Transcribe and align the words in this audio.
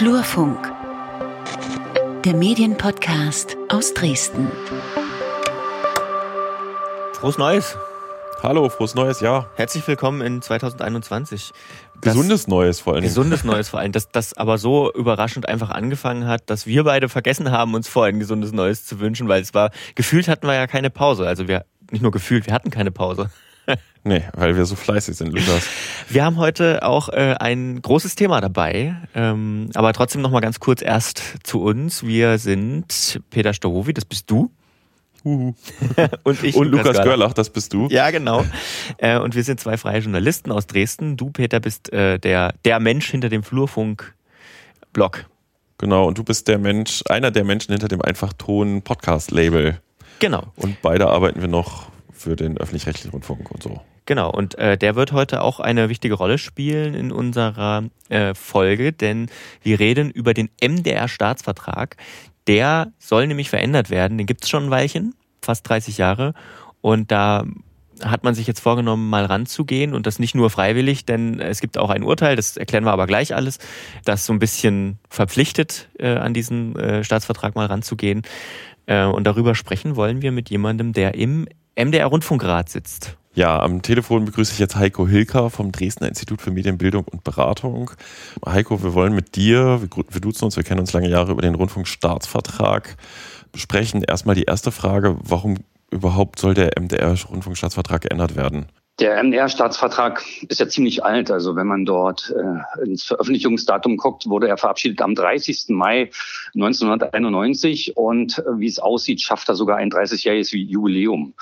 Flurfunk, 0.00 0.72
der 2.24 2.32
Medienpodcast 2.32 3.58
aus 3.68 3.92
Dresden. 3.92 4.50
Frohes 7.12 7.36
Neues. 7.36 7.76
Hallo, 8.42 8.70
frohes 8.70 8.94
neues 8.94 9.20
Jahr. 9.20 9.50
Herzlich 9.56 9.86
willkommen 9.86 10.22
in 10.22 10.40
2021. 10.40 11.50
Das 12.00 12.14
gesundes 12.14 12.48
Neues 12.48 12.80
vor 12.80 12.94
allem. 12.94 13.02
Gesundes 13.02 13.44
Neues 13.44 13.68
vor 13.68 13.80
allem. 13.80 13.92
Dass 13.92 14.08
das 14.08 14.32
aber 14.32 14.56
so 14.56 14.90
überraschend 14.90 15.46
einfach 15.46 15.68
angefangen 15.68 16.26
hat, 16.26 16.48
dass 16.48 16.66
wir 16.66 16.84
beide 16.84 17.10
vergessen 17.10 17.50
haben, 17.50 17.74
uns 17.74 17.86
vorher 17.86 18.10
ein 18.10 18.20
gesundes 18.20 18.52
Neues 18.52 18.86
zu 18.86 19.00
wünschen, 19.00 19.28
weil 19.28 19.42
es 19.42 19.52
war, 19.52 19.70
gefühlt 19.96 20.28
hatten 20.28 20.46
wir 20.46 20.54
ja 20.54 20.66
keine 20.66 20.88
Pause. 20.88 21.26
Also 21.28 21.46
wir, 21.46 21.66
nicht 21.90 22.00
nur 22.00 22.10
gefühlt, 22.10 22.46
wir 22.46 22.54
hatten 22.54 22.70
keine 22.70 22.90
Pause. 22.90 23.28
Nee, 24.02 24.22
weil 24.32 24.56
wir 24.56 24.64
so 24.64 24.76
fleißig 24.76 25.14
sind, 25.14 25.28
Lukas. 25.28 25.68
Wir 26.08 26.24
haben 26.24 26.38
heute 26.38 26.82
auch 26.84 27.10
äh, 27.10 27.34
ein 27.38 27.82
großes 27.82 28.14
Thema 28.14 28.40
dabei, 28.40 28.96
ähm, 29.14 29.68
aber 29.74 29.92
trotzdem 29.92 30.22
noch 30.22 30.30
mal 30.30 30.40
ganz 30.40 30.58
kurz 30.58 30.80
erst 30.80 31.22
zu 31.42 31.60
uns. 31.60 32.02
Wir 32.02 32.38
sind 32.38 33.20
Peter 33.28 33.52
Storowi, 33.52 33.92
das 33.92 34.06
bist 34.06 34.30
du. 34.30 34.50
Uhu. 35.22 35.52
und 36.22 36.42
ich, 36.42 36.56
Und 36.56 36.68
Lukas 36.68 36.84
Görlach. 36.84 37.04
Görlach, 37.04 37.32
das 37.34 37.50
bist 37.50 37.74
du. 37.74 37.88
Ja, 37.90 38.10
genau. 38.10 38.44
Äh, 38.98 39.18
und 39.18 39.34
wir 39.34 39.44
sind 39.44 39.60
zwei 39.60 39.76
freie 39.76 40.00
Journalisten 40.00 40.50
aus 40.50 40.66
Dresden. 40.66 41.16
Du, 41.16 41.30
Peter, 41.30 41.60
bist 41.60 41.92
äh, 41.92 42.18
der, 42.18 42.54
der 42.64 42.80
Mensch 42.80 43.10
hinter 43.10 43.28
dem 43.28 43.42
Flurfunk-Blog. 43.42 45.26
Genau, 45.78 46.06
und 46.06 46.18
du 46.18 46.24
bist 46.24 46.48
der 46.48 46.58
Mensch, 46.58 47.02
einer 47.08 47.30
der 47.30 47.44
Menschen 47.44 47.72
hinter 47.72 47.88
dem 47.88 48.02
Einfachton-Podcast-Label. 48.02 49.80
Genau. 50.18 50.52
Und 50.56 50.82
beide 50.82 51.08
arbeiten 51.08 51.40
wir 51.40 51.48
noch 51.48 51.89
für 52.20 52.36
den 52.36 52.58
öffentlich-rechtlichen 52.58 53.10
Rundfunk 53.10 53.50
und 53.50 53.62
so. 53.62 53.80
Genau, 54.06 54.30
und 54.30 54.56
äh, 54.58 54.76
der 54.76 54.94
wird 54.94 55.12
heute 55.12 55.42
auch 55.42 55.60
eine 55.60 55.88
wichtige 55.88 56.14
Rolle 56.14 56.38
spielen 56.38 56.94
in 56.94 57.12
unserer 57.12 57.84
äh, 58.08 58.34
Folge, 58.34 58.92
denn 58.92 59.28
wir 59.62 59.78
reden 59.78 60.10
über 60.10 60.34
den 60.34 60.50
MDR-Staatsvertrag. 60.60 61.96
Der 62.46 62.92
soll 62.98 63.26
nämlich 63.26 63.50
verändert 63.50 63.90
werden, 63.90 64.18
den 64.18 64.26
gibt's 64.26 64.48
schon 64.48 64.64
ein 64.64 64.70
Weilchen, 64.70 65.14
fast 65.40 65.68
30 65.68 65.98
Jahre. 65.98 66.34
Und 66.80 67.10
da 67.10 67.44
hat 68.02 68.24
man 68.24 68.34
sich 68.34 68.46
jetzt 68.46 68.60
vorgenommen, 68.60 69.08
mal 69.08 69.24
ranzugehen 69.24 69.94
und 69.94 70.06
das 70.06 70.18
nicht 70.18 70.34
nur 70.34 70.50
freiwillig, 70.50 71.04
denn 71.04 71.38
es 71.38 71.60
gibt 71.60 71.78
auch 71.78 71.90
ein 71.90 72.02
Urteil, 72.02 72.36
das 72.36 72.56
erklären 72.56 72.84
wir 72.84 72.92
aber 72.92 73.06
gleich 73.06 73.34
alles, 73.34 73.58
das 74.04 74.26
so 74.26 74.32
ein 74.32 74.38
bisschen 74.38 74.98
verpflichtet, 75.08 75.88
äh, 75.98 76.16
an 76.16 76.34
diesen 76.34 76.76
äh, 76.76 77.04
Staatsvertrag 77.04 77.54
mal 77.54 77.66
ranzugehen. 77.66 78.22
Äh, 78.86 79.04
und 79.04 79.24
darüber 79.24 79.54
sprechen 79.54 79.96
wollen 79.96 80.22
wir 80.22 80.32
mit 80.32 80.50
jemandem, 80.50 80.92
der 80.92 81.14
im 81.14 81.46
MDR-Rundfunkrat 81.76 82.68
sitzt. 82.68 83.16
Ja, 83.32 83.60
am 83.60 83.80
Telefon 83.82 84.24
begrüße 84.24 84.52
ich 84.52 84.58
jetzt 84.58 84.74
Heiko 84.74 85.06
Hilker 85.06 85.50
vom 85.50 85.70
Dresdner 85.70 86.08
Institut 86.08 86.42
für 86.42 86.50
Medienbildung 86.50 87.04
und 87.04 87.22
Beratung. 87.22 87.92
Heiko, 88.44 88.82
wir 88.82 88.92
wollen 88.92 89.14
mit 89.14 89.36
dir, 89.36 89.80
wir, 89.80 90.20
duzen 90.20 90.46
uns, 90.46 90.56
wir 90.56 90.64
kennen 90.64 90.80
uns 90.80 90.92
lange 90.92 91.08
Jahre 91.08 91.30
über 91.30 91.42
den 91.42 91.54
Rundfunkstaatsvertrag 91.54 92.96
besprechen. 93.52 94.02
Erstmal 94.02 94.34
die 94.34 94.44
erste 94.44 94.72
Frage, 94.72 95.16
warum 95.22 95.58
überhaupt 95.92 96.40
soll 96.40 96.54
der 96.54 96.72
MDR-Rundfunkstaatsvertrag 96.80 98.02
geändert 98.02 98.34
werden? 98.34 98.66
Der 99.00 99.22
MDR-Staatsvertrag 99.22 100.22
ist 100.48 100.60
ja 100.60 100.68
ziemlich 100.68 101.02
alt. 101.02 101.30
Also 101.30 101.56
wenn 101.56 101.66
man 101.66 101.86
dort 101.86 102.34
äh, 102.36 102.84
ins 102.84 103.02
Veröffentlichungsdatum 103.02 103.96
guckt, 103.96 104.28
wurde 104.28 104.46
er 104.46 104.58
verabschiedet 104.58 105.00
am 105.00 105.14
30. 105.14 105.68
Mai 105.68 106.10
1991 106.54 107.96
und 107.96 108.38
äh, 108.38 108.42
wie 108.58 108.66
es 108.66 108.78
aussieht, 108.78 109.22
schafft 109.22 109.48
er 109.48 109.54
sogar 109.54 109.78
ein 109.78 109.90
30-jähriges 109.90 110.54
Jubiläum, 110.54 111.32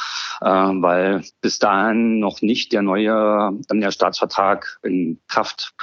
äh, 0.40 0.46
weil 0.46 1.24
bis 1.40 1.58
dahin 1.58 2.20
noch 2.20 2.42
nicht 2.42 2.72
der 2.72 2.82
neue 2.82 3.50
MDR-Staatsvertrag 3.68 4.78
in 4.84 5.18
Kraft 5.26 5.74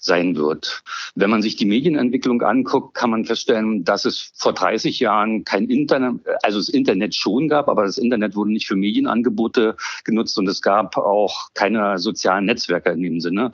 sein 0.00 0.34
wird. 0.36 0.82
Wenn 1.14 1.30
man 1.30 1.42
sich 1.42 1.56
die 1.56 1.66
Medienentwicklung 1.66 2.42
anguckt, 2.42 2.94
kann 2.94 3.10
man 3.10 3.24
feststellen, 3.24 3.84
dass 3.84 4.04
es 4.04 4.32
vor 4.34 4.54
30 4.54 4.98
Jahren 4.98 5.44
kein 5.44 5.68
Internet, 5.68 6.20
also 6.42 6.58
das 6.58 6.70
Internet 6.70 7.14
schon 7.14 7.48
gab, 7.48 7.68
aber 7.68 7.84
das 7.84 7.98
Internet 7.98 8.34
wurde 8.34 8.52
nicht 8.52 8.66
für 8.66 8.76
Medienangebote 8.76 9.76
genutzt 10.04 10.38
und 10.38 10.48
es 10.48 10.62
gab 10.62 10.96
auch 10.96 11.50
keine 11.54 11.98
sozialen 11.98 12.46
Netzwerke 12.46 12.90
in 12.90 13.02
dem 13.02 13.20
Sinne. 13.20 13.52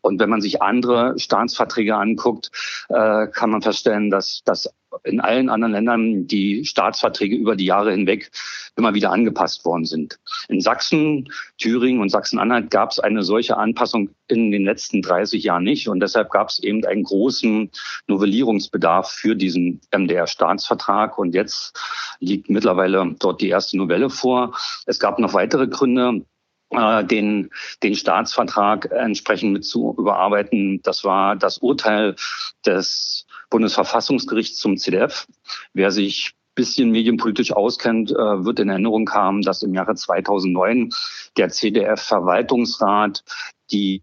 Und 0.00 0.18
wenn 0.18 0.30
man 0.30 0.40
sich 0.40 0.62
andere 0.62 1.18
Staatsverträge 1.18 1.94
anguckt, 1.94 2.50
äh, 2.88 3.28
kann 3.28 3.50
man 3.50 3.62
feststellen, 3.62 4.10
dass 4.10 4.42
dass 4.44 4.72
in 5.04 5.20
allen 5.20 5.48
anderen 5.48 5.72
Ländern 5.72 6.26
die 6.26 6.64
Staatsverträge 6.64 7.36
über 7.36 7.56
die 7.56 7.64
Jahre 7.64 7.92
hinweg 7.92 8.30
immer 8.76 8.94
wieder 8.94 9.10
angepasst 9.10 9.64
worden 9.64 9.84
sind. 9.84 10.18
In 10.48 10.60
Sachsen, 10.60 11.28
Thüringen 11.58 12.00
und 12.00 12.08
Sachsen-Anhalt 12.08 12.70
gab 12.70 12.90
es 12.90 13.00
eine 13.00 13.22
solche 13.22 13.56
Anpassung 13.56 14.10
in 14.28 14.50
den 14.50 14.64
letzten 14.64 15.02
30 15.02 15.42
Jahren 15.42 15.64
nicht. 15.64 15.88
Und 15.88 16.00
deshalb 16.00 16.30
gab 16.30 16.48
es 16.48 16.58
eben 16.58 16.84
einen 16.84 17.04
großen 17.04 17.70
Novellierungsbedarf 18.06 19.10
für 19.10 19.34
diesen 19.34 19.80
MDR-Staatsvertrag. 19.90 21.18
Und 21.18 21.34
jetzt 21.34 21.78
liegt 22.20 22.48
mittlerweile 22.48 23.14
dort 23.18 23.40
die 23.40 23.48
erste 23.48 23.76
Novelle 23.76 24.10
vor. 24.10 24.56
Es 24.86 24.98
gab 24.98 25.18
noch 25.18 25.34
weitere 25.34 25.66
Gründe, 25.66 26.24
äh, 26.72 27.04
den, 27.04 27.50
den 27.82 27.94
Staatsvertrag 27.94 28.90
entsprechend 28.90 29.52
mit 29.52 29.64
zu 29.64 29.94
überarbeiten. 29.98 30.80
Das 30.82 31.04
war 31.04 31.36
das 31.36 31.58
Urteil 31.58 32.16
des 32.64 33.26
Bundesverfassungsgerichts 33.52 34.58
zum 34.58 34.76
CDF. 34.76 35.26
Wer 35.74 35.92
sich 35.92 36.34
bisschen 36.54 36.90
medienpolitisch 36.90 37.52
auskennt, 37.52 38.10
äh, 38.10 38.44
wird 38.44 38.60
in 38.60 38.68
Erinnerung 38.68 39.08
haben, 39.10 39.42
dass 39.42 39.62
im 39.62 39.74
Jahre 39.74 39.94
2009 39.94 40.90
der 41.36 41.48
CDF-Verwaltungsrat 41.48 43.24
die 43.70 44.02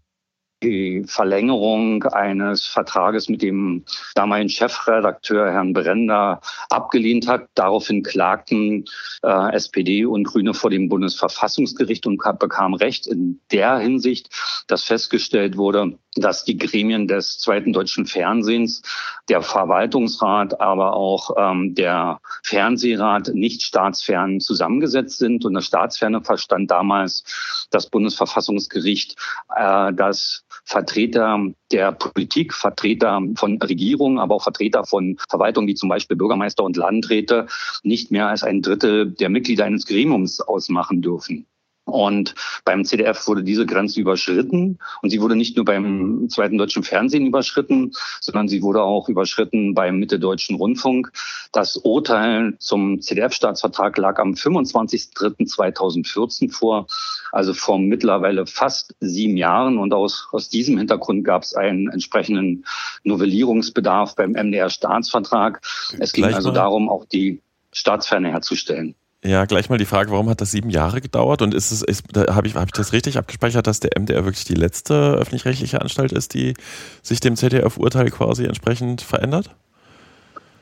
die 0.62 1.04
Verlängerung 1.06 2.04
eines 2.04 2.66
Vertrages 2.66 3.28
mit 3.28 3.42
dem 3.42 3.84
damaligen 4.14 4.50
Chefredakteur 4.50 5.50
Herrn 5.50 5.72
Brender 5.72 6.40
abgelehnt 6.68 7.26
hat. 7.26 7.48
Daraufhin 7.54 8.02
klagten 8.02 8.84
äh, 9.22 9.54
SPD 9.54 10.04
und 10.04 10.24
Grüne 10.24 10.54
vor 10.54 10.70
dem 10.70 10.88
Bundesverfassungsgericht 10.88 12.06
und 12.06 12.20
bekamen 12.38 12.74
Recht 12.74 13.06
in 13.06 13.40
der 13.50 13.78
Hinsicht, 13.78 14.28
dass 14.66 14.84
festgestellt 14.84 15.56
wurde, 15.56 15.98
dass 16.16 16.44
die 16.44 16.58
Gremien 16.58 17.06
des 17.06 17.38
zweiten 17.38 17.72
deutschen 17.72 18.06
Fernsehens, 18.06 18.82
der 19.28 19.42
Verwaltungsrat, 19.42 20.60
aber 20.60 20.94
auch 20.94 21.30
ähm, 21.38 21.74
der 21.74 22.20
Fernsehrat 22.42 23.30
nicht 23.32 23.62
staatsfern 23.62 24.40
zusammengesetzt 24.40 25.18
sind. 25.18 25.44
Und 25.44 25.54
das 25.54 25.66
Staatsferne 25.66 26.22
verstand 26.22 26.70
damals 26.70 27.68
das 27.70 27.88
Bundesverfassungsgericht, 27.88 29.16
äh, 29.54 29.92
dass 29.92 30.44
Vertreter 30.70 31.50
der 31.72 31.90
Politik, 31.90 32.54
Vertreter 32.54 33.20
von 33.34 33.60
Regierungen, 33.60 34.20
aber 34.20 34.36
auch 34.36 34.44
Vertreter 34.44 34.84
von 34.84 35.16
Verwaltung, 35.28 35.66
wie 35.66 35.74
zum 35.74 35.88
Beispiel 35.88 36.16
Bürgermeister 36.16 36.62
und 36.62 36.76
Landräte, 36.76 37.48
nicht 37.82 38.12
mehr 38.12 38.28
als 38.28 38.44
ein 38.44 38.62
Drittel 38.62 39.10
der 39.10 39.30
Mitglieder 39.30 39.64
eines 39.64 39.84
Gremiums 39.84 40.40
ausmachen 40.40 41.02
dürfen. 41.02 41.46
Und 41.90 42.34
beim 42.64 42.84
CDF 42.84 43.26
wurde 43.26 43.42
diese 43.42 43.66
Grenze 43.66 44.00
überschritten. 44.00 44.78
Und 45.02 45.10
sie 45.10 45.20
wurde 45.20 45.36
nicht 45.36 45.56
nur 45.56 45.64
beim 45.64 46.28
zweiten 46.28 46.58
deutschen 46.58 46.82
Fernsehen 46.82 47.26
überschritten, 47.26 47.92
sondern 48.20 48.48
sie 48.48 48.62
wurde 48.62 48.82
auch 48.82 49.08
überschritten 49.08 49.74
beim 49.74 49.98
Mitteldeutschen 49.98 50.56
Rundfunk. 50.56 51.12
Das 51.52 51.76
Urteil 51.76 52.56
zum 52.58 53.00
CDF-Staatsvertrag 53.00 53.96
lag 53.98 54.18
am 54.18 54.32
25.03.2014 54.32 56.50
vor, 56.50 56.88
also 57.32 57.54
vor 57.54 57.78
mittlerweile 57.78 58.46
fast 58.46 58.96
sieben 59.00 59.36
Jahren. 59.36 59.78
Und 59.78 59.92
aus, 59.92 60.28
aus 60.32 60.48
diesem 60.48 60.78
Hintergrund 60.78 61.24
gab 61.24 61.42
es 61.42 61.54
einen 61.54 61.88
entsprechenden 61.88 62.64
Novellierungsbedarf 63.04 64.16
beim 64.16 64.32
MDR-Staatsvertrag. 64.32 65.60
Es 65.98 66.12
ging 66.12 66.24
also 66.24 66.50
darum, 66.50 66.88
auch 66.88 67.04
die 67.04 67.40
Staatsferne 67.72 68.30
herzustellen. 68.30 68.94
Ja, 69.22 69.44
gleich 69.44 69.68
mal 69.68 69.76
die 69.76 69.84
Frage, 69.84 70.10
warum 70.12 70.30
hat 70.30 70.40
das 70.40 70.50
sieben 70.50 70.70
Jahre 70.70 71.02
gedauert? 71.02 71.42
Und 71.42 71.52
ist 71.52 71.72
es, 71.72 71.82
ist, 71.82 72.04
da 72.12 72.34
habe 72.34 72.46
ich, 72.46 72.54
hab 72.54 72.66
ich 72.66 72.72
das 72.72 72.94
richtig 72.94 73.18
abgespeichert, 73.18 73.66
dass 73.66 73.78
der 73.78 73.90
MDR 74.00 74.24
wirklich 74.24 74.46
die 74.46 74.54
letzte 74.54 74.94
öffentlich-rechtliche 74.94 75.82
Anstalt 75.82 76.12
ist, 76.12 76.32
die 76.32 76.54
sich 77.02 77.20
dem 77.20 77.36
ZDF-Urteil 77.36 78.10
quasi 78.10 78.44
entsprechend 78.44 79.02
verändert? 79.02 79.50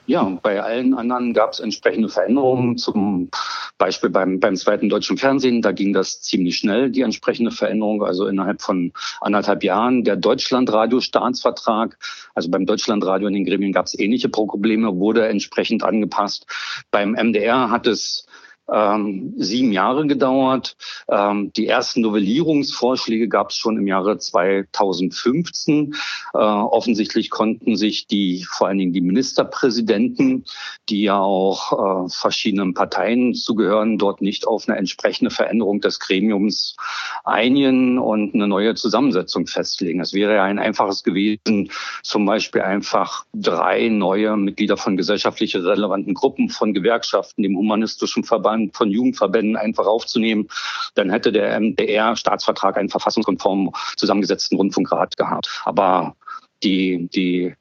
Ja, 0.08 0.22
bei 0.42 0.62
allen 0.62 0.94
anderen 0.94 1.34
gab 1.34 1.52
es 1.52 1.60
entsprechende 1.60 2.08
Veränderungen. 2.08 2.78
Zum 2.78 3.28
Beispiel 3.76 4.08
beim, 4.08 4.40
beim 4.40 4.56
zweiten 4.56 4.88
deutschen 4.88 5.18
Fernsehen, 5.18 5.60
da 5.60 5.72
ging 5.72 5.92
das 5.92 6.22
ziemlich 6.22 6.56
schnell, 6.56 6.90
die 6.90 7.02
entsprechende 7.02 7.50
Veränderung, 7.50 8.02
also 8.02 8.26
innerhalb 8.26 8.62
von 8.62 8.90
anderthalb 9.20 9.62
Jahren. 9.62 10.04
Der 10.04 10.16
Deutschlandradio-Staatsvertrag, 10.16 11.98
also 12.34 12.50
beim 12.50 12.64
Deutschlandradio 12.64 13.28
in 13.28 13.34
den 13.34 13.44
Gremien 13.44 13.72
gab 13.72 13.84
es 13.84 13.98
ähnliche 13.98 14.30
Probleme, 14.30 14.96
wurde 14.96 15.28
entsprechend 15.28 15.84
angepasst. 15.84 16.46
Beim 16.90 17.12
MDR 17.12 17.70
hat 17.70 17.86
es 17.86 18.24
ähm, 18.72 19.34
sieben 19.36 19.72
Jahre 19.72 20.06
gedauert. 20.06 20.76
Ähm, 21.08 21.52
die 21.54 21.66
ersten 21.66 22.02
Novellierungsvorschläge 22.02 23.28
gab 23.28 23.50
es 23.50 23.56
schon 23.56 23.76
im 23.78 23.86
Jahre 23.86 24.18
2015. 24.18 25.94
Äh, 26.34 26.38
offensichtlich 26.38 27.30
konnten 27.30 27.76
sich 27.76 28.06
die, 28.06 28.44
vor 28.48 28.68
allen 28.68 28.78
Dingen 28.78 28.92
die 28.92 29.00
Ministerpräsidenten, 29.00 30.44
die 30.88 31.02
ja 31.02 31.18
auch 31.18 32.06
äh, 32.06 32.08
verschiedenen 32.10 32.74
Parteien 32.74 33.34
zugehören, 33.34 33.98
dort 33.98 34.20
nicht 34.20 34.46
auf 34.46 34.68
eine 34.68 34.78
entsprechende 34.78 35.30
Veränderung 35.30 35.80
des 35.80 36.00
Gremiums 36.00 36.76
einigen 37.24 37.98
und 37.98 38.34
eine 38.34 38.48
neue 38.48 38.74
Zusammensetzung 38.74 39.46
festlegen. 39.46 40.00
Es 40.00 40.12
wäre 40.12 40.34
ja 40.34 40.44
ein 40.44 40.58
einfaches 40.58 41.02
gewesen, 41.02 41.70
zum 42.02 42.26
Beispiel 42.26 42.62
einfach 42.62 43.24
drei 43.34 43.88
neue 43.88 44.36
Mitglieder 44.36 44.76
von 44.76 44.96
gesellschaftlich 44.96 45.56
relevanten 45.56 46.14
Gruppen, 46.14 46.48
von 46.48 46.74
Gewerkschaften, 46.74 47.42
dem 47.42 47.56
humanistischen 47.56 48.24
Verband, 48.24 48.57
von 48.72 48.90
Jugendverbänden 48.90 49.56
einfach 49.56 49.86
aufzunehmen. 49.86 50.48
Dann 50.94 51.10
hätte 51.10 51.32
der 51.32 51.58
MDR-Staatsvertrag 51.58 52.76
einen 52.76 52.88
verfassungskonform 52.88 53.72
zusammengesetzten 53.96 54.56
Rundfunkrat 54.56 55.16
gehabt. 55.16 55.62
Aber 55.64 56.16
die, 56.62 57.08
die 57.14 57.54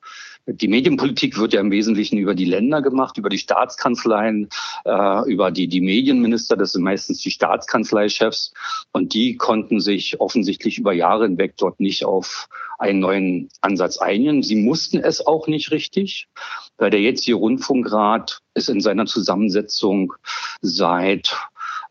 die 0.48 0.70
Medienpolitik 0.70 1.38
wird 1.38 1.54
ja 1.54 1.60
im 1.60 1.72
Wesentlichen 1.72 2.18
über 2.18 2.34
die 2.34 2.46
Länder 2.46 2.82
gemacht, 2.82 3.18
über 3.18 3.30
die 3.30 3.38
Staatskanzleien, 3.38 4.48
äh, 4.86 5.30
über 5.30 5.52
die, 5.52 5.68
die 5.68 5.82
Medienminister, 5.82 6.56
das 6.56 6.72
sind 6.72 6.84
meistens 6.84 7.20
die 7.20 7.32
Staatskanzleichefs. 7.32 8.54
Und 8.94 9.14
die 9.14 9.36
konnten 9.36 9.82
sich 9.82 10.22
offensichtlich 10.22 10.78
über 10.78 10.94
Jahre 10.94 11.26
hinweg 11.26 11.56
dort 11.58 11.80
nicht 11.82 12.06
auf 12.06 12.48
einen 12.80 13.00
neuen 13.00 13.50
Ansatz 13.62 13.98
einigen. 13.98 14.42
Sie 14.42 14.56
mussten 14.56 15.00
es 15.00 15.26
auch 15.26 15.48
nicht 15.48 15.72
richtig, 15.72 16.30
der 16.79 17.01
jetzige 17.01 17.38
Rundfunkrat 17.38 18.41
ist 18.53 18.69
in 18.69 18.81
seiner 18.81 19.06
Zusammensetzung 19.06 20.13
seit 20.62 21.35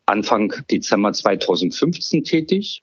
Anfang 0.06 0.52
Dezember 0.70 1.12
2015 1.12 2.24
tätig. 2.24 2.82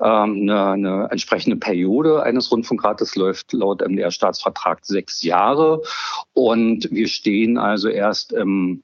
Ähm, 0.00 0.42
eine, 0.42 0.66
eine 0.66 1.08
entsprechende 1.10 1.56
Periode 1.56 2.22
eines 2.22 2.50
Rundfunkrates 2.50 3.16
läuft 3.16 3.52
laut 3.52 3.80
MDR-Staatsvertrag 3.86 4.84
sechs 4.84 5.22
Jahre. 5.22 5.82
Und 6.32 6.90
wir 6.90 7.08
stehen 7.08 7.58
also 7.58 7.88
erst 7.88 8.32
im 8.32 8.82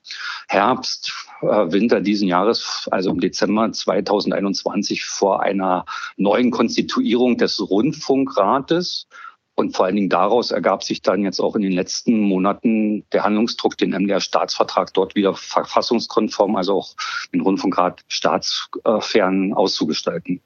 Herbst, 0.49 1.12
äh, 1.43 1.46
Winter 1.46 2.00
diesen 2.00 2.28
Jahres, 2.28 2.88
also 2.90 3.11
im 3.11 3.20
Dezember 3.20 3.70
2021, 3.70 5.05
vor 5.05 5.43
einer 5.43 5.84
neuen 6.16 6.50
Konstituierung 6.50 7.37
des 7.37 7.61
Rundfunkrates. 7.61 9.06
Und 9.56 9.77
vor 9.77 9.87
allen 9.87 9.95
Dingen 9.95 10.09
daraus 10.09 10.51
ergab 10.51 10.83
sich 10.83 11.01
dann 11.01 11.23
jetzt 11.23 11.41
auch 11.41 11.55
in 11.55 11.62
den 11.62 11.73
letzten 11.73 12.19
Monaten 12.19 13.05
der 13.12 13.23
Handlungsdruck, 13.23 13.79
den 13.79 13.91
MDR-Staatsvertrag 13.91 14.93
dort 14.95 15.15
wieder 15.15 15.35
verfassungskonform, 15.35 16.56
also 16.56 16.79
auch 16.79 16.95
den 17.33 17.41
Rundfunkrat 17.41 18.03
staatsfern 18.09 19.53
auszugestalten. 19.53 20.41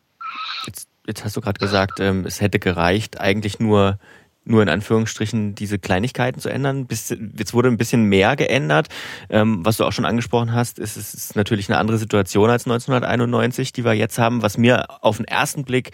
Jetzt, 0.67 0.89
jetzt 1.07 1.25
hast 1.25 1.37
du 1.37 1.41
gerade 1.41 1.59
gesagt, 1.59 2.01
ähm, 2.01 2.27
es 2.27 2.43
hätte 2.43 2.59
gereicht, 2.59 3.19
eigentlich 3.19 3.59
nur 3.59 3.99
nur 4.49 4.63
in 4.63 4.69
Anführungsstrichen 4.69 5.55
diese 5.55 5.79
Kleinigkeiten 5.79 6.41
zu 6.41 6.49
ändern. 6.49 6.87
Bis, 6.87 7.11
jetzt 7.11 7.55
wurde 7.55 7.69
ein 7.69 7.77
bisschen 7.77 8.05
mehr 8.05 8.37
geändert. 8.37 8.89
Ähm, 9.29 9.65
was 9.65 9.77
du 9.77 9.85
auch 9.85 9.93
schon 9.93 10.05
angesprochen 10.05 10.53
hast, 10.53 10.79
ist, 10.79 10.97
es 10.97 11.15
ist 11.15 11.37
natürlich 11.37 11.69
eine 11.69 11.79
andere 11.79 11.99
Situation 11.99 12.51
als 12.51 12.67
1991, 12.67 13.73
die 13.73 13.85
wir 13.85 13.93
jetzt 13.93 14.19
haben. 14.19 14.43
Was 14.43 14.59
mir 14.59 14.87
auf 15.03 15.19
den 15.19 15.27
ersten 15.27 15.65
Blick 15.65 15.93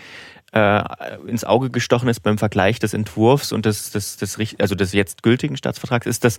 äh, 0.52 0.82
ins 1.26 1.44
Auge 1.44 1.70
gestochen 1.70 2.08
ist 2.08 2.20
beim 2.20 2.38
Vergleich 2.38 2.78
des 2.78 2.94
Entwurfs 2.94 3.52
und 3.52 3.66
des, 3.66 3.90
des, 3.90 4.16
des, 4.16 4.38
also 4.58 4.74
des 4.74 4.92
jetzt 4.92 5.22
gültigen 5.22 5.56
Staatsvertrags, 5.56 6.06
ist, 6.06 6.24
dass, 6.24 6.38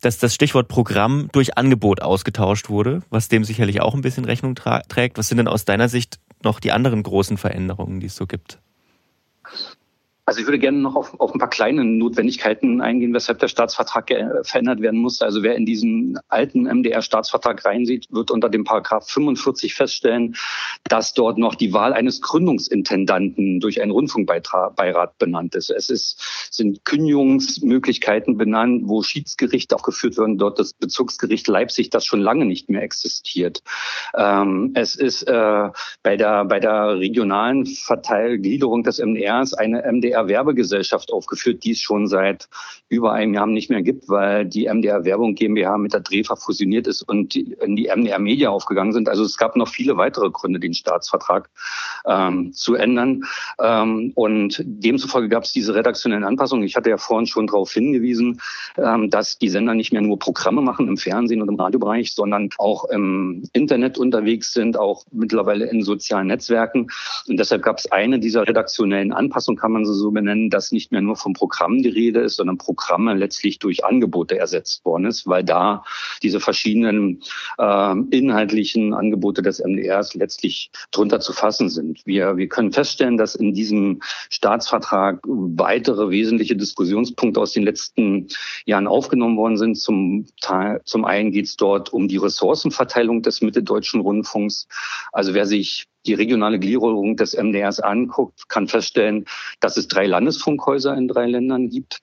dass 0.00 0.18
das 0.18 0.34
Stichwort 0.34 0.68
Programm 0.68 1.28
durch 1.32 1.58
Angebot 1.58 2.00
ausgetauscht 2.00 2.70
wurde, 2.70 3.02
was 3.10 3.28
dem 3.28 3.44
sicherlich 3.44 3.82
auch 3.82 3.94
ein 3.94 4.00
bisschen 4.00 4.24
Rechnung 4.24 4.54
trägt. 4.54 5.18
Was 5.18 5.28
sind 5.28 5.36
denn 5.36 5.48
aus 5.48 5.66
deiner 5.66 5.88
Sicht 5.88 6.18
noch 6.42 6.60
die 6.60 6.72
anderen 6.72 7.02
großen 7.02 7.36
Veränderungen, 7.36 8.00
die 8.00 8.06
es 8.06 8.16
so 8.16 8.26
gibt? 8.26 8.58
Also 10.24 10.38
ich 10.38 10.46
würde 10.46 10.60
gerne 10.60 10.78
noch 10.78 10.94
auf, 10.94 11.18
auf 11.20 11.34
ein 11.34 11.40
paar 11.40 11.50
kleine 11.50 11.84
Notwendigkeiten 11.84 12.80
eingehen, 12.80 13.12
weshalb 13.12 13.40
der 13.40 13.48
Staatsvertrag 13.48 14.08
verändert 14.44 14.80
werden 14.80 15.00
musste. 15.00 15.24
Also 15.24 15.42
wer 15.42 15.56
in 15.56 15.66
diesen 15.66 16.16
alten 16.28 16.62
MDR-Staatsvertrag 16.62 17.64
reinsieht, 17.64 18.06
wird 18.10 18.30
unter 18.30 18.48
dem 18.48 18.62
Paragraph 18.62 19.10
45 19.10 19.74
feststellen, 19.74 20.36
dass 20.84 21.14
dort 21.14 21.38
noch 21.38 21.56
die 21.56 21.72
Wahl 21.72 21.92
eines 21.92 22.20
Gründungsintendanten 22.20 23.58
durch 23.58 23.82
einen 23.82 23.90
Rundfunkbeirat 23.90 25.18
benannt 25.18 25.56
ist. 25.56 25.70
Es 25.70 25.90
ist, 25.90 26.48
sind 26.52 26.84
Kündigungsmöglichkeiten 26.84 28.36
benannt, 28.36 28.82
wo 28.84 29.02
Schiedsgerichte 29.02 29.74
aufgeführt 29.74 30.18
werden, 30.18 30.38
dort 30.38 30.60
das 30.60 30.72
Bezirksgericht 30.72 31.48
Leipzig, 31.48 31.90
das 31.90 32.06
schon 32.06 32.20
lange 32.20 32.44
nicht 32.44 32.70
mehr 32.70 32.82
existiert. 32.82 33.64
Ähm, 34.16 34.70
es 34.74 34.94
ist 34.94 35.24
äh, 35.24 35.68
bei 36.04 36.16
der 36.16 36.44
bei 36.44 36.60
der 36.60 37.00
regionalen 37.00 37.66
Verteilgliederung 37.66 38.84
des 38.84 39.00
MDRs 39.00 39.54
eine 39.54 39.82
MDR 39.82 40.11
MDR-Werbegesellschaft 40.12 41.12
aufgeführt, 41.12 41.64
die 41.64 41.72
es 41.72 41.80
schon 41.80 42.06
seit 42.06 42.48
über 42.88 43.12
einem 43.12 43.34
Jahr 43.34 43.46
nicht 43.46 43.70
mehr 43.70 43.82
gibt, 43.82 44.08
weil 44.08 44.44
die 44.44 44.66
MDR-Werbung 44.66 45.34
GmbH 45.34 45.78
mit 45.78 45.92
der 45.94 46.00
Drefa 46.00 46.36
fusioniert 46.36 46.86
ist 46.86 47.02
und 47.02 47.34
in 47.34 47.76
die 47.76 47.88
MDR 47.94 48.18
Media 48.18 48.50
aufgegangen 48.50 48.92
sind. 48.92 49.08
Also 49.08 49.24
es 49.24 49.36
gab 49.36 49.56
noch 49.56 49.68
viele 49.68 49.96
weitere 49.96 50.30
Gründe, 50.30 50.60
den 50.60 50.74
Staatsvertrag 50.74 51.48
ähm, 52.06 52.52
zu 52.52 52.74
ändern. 52.74 53.22
Ähm, 53.60 54.12
und 54.14 54.62
demzufolge 54.64 55.28
gab 55.28 55.44
es 55.44 55.52
diese 55.52 55.74
redaktionellen 55.74 56.24
Anpassungen. 56.24 56.66
Ich 56.66 56.76
hatte 56.76 56.90
ja 56.90 56.98
vorhin 56.98 57.26
schon 57.26 57.46
darauf 57.46 57.72
hingewiesen, 57.72 58.40
ähm, 58.76 59.08
dass 59.08 59.38
die 59.38 59.48
Sender 59.48 59.74
nicht 59.74 59.92
mehr 59.92 60.02
nur 60.02 60.18
Programme 60.18 60.60
machen 60.60 60.88
im 60.88 60.96
Fernsehen 60.96 61.40
und 61.40 61.48
im 61.48 61.56
Radiobereich, 61.56 62.12
sondern 62.14 62.50
auch 62.58 62.84
im 62.90 63.44
Internet 63.52 63.96
unterwegs 63.96 64.52
sind, 64.52 64.76
auch 64.76 65.04
mittlerweile 65.10 65.66
in 65.66 65.82
sozialen 65.82 66.26
Netzwerken. 66.26 66.88
Und 67.26 67.38
deshalb 67.38 67.62
gab 67.62 67.78
es 67.78 67.90
eine 67.90 68.18
dieser 68.18 68.46
redaktionellen 68.46 69.12
Anpassungen, 69.12 69.58
kann 69.58 69.72
man 69.72 69.86
so 69.86 69.94
so 70.02 70.10
benennen, 70.10 70.50
dass 70.50 70.72
nicht 70.72 70.92
mehr 70.92 71.00
nur 71.00 71.16
vom 71.16 71.32
Programm 71.32 71.82
die 71.82 71.88
Rede 71.88 72.20
ist, 72.20 72.36
sondern 72.36 72.58
Programme 72.58 73.14
letztlich 73.14 73.58
durch 73.58 73.84
Angebote 73.84 74.38
ersetzt 74.38 74.84
worden 74.84 75.06
ist, 75.06 75.26
weil 75.26 75.44
da 75.44 75.84
diese 76.22 76.40
verschiedenen 76.40 77.22
äh, 77.58 77.94
inhaltlichen 78.10 78.92
Angebote 78.92 79.42
des 79.42 79.60
MDRs 79.60 80.14
letztlich 80.14 80.70
drunter 80.90 81.20
zu 81.20 81.32
fassen 81.32 81.68
sind. 81.68 82.02
Wir, 82.04 82.36
wir 82.36 82.48
können 82.48 82.72
feststellen, 82.72 83.16
dass 83.16 83.34
in 83.34 83.54
diesem 83.54 84.02
Staatsvertrag 84.28 85.20
weitere 85.24 86.10
wesentliche 86.10 86.56
Diskussionspunkte 86.56 87.40
aus 87.40 87.52
den 87.52 87.62
letzten 87.62 88.28
Jahren 88.66 88.86
aufgenommen 88.86 89.36
worden 89.36 89.56
sind. 89.56 89.76
Zum, 89.76 90.26
Teil, 90.40 90.80
zum 90.84 91.04
einen 91.04 91.30
geht 91.30 91.46
es 91.46 91.56
dort 91.56 91.92
um 91.92 92.08
die 92.08 92.16
Ressourcenverteilung 92.16 93.22
des 93.22 93.40
mitteldeutschen 93.42 94.00
Rundfunks. 94.00 94.66
Also 95.12 95.34
wer 95.34 95.46
sich 95.46 95.86
die 96.06 96.14
regionale 96.14 96.58
Gliederung 96.58 97.16
des 97.16 97.34
MDRs 97.34 97.80
anguckt, 97.80 98.48
kann 98.48 98.68
feststellen, 98.68 99.26
dass 99.60 99.76
es 99.76 99.88
drei 99.88 100.06
Landesfunkhäuser 100.06 100.96
in 100.96 101.08
drei 101.08 101.26
Ländern 101.26 101.68
gibt 101.68 102.02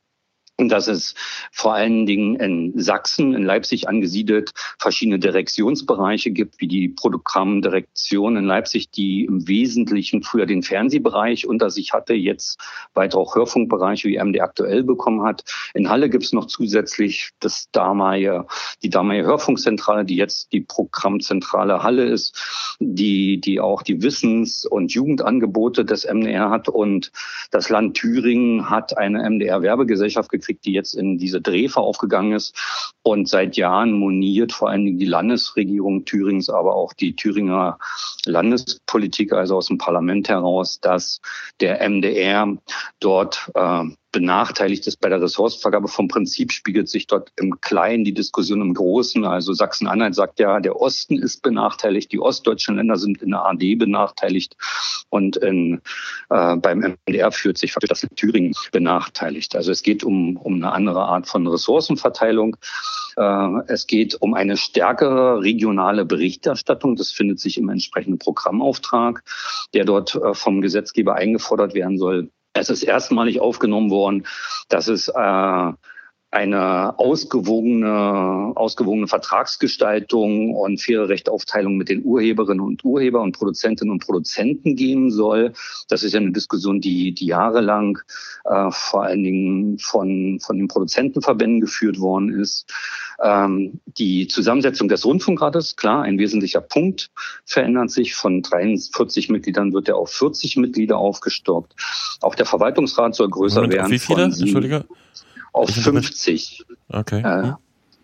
dass 0.67 0.87
es 0.87 1.15
vor 1.51 1.73
allen 1.73 2.05
Dingen 2.05 2.35
in 2.35 2.73
Sachsen, 2.79 3.33
in 3.33 3.43
Leipzig 3.43 3.87
angesiedelt, 3.87 4.51
verschiedene 4.77 5.19
Direktionsbereiche 5.19 6.31
gibt, 6.31 6.59
wie 6.59 6.67
die 6.67 6.89
Programmdirektion 6.89 8.35
in 8.35 8.45
Leipzig, 8.45 8.91
die 8.91 9.25
im 9.25 9.47
Wesentlichen 9.47 10.23
früher 10.23 10.45
den 10.45 10.63
Fernsehbereich 10.63 11.47
unter 11.47 11.69
sich 11.69 11.93
hatte, 11.93 12.13
jetzt 12.13 12.59
weiter 12.93 13.17
auch 13.17 13.35
Hörfunkbereiche 13.35 14.09
wie 14.09 14.17
MD 14.17 14.41
aktuell 14.41 14.83
bekommen 14.83 15.23
hat. 15.23 15.43
In 15.73 15.89
Halle 15.89 16.09
gibt 16.09 16.25
es 16.25 16.33
noch 16.33 16.45
zusätzlich 16.45 17.31
das 17.39 17.69
damalige, 17.71 18.45
die 18.83 18.89
damalige 18.89 19.27
Hörfunkzentrale, 19.27 20.03
die 20.03 20.15
jetzt 20.15 20.51
die 20.51 20.61
Programmzentrale 20.61 21.83
Halle 21.83 22.05
ist, 22.05 22.75
die, 22.79 23.39
die 23.39 23.59
auch 23.59 23.83
die 23.83 24.01
Wissens- 24.01 24.65
und 24.65 24.93
Jugendangebote 24.93 25.85
des 25.85 26.05
MDR 26.05 26.49
hat. 26.49 26.69
Und 26.69 27.11
das 27.51 27.69
Land 27.69 27.97
Thüringen 27.97 28.69
hat 28.69 28.97
eine 28.97 29.29
MDR-Werbegesellschaft 29.29 30.29
gekriegt, 30.29 30.48
gekriegt, 30.49 30.65
die 30.65 30.73
jetzt 30.73 30.93
in 30.93 31.17
diese 31.17 31.41
Drefe 31.41 31.79
aufgegangen 31.79 32.33
ist. 32.33 32.55
Und 33.03 33.29
seit 33.29 33.55
Jahren 33.55 33.93
moniert 33.93 34.51
vor 34.51 34.69
allen 34.69 34.85
Dingen 34.85 34.99
die 34.99 35.05
Landesregierung 35.05 36.05
Thürings, 36.05 36.49
aber 36.49 36.75
auch 36.75 36.93
die 36.93 37.15
Thüringer 37.15 37.77
Landespolitik, 38.25 39.33
also 39.33 39.57
aus 39.57 39.67
dem 39.67 39.77
Parlament 39.77 40.29
heraus, 40.29 40.79
dass 40.79 41.21
der 41.59 41.87
MDR 41.87 42.57
dort 42.99 43.51
äh, 43.55 43.83
benachteiligt 44.11 44.87
ist 44.87 44.99
bei 44.99 45.09
der 45.09 45.21
Ressourcenvergabe. 45.21 45.87
Vom 45.87 46.07
Prinzip 46.07 46.51
spiegelt 46.51 46.89
sich 46.89 47.07
dort 47.07 47.31
im 47.37 47.61
Kleinen 47.61 48.03
die 48.03 48.13
Diskussion 48.13 48.61
im 48.61 48.73
Großen. 48.73 49.23
Also 49.25 49.53
Sachsen-Anhalt 49.53 50.15
sagt 50.15 50.39
ja, 50.39 50.59
der 50.59 50.79
Osten 50.79 51.17
ist 51.17 51.41
benachteiligt, 51.41 52.11
die 52.11 52.19
ostdeutschen 52.19 52.75
Länder 52.75 52.97
sind 52.97 53.21
in 53.21 53.31
der 53.31 53.45
AD 53.45 53.75
benachteiligt 53.75 54.55
und 55.09 55.37
in, 55.37 55.81
äh, 56.29 56.55
beim 56.55 56.97
MDR 57.07 57.31
führt 57.31 57.57
sich 57.57 57.73
das 57.87 58.03
in 58.03 58.15
Thüringen 58.15 58.53
benachteiligt. 58.71 59.55
Also 59.55 59.71
es 59.71 59.83
geht 59.83 60.03
um, 60.03 60.37
um 60.37 60.55
eine 60.55 60.71
andere 60.71 61.03
Art 61.03 61.27
von 61.27 61.47
Ressourcenverteilung. 61.47 62.57
Äh, 63.15 63.47
es 63.67 63.87
geht 63.87 64.15
um 64.21 64.33
eine 64.33 64.57
stärkere 64.57 65.41
regionale 65.41 66.05
Berichterstattung. 66.05 66.95
Das 66.95 67.11
findet 67.11 67.39
sich 67.39 67.57
im 67.57 67.69
entsprechenden 67.69 68.19
Programmauftrag, 68.19 69.23
der 69.73 69.85
dort 69.85 70.15
äh, 70.15 70.33
vom 70.33 70.61
Gesetzgeber 70.61 71.15
eingefordert 71.15 71.73
werden 71.73 71.97
soll. 71.97 72.29
Es 72.59 72.69
ist 72.69 72.83
erstmalig 72.83 73.39
aufgenommen 73.39 73.89
worden, 73.89 74.25
dass 74.67 74.87
es 74.87 75.07
äh, 75.07 75.71
eine 76.31 76.99
ausgewogene, 76.99 78.53
ausgewogene 78.55 79.07
Vertragsgestaltung 79.07 80.53
und 80.53 80.79
faire 80.79 81.09
Rechtaufteilung 81.09 81.75
mit 81.75 81.89
den 81.89 82.03
Urheberinnen 82.03 82.63
und 82.63 82.85
Urheber 82.85 83.21
und 83.21 83.31
Produzentinnen 83.31 83.91
und 83.91 84.05
Produzenten 84.05 84.75
geben 84.75 85.09
soll. 85.09 85.53
Das 85.87 86.03
ist 86.03 86.13
ja 86.13 86.19
eine 86.19 86.31
Diskussion, 86.31 86.81
die, 86.81 87.13
die 87.13 87.25
jahrelang 87.25 87.97
äh, 88.45 88.69
vor 88.69 89.03
allen 89.05 89.23
Dingen 89.23 89.79
von, 89.79 90.39
von 90.39 90.57
den 90.57 90.67
Produzentenverbänden 90.67 91.61
geführt 91.61 91.99
worden 91.99 92.29
ist. 92.39 92.71
Ähm, 93.23 93.79
die 93.97 94.27
Zusammensetzung 94.27 94.87
des 94.87 95.03
Rundfunkrates, 95.05 95.77
klar, 95.77 96.03
ein 96.03 96.19
wesentlicher 96.19 96.61
Punkt, 96.61 97.09
verändert 97.43 97.89
sich. 97.89 98.13
Von 98.13 98.43
43 98.43 99.29
Mitgliedern 99.29 99.73
wird 99.73 99.87
er 99.87 99.97
auf 99.97 100.11
40 100.11 100.57
Mitglieder 100.57 100.99
aufgestockt. 100.99 101.73
Auch 102.21 102.35
der 102.35 102.45
Verwaltungsrat 102.45 103.15
soll 103.15 103.29
größer 103.29 103.61
Moment, 103.61 103.73
werden. 103.73 103.91
Wie 103.91 103.99
viele? 103.99 104.23
Entschuldige? 104.25 104.85
Auf 105.53 105.69
50. 105.69 106.65
Okay. 106.89 107.21
Äh, 107.21 107.53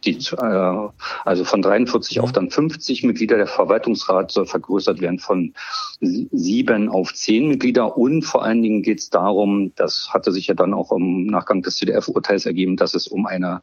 die, 0.05 0.17
äh, 0.37 0.89
also 1.23 1.43
von 1.43 1.61
43 1.61 2.19
auf 2.19 2.31
dann 2.31 2.49
50 2.49 3.03
Mitglieder. 3.03 3.37
Der 3.37 3.47
Verwaltungsrat 3.47 4.31
soll 4.31 4.45
vergrößert 4.45 5.01
werden 5.01 5.19
von 5.19 5.53
sieben 5.99 6.89
auf 6.89 7.13
zehn 7.13 7.47
Mitglieder. 7.47 7.97
Und 7.97 8.23
vor 8.23 8.43
allen 8.43 8.61
Dingen 8.61 8.83
geht 8.83 8.99
es 8.99 9.09
darum, 9.09 9.73
das 9.75 10.09
hatte 10.11 10.31
sich 10.31 10.47
ja 10.47 10.53
dann 10.53 10.73
auch 10.73 10.91
im 10.91 11.25
Nachgang 11.25 11.61
des 11.61 11.77
CDF-Urteils 11.77 12.45
ergeben, 12.45 12.77
dass 12.77 12.93
es 12.93 13.07
um 13.07 13.25
eine 13.25 13.61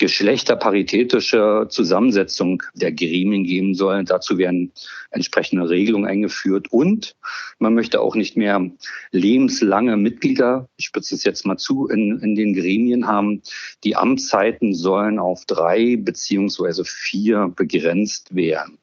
geschlechterparitätische 0.00 1.66
Zusammensetzung 1.68 2.62
der 2.74 2.90
Gremien 2.90 3.44
geben 3.44 3.74
soll. 3.74 4.02
Dazu 4.04 4.38
werden 4.38 4.72
entsprechende 5.10 5.68
Regelungen 5.68 6.08
eingeführt 6.08 6.68
und 6.72 7.16
man 7.58 7.74
möchte 7.74 8.00
auch 8.00 8.14
nicht 8.14 8.34
mehr 8.34 8.70
lebenslange 9.10 9.98
Mitglieder, 9.98 10.70
ich 10.78 10.86
spitze 10.86 11.14
es 11.14 11.24
jetzt 11.24 11.44
mal 11.44 11.58
zu, 11.58 11.86
in, 11.88 12.18
in 12.20 12.34
den 12.34 12.54
Gremien 12.54 13.06
haben. 13.06 13.42
Die 13.84 13.94
Amtszeiten 13.94 14.72
sollen 14.72 15.18
auf 15.18 15.44
drei 15.44 15.96
beziehungsweise 15.96 16.86
vier 16.86 17.52
begrenzt 17.54 18.34
werden. 18.34 18.78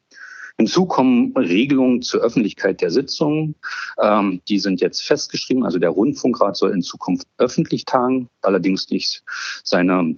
Hinzu 0.59 0.86
kommen 0.86 1.36
Regelungen 1.36 2.03
zur 2.03 2.21
Öffentlichkeit 2.21 2.81
der 2.81 2.91
Sitzungen. 2.91 3.55
Ähm, 4.00 4.41
die 4.47 4.59
sind 4.59 4.81
jetzt 4.81 5.01
festgeschrieben. 5.01 5.63
Also 5.63 5.79
der 5.79 5.89
Rundfunkrat 5.89 6.57
soll 6.57 6.74
in 6.74 6.83
Zukunft 6.83 7.27
öffentlich 7.39 7.86
tagen, 7.86 8.29
allerdings 8.41 8.89
nicht 8.89 9.24
seine 9.63 10.17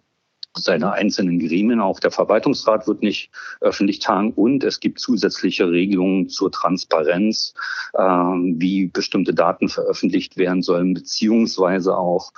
seine 0.57 0.91
einzelnen 0.91 1.39
Gremien. 1.39 1.79
Auch 1.79 1.99
der 1.99 2.11
Verwaltungsrat 2.11 2.87
wird 2.87 3.01
nicht 3.01 3.31
öffentlich 3.61 3.99
tagen 3.99 4.33
und 4.33 4.63
es 4.63 4.79
gibt 4.79 4.99
zusätzliche 4.99 5.69
Regelungen 5.69 6.29
zur 6.29 6.51
Transparenz, 6.51 7.53
äh, 7.93 8.01
wie 8.01 8.87
bestimmte 8.87 9.33
Daten 9.33 9.69
veröffentlicht 9.69 10.37
werden 10.37 10.61
sollen, 10.61 10.93
beziehungsweise 10.93 11.97
auch 11.97 12.31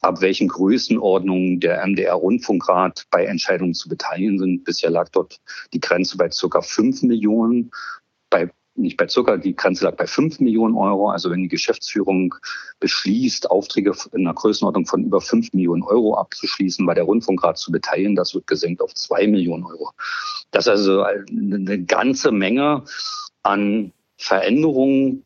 ab 0.00 0.20
welchen 0.20 0.48
Größenordnungen 0.48 1.60
der 1.60 1.84
MDR-Rundfunkrat 1.86 3.06
bei 3.10 3.24
Entscheidungen 3.24 3.74
zu 3.74 3.88
beteiligen 3.88 4.38
sind. 4.38 4.64
Bisher 4.64 4.90
lag 4.90 5.08
dort 5.10 5.40
die 5.72 5.80
Grenze 5.80 6.16
bei 6.16 6.30
circa 6.30 6.60
fünf 6.60 7.02
Millionen. 7.02 7.70
Bei 8.30 8.50
nicht 8.78 8.96
bei 8.96 9.06
Zucker, 9.06 9.38
die 9.38 9.54
Grenze 9.54 9.84
lag 9.84 9.96
bei 9.96 10.06
5 10.06 10.40
Millionen 10.40 10.74
Euro. 10.74 11.10
Also 11.10 11.30
wenn 11.30 11.42
die 11.42 11.48
Geschäftsführung 11.48 12.34
beschließt, 12.80 13.50
Aufträge 13.50 13.92
in 14.12 14.26
einer 14.26 14.34
Größenordnung 14.34 14.86
von 14.86 15.04
über 15.04 15.20
5 15.20 15.52
Millionen 15.52 15.82
Euro 15.82 16.16
abzuschließen, 16.16 16.86
bei 16.86 16.94
der 16.94 17.04
Rundfunkrat 17.04 17.58
zu 17.58 17.72
beteiligen, 17.72 18.16
das 18.16 18.34
wird 18.34 18.46
gesenkt 18.46 18.80
auf 18.80 18.94
2 18.94 19.26
Millionen 19.26 19.64
Euro. 19.64 19.90
Das 20.50 20.66
ist 20.66 20.70
also 20.70 21.02
eine 21.02 21.82
ganze 21.84 22.32
Menge 22.32 22.84
an 23.42 23.92
Veränderungen, 24.18 25.24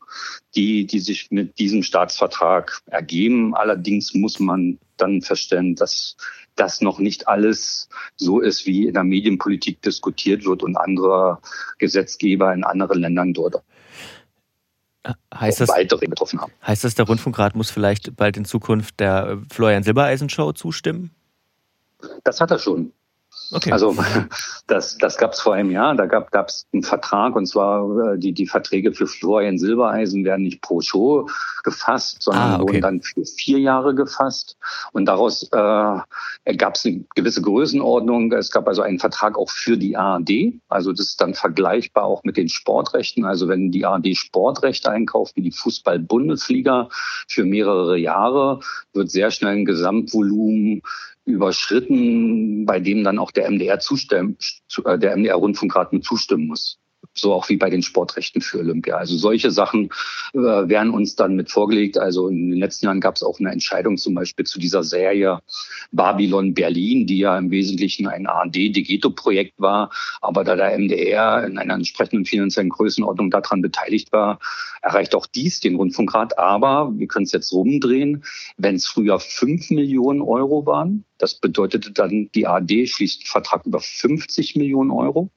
die, 0.54 0.87
die 0.87 1.00
sich 1.00 1.30
mit 1.30 1.58
diesem 1.58 1.82
Staatsvertrag 1.82 2.82
ergeben. 2.87 3.54
Allerdings 3.54 4.14
muss 4.14 4.38
man 4.38 4.78
dann 4.96 5.22
feststellen, 5.22 5.75
dass 5.75 6.16
das 6.54 6.82
noch 6.82 6.99
nicht 6.99 7.26
alles 7.26 7.88
so 8.16 8.40
ist, 8.40 8.66
wie 8.66 8.87
in 8.87 8.94
der 8.94 9.04
Medienpolitik 9.04 9.80
diskutiert 9.82 10.44
wird 10.44 10.62
und 10.62 10.76
andere 10.76 11.38
Gesetzgeber 11.78 12.52
in 12.52 12.64
anderen 12.64 13.00
Ländern 13.00 13.32
dort 13.32 13.62
heißt 15.34 15.61
das, 15.61 15.68
weitere 15.68 16.06
getroffen 16.06 16.40
haben. 16.40 16.52
Heißt 16.66 16.84
das, 16.84 16.94
der 16.94 17.06
Rundfunkrat 17.06 17.54
muss 17.56 17.70
vielleicht 17.70 18.16
bald 18.16 18.37
in 18.37 18.44
Zukunft 18.44 19.00
der 19.00 19.38
Florian 19.50 19.82
Silbereisen 19.82 20.28
Show 20.28 20.52
zustimmen? 20.52 21.11
Das 22.25 22.40
hat 22.40 22.50
er 22.50 22.58
schon. 22.58 22.92
Okay. 23.52 23.71
Also 23.71 23.94
das, 24.66 24.97
das 24.99 25.18
gab 25.18 25.32
es 25.32 25.40
vor 25.40 25.54
einem 25.54 25.71
Jahr. 25.71 25.94
Da 25.94 26.06
gab 26.06 26.49
es 26.49 26.66
einen 26.73 26.82
Vertrag 26.82 27.37
und 27.37 27.47
zwar 27.47 28.14
äh, 28.14 28.18
die, 28.18 28.32
die 28.32 28.47
Verträge 28.47 28.92
für 28.92 29.06
Florian 29.06 29.59
Silbereisen 29.59 30.25
werden 30.25 30.42
nicht 30.42 30.62
pro 30.62 30.80
Show 30.80 31.28
gefasst, 31.62 32.23
sondern 32.23 32.42
ah, 32.42 32.54
okay. 32.54 32.62
wurden 32.62 32.80
dann 32.80 33.02
für 33.02 33.25
vier 33.25 33.59
Jahre 33.59 33.94
gefasst. 33.94 34.56
Und 34.92 35.04
daraus 35.04 35.49
äh, 35.52 35.99
ergab 36.44 36.76
es 36.76 36.87
eine 36.87 37.04
gewisse 37.14 37.42
Größenordnung. 37.42 38.32
Es 38.32 38.50
gab 38.50 38.66
also 38.66 38.82
einen 38.82 38.99
Vertrag 38.99 39.37
auch 39.37 39.50
für 39.50 39.76
die 39.76 39.97
ARD. 39.97 40.54
Also 40.68 40.92
das 40.92 41.09
ist 41.09 41.21
dann 41.21 41.35
vergleichbar 41.35 42.04
auch 42.04 42.25
mit 42.25 42.37
den 42.37 42.49
Sportrechten. 42.49 43.25
Also 43.25 43.49
wenn 43.49 43.71
die 43.71 43.85
ARD 43.85 44.16
Sportrechte 44.16 44.90
einkauft, 44.90 45.37
wie 45.37 45.42
die 45.42 45.52
Fußball-Bundesliga 45.52 46.88
für 47.28 47.44
mehrere 47.44 47.99
Jahre, 47.99 48.61
wird 48.94 49.11
sehr 49.11 49.30
schnell 49.30 49.56
ein 49.56 49.64
Gesamtvolumen 49.64 50.82
überschritten, 51.25 52.67
bei 52.67 52.81
dem 52.81 53.05
dann 53.05 53.19
auch 53.19 53.31
der 53.31 53.50
MDR 53.50 53.79
zustimmen, 53.79 54.37
äh, 54.85 54.99
der 54.99 55.17
MDR-Rundfunkrat 55.17 55.93
mit 55.93 56.05
zustimmen 56.05 56.47
muss 56.47 56.82
so 57.14 57.33
auch 57.33 57.49
wie 57.49 57.57
bei 57.57 57.71
den 57.71 57.83
Sportrechten 57.83 58.40
für 58.40 58.59
Olympia. 58.59 58.97
Also 58.97 59.16
solche 59.16 59.50
Sachen 59.50 59.90
äh, 60.33 60.38
werden 60.38 60.90
uns 60.90 61.14
dann 61.14 61.37
mit 61.37 61.50
vorgelegt. 61.50 61.99
Also 61.99 62.28
in 62.28 62.50
den 62.50 62.59
letzten 62.59 62.87
Jahren 62.87 63.00
gab 63.00 63.16
es 63.16 63.23
auch 63.23 63.38
eine 63.38 63.50
Entscheidung 63.50 63.99
zum 63.99 64.14
Beispiel 64.14 64.47
zu 64.47 64.59
dieser 64.59 64.83
Serie 64.83 65.40
Babylon 65.90 66.54
Berlin, 66.54 67.07
die 67.07 67.19
ja 67.19 67.37
im 67.37 67.50
Wesentlichen 67.50 68.07
ein 68.07 68.26
ARD-Degeto-Projekt 68.26 69.54
war. 69.59 69.90
Aber 70.21 70.45
da 70.45 70.57
der 70.57 70.78
MDR 70.78 71.45
in 71.47 71.59
einer 71.59 71.75
entsprechenden 71.75 72.25
finanziellen 72.25 72.71
Größenordnung 72.71 73.31
daran 73.31 73.61
beteiligt 73.61 74.12
war, 74.12 74.38
erreicht 74.81 75.14
auch 75.14 75.26
dies 75.26 75.61
den 75.61 75.76
Rundfunkrat. 75.76 76.38
Aber 76.38 76.92
wir 76.97 77.07
können 77.09 77.25
es 77.25 77.33
jetzt 77.33 77.52
rumdrehen. 77.52 78.25
Wenn 78.57 78.76
es 78.76 78.87
früher 78.87 79.21
fünf 79.21 79.71
Millionen 79.71 80.23
Euro 80.23 80.64
waren, 80.64 81.04
das 81.19 81.38
bedeutete 81.38 81.92
dann, 81.92 82.31
die 82.35 82.47
ARD 82.47 82.88
schließt 82.88 83.21
einen 83.21 83.26
Vertrag 83.26 83.66
über 83.66 83.81
50 83.81 84.57
Millionen 84.57 84.90
Euro 84.90 85.31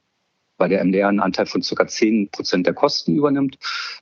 weil 0.57 0.69
der 0.69 0.83
MDR 0.83 1.09
einen 1.09 1.19
Anteil 1.19 1.45
von 1.45 1.61
circa 1.61 1.87
zehn 1.87 2.29
Prozent 2.29 2.65
der 2.65 2.73
Kosten 2.73 3.15
übernimmt. 3.15 3.57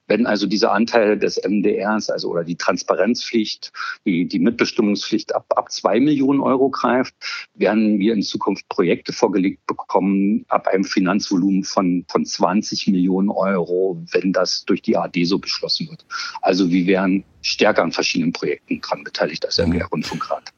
Wenn 0.08 0.26
also 0.26 0.48
dieser 0.48 0.72
Anteil 0.72 1.18
des 1.18 1.42
MDRs, 1.44 2.10
also 2.10 2.30
oder 2.30 2.44
die 2.44 2.56
Transparenzpflicht, 2.56 3.72
die, 4.06 4.28
die 4.28 4.40
Mitbestimmungspflicht 4.40 5.36
ab, 5.36 5.46
ab 5.56 5.72
zwei 5.72 6.00
Millionen 6.00 6.42
Euro 6.42 6.70
greift, 6.70 7.16
werden 7.54 8.00
wir 8.00 8.14
in 8.14 8.22
Zukunft 8.22 8.68
Projekte 8.70 9.14
vorgelegt 9.14 9.66
bekommen 9.68 10.46
ab 10.48 10.68
einem 10.68 10.84
Finanzvolumen 10.84 11.64
von, 11.64 12.06
von 12.10 12.26
20 12.26 12.88
Millionen 12.88 13.30
Euro, 13.30 14.04
wenn 14.12 14.34
das 14.34 14.66
durch 14.66 14.82
die 14.82 14.98
AD 14.98 15.24
so 15.26 15.40
beschlossen 15.40 15.90
wird. 15.90 16.06
Also 16.42 16.70
wir 16.70 16.86
wären 16.86 17.24
stärker 17.42 17.84
an 17.84 17.92
verschiedenen 17.92 18.34
Projekten 18.34 18.82
dran 18.82 19.04
beteiligt 19.04 19.46
als 19.46 19.58
MDR 19.58 19.88
Rundfunkrat. 19.88 20.54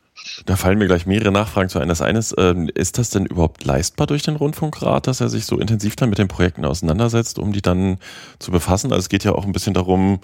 Da 0.46 0.56
fallen 0.56 0.80
mir 0.80 0.88
gleich 0.88 1.06
mehrere 1.06 1.32
Nachfragen 1.32 1.70
zu 1.70 1.80
ein. 1.80 1.88
Das 1.88 2.02
eine 2.02 2.20
ist, 2.20 2.34
ähm, 2.38 2.70
ist 2.74 2.98
das 2.98 3.10
denn 3.12 3.26
überhaupt 3.26 3.64
leistbar 3.64 4.08
durch 4.08 4.24
den 4.24 4.36
Rundfunkrat, 4.36 5.08
dass 5.08 5.22
er 5.22 5.30
sich 5.30 5.46
so 5.46 5.60
intensiv 5.60 5.96
dann 5.96 6.10
mit 6.10 6.18
den 6.18 6.28
Projekten 6.28 6.66
auseinandersetzt, 6.66 7.38
um 7.38 7.52
die 7.52 7.62
dann 7.62 7.98
zu 8.40 8.52
befassen? 8.52 8.92
Also 8.92 9.02
es 9.02 9.10
geht 9.10 9.24
ja 9.24 9.34
auch 9.34 9.46
ein 9.46 9.52
bisschen 9.52 9.74
darum, 9.74 10.20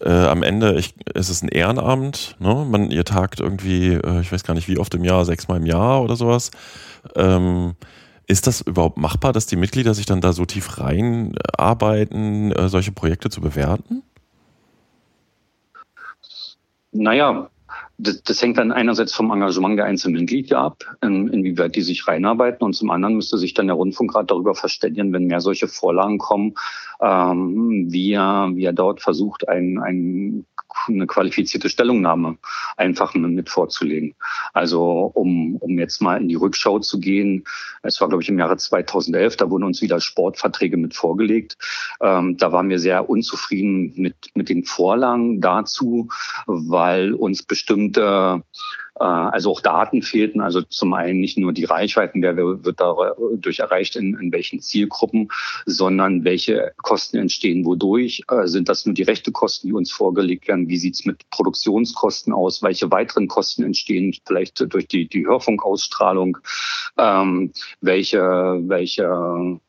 äh, 0.00 0.10
am 0.10 0.42
Ende 0.42 0.78
ich, 0.78 0.94
ist 1.14 1.28
es 1.28 1.42
ein 1.42 1.48
Ehrenamt, 1.48 2.36
ne? 2.38 2.66
Man, 2.68 2.90
ihr 2.90 3.04
tagt 3.04 3.40
irgendwie, 3.40 3.94
äh, 3.94 4.20
ich 4.20 4.32
weiß 4.32 4.44
gar 4.44 4.54
nicht 4.54 4.68
wie 4.68 4.78
oft 4.78 4.94
im 4.94 5.04
Jahr, 5.04 5.24
sechsmal 5.24 5.58
im 5.58 5.66
Jahr 5.66 6.02
oder 6.02 6.16
sowas. 6.16 6.50
Ähm, 7.16 7.74
ist 8.26 8.46
das 8.46 8.60
überhaupt 8.60 8.96
machbar, 8.96 9.32
dass 9.32 9.46
die 9.46 9.56
Mitglieder 9.56 9.94
sich 9.94 10.06
dann 10.06 10.20
da 10.20 10.32
so 10.32 10.44
tief 10.44 10.78
reinarbeiten, 10.78 12.52
äh, 12.52 12.68
solche 12.68 12.92
Projekte 12.92 13.28
zu 13.28 13.40
bewerten? 13.40 14.02
Naja, 16.92 17.48
das, 18.02 18.22
das 18.22 18.42
hängt 18.42 18.58
dann 18.58 18.72
einerseits 18.72 19.12
vom 19.12 19.30
Engagement 19.30 19.78
der 19.78 19.86
einzelnen 19.86 20.22
Mitglieder 20.22 20.58
ab, 20.58 20.84
in, 21.02 21.28
inwieweit 21.28 21.76
die 21.76 21.82
sich 21.82 22.06
reinarbeiten. 22.06 22.64
Und 22.64 22.74
zum 22.74 22.90
anderen 22.90 23.16
müsste 23.16 23.38
sich 23.38 23.54
dann 23.54 23.68
der 23.68 23.76
Rundfunkrat 23.76 24.30
darüber 24.30 24.54
verständigen, 24.54 25.12
wenn 25.12 25.26
mehr 25.26 25.40
solche 25.40 25.68
Vorlagen 25.68 26.18
kommen, 26.18 26.54
ähm, 27.02 27.86
wie, 27.90 28.12
wie 28.12 28.64
er 28.64 28.72
dort 28.72 29.00
versucht, 29.00 29.48
ein, 29.48 29.78
ein 29.78 30.46
eine 30.88 31.06
qualifizierte 31.06 31.68
Stellungnahme 31.68 32.38
einfach 32.76 33.14
mit 33.14 33.48
vorzulegen. 33.50 34.14
Also 34.52 35.10
um, 35.14 35.56
um 35.56 35.78
jetzt 35.78 36.00
mal 36.00 36.20
in 36.20 36.28
die 36.28 36.34
Rückschau 36.34 36.78
zu 36.78 36.98
gehen, 36.98 37.44
es 37.82 38.00
war 38.00 38.08
glaube 38.08 38.22
ich 38.22 38.28
im 38.28 38.38
Jahre 38.38 38.56
2011, 38.56 39.36
da 39.36 39.50
wurden 39.50 39.64
uns 39.64 39.82
wieder 39.82 40.00
Sportverträge 40.00 40.76
mit 40.76 40.94
vorgelegt. 40.94 41.56
Ähm, 42.00 42.36
da 42.36 42.52
waren 42.52 42.68
wir 42.68 42.78
sehr 42.78 43.08
unzufrieden 43.08 43.92
mit, 43.96 44.16
mit 44.34 44.48
den 44.48 44.64
Vorlagen 44.64 45.40
dazu, 45.40 46.08
weil 46.46 47.12
uns 47.14 47.42
bestimmte 47.42 48.02
Äh, 48.02 48.40
also 49.00 49.50
auch 49.50 49.60
Daten 49.60 50.02
fehlten. 50.02 50.40
Also 50.40 50.62
zum 50.62 50.92
einen 50.94 51.20
nicht 51.20 51.38
nur 51.38 51.52
die 51.52 51.64
Reichweiten, 51.64 52.22
wer 52.22 52.36
wird 52.36 52.80
dadurch 52.80 53.58
erreicht, 53.58 53.96
in, 53.96 54.18
in 54.18 54.32
welchen 54.32 54.60
Zielgruppen, 54.60 55.28
sondern 55.66 56.24
welche 56.24 56.72
Kosten 56.78 57.18
entstehen 57.18 57.64
wodurch. 57.64 58.22
Äh, 58.30 58.46
sind 58.46 58.68
das 58.68 58.86
nur 58.86 58.94
die 58.94 59.02
rechte 59.02 59.32
Kosten, 59.32 59.68
die 59.68 59.72
uns 59.72 59.90
vorgelegt 59.90 60.48
werden? 60.48 60.68
Wie 60.68 60.76
sieht's 60.76 61.04
mit 61.04 61.28
Produktionskosten 61.30 62.32
aus? 62.32 62.62
Welche 62.62 62.90
weiteren 62.90 63.28
Kosten 63.28 63.62
entstehen 63.62 64.14
vielleicht 64.26 64.64
durch 64.72 64.86
die, 64.86 65.08
die 65.08 65.26
Hörfunkausstrahlung? 65.26 66.38
Ähm, 66.98 67.52
welche, 67.80 68.20
welche 68.20 69.60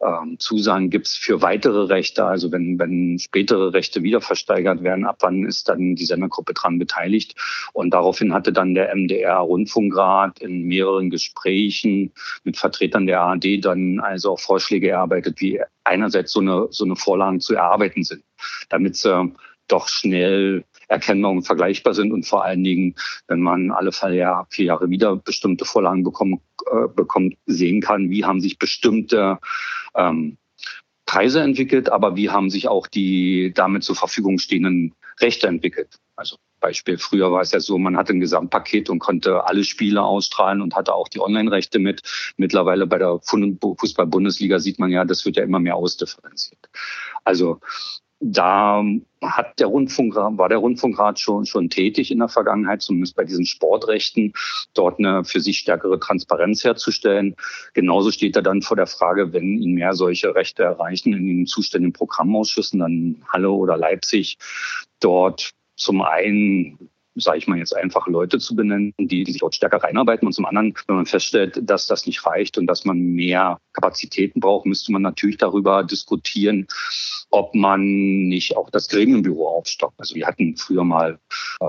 ähm, 0.00 0.38
Zusagen 0.38 0.90
gibt 0.90 1.08
es 1.08 1.16
für 1.16 1.42
weitere 1.42 1.86
Rechte, 1.86 2.24
also 2.24 2.52
wenn, 2.52 2.78
wenn 2.78 3.18
spätere 3.18 3.72
Rechte 3.72 4.02
wieder 4.02 4.20
versteigert 4.20 4.82
werden, 4.82 5.04
ab 5.04 5.18
wann 5.20 5.44
ist 5.44 5.68
dann 5.68 5.96
die 5.96 6.04
Sendergruppe 6.04 6.54
dran 6.54 6.78
beteiligt? 6.78 7.34
Und 7.72 7.90
daraufhin 7.90 8.32
hatte 8.32 8.52
dann 8.52 8.74
der 8.74 8.94
MDR 8.94 9.38
Rundfunkrat 9.38 10.38
in 10.38 10.62
mehreren 10.62 11.10
Gesprächen 11.10 12.12
mit 12.44 12.56
Vertretern 12.56 13.06
der 13.06 13.20
ARD 13.22 13.64
dann 13.64 13.98
also 14.00 14.32
auch 14.32 14.40
Vorschläge 14.40 14.90
erarbeitet, 14.90 15.40
wie 15.40 15.60
einerseits 15.84 16.32
so 16.32 16.40
eine, 16.40 16.68
so 16.70 16.84
eine 16.84 16.96
Vorlagen 16.96 17.40
zu 17.40 17.54
erarbeiten 17.54 18.04
sind, 18.04 18.22
damit 18.68 18.96
sie 18.96 19.32
doch 19.66 19.88
schnell 19.88 20.64
erkennbar 20.88 21.30
und 21.30 21.42
vergleichbar 21.42 21.94
sind 21.94 22.12
und 22.12 22.26
vor 22.26 22.44
allen 22.44 22.64
Dingen, 22.64 22.94
wenn 23.26 23.40
man 23.40 23.70
alle 23.70 23.92
vier 23.92 24.64
Jahre 24.64 24.90
wieder 24.90 25.16
bestimmte 25.16 25.64
Vorlagen 25.64 26.02
bekommen, 26.02 26.40
äh, 26.70 26.88
bekommt, 26.88 27.36
sehen 27.46 27.80
kann, 27.80 28.10
wie 28.10 28.24
haben 28.24 28.40
sich 28.40 28.58
bestimmte 28.58 29.38
ähm, 29.94 30.38
Preise 31.06 31.40
entwickelt, 31.40 31.90
aber 31.90 32.16
wie 32.16 32.30
haben 32.30 32.50
sich 32.50 32.68
auch 32.68 32.86
die 32.86 33.52
damit 33.54 33.84
zur 33.84 33.96
Verfügung 33.96 34.38
stehenden 34.38 34.94
Rechte 35.20 35.46
entwickelt. 35.46 35.98
Also 36.16 36.36
Beispiel, 36.60 36.98
früher 36.98 37.30
war 37.30 37.40
es 37.40 37.52
ja 37.52 37.60
so, 37.60 37.78
man 37.78 37.96
hatte 37.96 38.12
ein 38.12 38.20
Gesamtpaket 38.20 38.90
und 38.90 38.98
konnte 38.98 39.46
alle 39.46 39.64
Spiele 39.64 40.02
ausstrahlen 40.02 40.60
und 40.60 40.74
hatte 40.74 40.94
auch 40.94 41.08
die 41.08 41.20
Online-Rechte 41.20 41.78
mit. 41.78 42.02
Mittlerweile 42.36 42.86
bei 42.86 42.98
der 42.98 43.20
Fußball-Bundesliga 43.22 44.58
sieht 44.58 44.78
man 44.78 44.90
ja, 44.90 45.04
das 45.04 45.24
wird 45.24 45.36
ja 45.36 45.44
immer 45.44 45.60
mehr 45.60 45.76
ausdifferenziert. 45.76 46.68
Also 47.24 47.60
da 48.20 48.84
hat 49.22 49.60
der 49.60 49.68
Rundfunkrat, 49.68 50.38
war 50.38 50.48
der 50.48 50.58
Rundfunkrat 50.58 51.20
schon, 51.20 51.46
schon 51.46 51.70
tätig 51.70 52.10
in 52.10 52.18
der 52.18 52.28
Vergangenheit, 52.28 52.82
zumindest 52.82 53.16
bei 53.16 53.24
diesen 53.24 53.46
Sportrechten, 53.46 54.32
dort 54.74 54.98
eine 54.98 55.24
für 55.24 55.40
sich 55.40 55.58
stärkere 55.58 56.00
Transparenz 56.00 56.64
herzustellen. 56.64 57.36
Genauso 57.74 58.10
steht 58.10 58.36
er 58.36 58.42
dann 58.42 58.62
vor 58.62 58.76
der 58.76 58.86
Frage, 58.86 59.32
wenn 59.32 59.60
ihn 59.62 59.74
mehr 59.74 59.94
solche 59.94 60.34
Rechte 60.34 60.64
erreichen 60.64 61.12
in 61.12 61.26
den 61.26 61.46
zuständigen 61.46 61.92
Programmausschüssen, 61.92 62.80
dann 62.80 63.24
Halle 63.28 63.50
oder 63.50 63.76
Leipzig, 63.76 64.38
dort 65.00 65.52
zum 65.76 66.02
einen 66.02 66.90
sage 67.18 67.38
ich 67.38 67.46
mal 67.46 67.58
jetzt 67.58 67.76
einfach 67.76 68.06
Leute 68.06 68.38
zu 68.38 68.54
benennen, 68.54 68.94
die, 68.98 69.24
sich 69.24 69.38
dort 69.38 69.54
stärker 69.54 69.82
reinarbeiten. 69.82 70.26
Und 70.26 70.32
zum 70.32 70.46
anderen, 70.46 70.74
wenn 70.86 70.96
man 70.96 71.06
feststellt, 71.06 71.60
dass 71.62 71.86
das 71.86 72.06
nicht 72.06 72.24
reicht 72.26 72.58
und 72.58 72.66
dass 72.66 72.84
man 72.84 72.98
mehr 72.98 73.58
Kapazitäten 73.72 74.40
braucht, 74.40 74.66
müsste 74.66 74.92
man 74.92 75.02
natürlich 75.02 75.36
darüber 75.36 75.84
diskutieren, 75.84 76.66
ob 77.30 77.54
man 77.54 77.80
nicht 78.28 78.56
auch 78.56 78.70
das 78.70 78.88
Gremienbüro 78.88 79.48
aufstockt. 79.48 79.94
Also 79.98 80.14
wir 80.14 80.26
hatten 80.26 80.56
früher 80.56 80.84
mal 80.84 81.18
äh, 81.60 81.66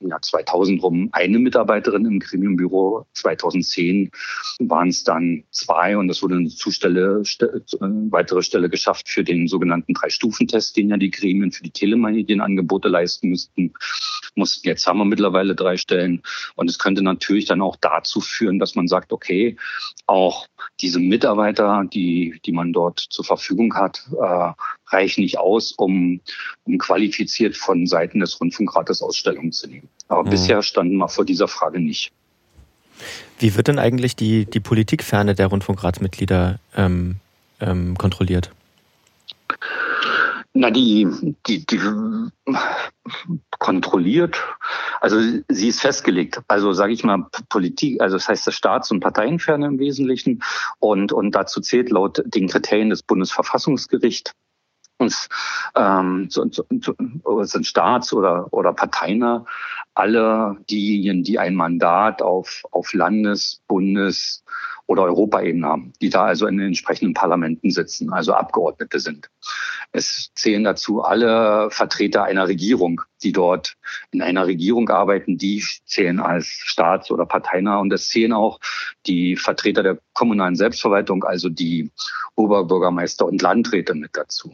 im 0.00 0.08
Jahr 0.08 0.22
2000 0.22 0.82
rum 0.82 1.08
eine 1.12 1.38
Mitarbeiterin 1.38 2.06
im 2.06 2.18
Gremienbüro. 2.18 3.06
2010 3.14 4.10
waren 4.60 4.88
es 4.88 5.04
dann 5.04 5.44
zwei 5.50 5.96
und 5.96 6.08
es 6.08 6.22
wurde 6.22 6.36
eine 6.36 6.48
Zustelle, 6.48 7.24
st 7.24 7.42
äh, 7.42 7.60
weitere 8.10 8.42
Stelle 8.42 8.68
geschafft 8.68 9.08
für 9.08 9.24
den 9.24 9.48
sogenannten 9.48 9.94
Drei-Stufen-Test, 9.94 10.76
den 10.76 10.90
ja 10.90 10.96
die 10.96 11.10
Gremien 11.10 11.52
für 11.52 11.62
die 11.62 11.70
Telemedienangebote 11.70 12.88
leisten 12.88 13.28
müssten. 13.28 13.74
Mussten 14.34 14.68
jetzt 14.68 14.86
haben 14.92 14.98
wir 14.98 15.06
mittlerweile 15.06 15.54
drei 15.54 15.78
Stellen. 15.78 16.22
Und 16.54 16.68
es 16.68 16.78
könnte 16.78 17.02
natürlich 17.02 17.46
dann 17.46 17.62
auch 17.62 17.76
dazu 17.80 18.20
führen, 18.20 18.58
dass 18.58 18.74
man 18.74 18.88
sagt, 18.88 19.10
okay, 19.10 19.56
auch 20.06 20.46
diese 20.80 20.98
Mitarbeiter, 20.98 21.84
die, 21.90 22.38
die 22.44 22.52
man 22.52 22.74
dort 22.74 23.00
zur 23.00 23.24
Verfügung 23.24 23.74
hat, 23.74 24.06
äh, 24.12 24.52
reichen 24.94 25.22
nicht 25.22 25.38
aus, 25.38 25.72
um, 25.72 26.20
um 26.64 26.76
qualifiziert 26.76 27.56
von 27.56 27.86
Seiten 27.86 28.20
des 28.20 28.38
Rundfunkrates 28.38 29.00
Ausstellungen 29.00 29.52
zu 29.52 29.66
nehmen. 29.66 29.88
Aber 30.08 30.24
mhm. 30.24 30.30
bisher 30.30 30.62
standen 30.62 30.98
wir 30.98 31.08
vor 31.08 31.24
dieser 31.24 31.48
Frage 31.48 31.80
nicht. 31.80 32.12
Wie 33.38 33.56
wird 33.56 33.68
denn 33.68 33.78
eigentlich 33.78 34.14
die, 34.14 34.44
die 34.44 34.60
Politikferne 34.60 35.34
der 35.34 35.46
Rundfunkratsmitglieder 35.46 36.60
ähm, 36.76 37.16
ähm, 37.60 37.96
kontrolliert? 37.96 38.50
Na, 40.54 40.70
die, 40.70 41.08
die, 41.46 41.64
die 41.64 41.80
kontrolliert, 43.58 44.36
also 45.00 45.18
sie 45.48 45.68
ist 45.68 45.80
festgelegt. 45.80 46.42
Also 46.46 46.72
sage 46.74 46.92
ich 46.92 47.04
mal 47.04 47.26
Politik, 47.48 48.02
also 48.02 48.16
das 48.16 48.28
heißt 48.28 48.46
das 48.46 48.54
Staats- 48.54 48.90
und 48.90 49.00
Parteienferne 49.00 49.66
im 49.66 49.78
Wesentlichen. 49.78 50.42
Und, 50.78 51.12
und 51.12 51.34
dazu 51.34 51.62
zählt 51.62 51.90
laut 51.90 52.22
den 52.26 52.48
Kriterien 52.48 52.90
des 52.90 53.02
Bundesverfassungsgerichts 53.02 54.32
ähm, 55.74 56.28
so, 56.30 56.46
so, 56.50 57.44
sind 57.44 57.66
Staats- 57.66 58.12
oder, 58.12 58.52
oder 58.52 58.72
Parteiner 58.72 59.46
alle 59.94 60.56
diejenigen, 60.70 61.22
die 61.22 61.38
ein 61.38 61.54
Mandat 61.54 62.22
auf, 62.22 62.64
auf 62.70 62.92
Landes-, 62.92 63.62
Bundes- 63.68 64.44
oder 64.86 65.04
Europaebene 65.04 65.66
haben, 65.66 65.92
die 66.00 66.10
da 66.10 66.24
also 66.24 66.46
in 66.46 66.58
den 66.58 66.68
entsprechenden 66.68 67.14
Parlamenten 67.14 67.70
sitzen, 67.70 68.12
also 68.12 68.34
Abgeordnete 68.34 69.00
sind. 69.00 69.30
Es 69.92 70.32
zählen 70.34 70.64
dazu 70.64 71.02
alle 71.02 71.70
Vertreter 71.70 72.24
einer 72.24 72.48
Regierung, 72.48 73.02
die 73.22 73.32
dort 73.32 73.76
in 74.10 74.22
einer 74.22 74.46
Regierung 74.46 74.88
arbeiten, 74.88 75.38
die 75.38 75.64
zählen 75.84 76.20
als 76.20 76.46
Staats- 76.46 77.10
oder 77.10 77.26
Parteinah 77.26 77.78
und 77.78 77.92
es 77.92 78.08
zählen 78.08 78.32
auch 78.32 78.58
die 79.06 79.36
Vertreter 79.36 79.82
der 79.82 79.98
kommunalen 80.14 80.56
Selbstverwaltung, 80.56 81.24
also 81.24 81.48
die 81.48 81.90
Oberbürgermeister 82.34 83.26
und 83.26 83.42
Landräte 83.42 83.94
mit 83.94 84.10
dazu. 84.14 84.52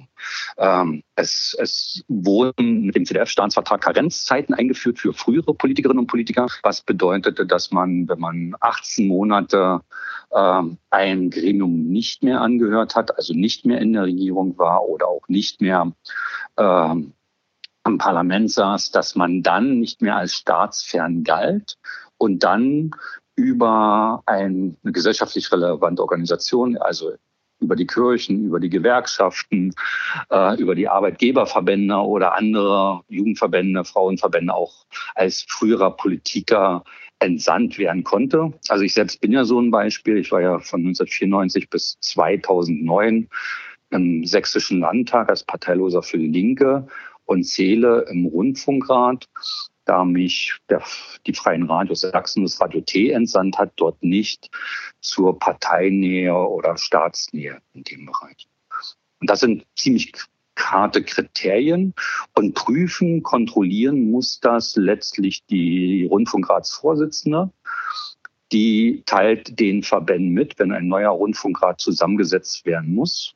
Ähm, 0.57 1.03
es, 1.15 1.57
es 1.59 2.05
wurden 2.09 2.83
mit 2.83 2.97
dem 2.97 3.05
CDF-Staatsvertrag 3.05 3.81
Karenzzeiten 3.81 4.55
eingeführt 4.55 4.99
für 4.99 5.13
frühere 5.29 5.53
Politikerinnen 5.53 6.01
und 6.01 6.07
Politiker, 6.07 6.47
was 6.63 6.81
bedeutete, 6.81 7.45
dass 7.45 7.71
man, 7.71 8.09
wenn 8.09 8.19
man 8.19 8.55
18 8.61 9.07
Monate 9.07 9.83
äh, 10.31 10.63
ein 10.89 11.29
Gremium 11.29 11.83
nicht 11.89 12.23
mehr 12.23 12.41
angehört 12.41 12.97
hat, 12.97 13.15
also 13.15 13.35
nicht 13.35 13.67
mehr 13.67 13.79
in 13.83 13.93
der 13.93 14.05
Regierung 14.05 14.57
war 14.57 14.89
oder 14.89 15.07
auch 15.07 15.29
nicht 15.29 15.61
mehr 15.61 15.93
äh, 16.57 16.63
am 16.63 17.99
Parlament 17.99 18.51
saß, 18.51 18.91
dass 18.91 19.17
man 19.17 19.43
dann 19.43 19.79
nicht 19.81 20.01
mehr 20.01 20.17
als 20.17 20.33
staatsfern 20.33 21.25
galt 21.25 21.77
und 22.17 22.43
dann 22.43 22.93
über 23.37 24.23
eine 24.25 24.77
gesellschaftlich 24.83 25.53
relevante 25.53 26.01
Organisation, 26.01 26.79
also 26.79 27.13
über 27.61 27.77
die 27.77 27.87
Kirchen, 27.87 28.45
über 28.45 28.61
die 28.61 28.71
Gewerkschaften, 28.71 29.75
äh, 30.31 30.61
über 30.61 30.75
die 30.75 30.89
Arbeitgeberverbände 30.89 31.97
oder 31.97 32.37
andere 32.37 33.03
Jugendverbände, 33.09 33.85
Frauenverbände 33.85 34.55
auch 34.55 34.87
als 35.15 35.45
früherer 35.49 35.91
Politiker 35.91 36.85
entsandt 37.19 37.79
werden 37.79 38.05
konnte. 38.05 38.53
Also 38.69 38.85
ich 38.85 38.95
selbst 38.95 39.21
bin 39.21 39.33
ja 39.33 39.45
so 39.45 39.61
ein 39.61 39.71
Beispiel. 39.71 40.19
Ich 40.19 40.31
war 40.31 40.41
ja 40.41 40.61
von 40.61 40.81
1994 40.81 41.69
bis 41.69 41.99
2009 42.01 43.29
im 43.91 44.25
Sächsischen 44.25 44.81
Landtag 44.81 45.29
als 45.29 45.45
Parteiloser 45.45 46.03
für 46.03 46.19
die 46.19 46.29
Linke 46.29 46.87
und 47.25 47.45
zähle 47.45 48.07
im 48.11 48.27
Rundfunkrat, 48.27 49.27
da 49.89 50.05
mich 50.05 50.59
der, 50.69 50.83
die 51.27 51.33
Freien 51.33 51.65
Radios 51.65 52.03
Sachsen, 52.03 52.43
das 52.43 52.61
Radio 52.61 52.83
T 52.83 53.11
entsandt 53.11 53.59
hat, 53.59 53.73
dort 53.77 54.03
nicht 54.03 54.51
zur 55.01 55.39
Parteinähe 55.39 56.35
oder 56.35 56.77
Staatsnähe 56.77 57.61
in 57.73 57.85
dem 57.85 58.07
Bereich. 58.07 58.49
Und 59.21 59.31
das 59.31 59.41
sind 59.41 59.65
ziemlich 59.77 60.13
harte 60.59 61.03
Kriterien 61.03 61.95
und 62.35 62.55
prüfen, 62.55 63.23
kontrollieren 63.23 64.11
muss 64.11 64.41
das 64.41 64.77
letztlich 64.77 65.45
die 65.47 66.07
Rundfunkratsvorsitzende. 66.11 67.51
Die 68.53 69.03
teilt 69.07 69.59
den 69.59 69.83
Verbänden 69.83 70.33
mit, 70.33 70.59
wenn 70.59 70.73
ein 70.73 70.89
neuer 70.89 71.11
Rundfunkrat 71.11 71.81
zusammengesetzt 71.81 72.67
werden 72.67 72.95
muss, 72.95 73.35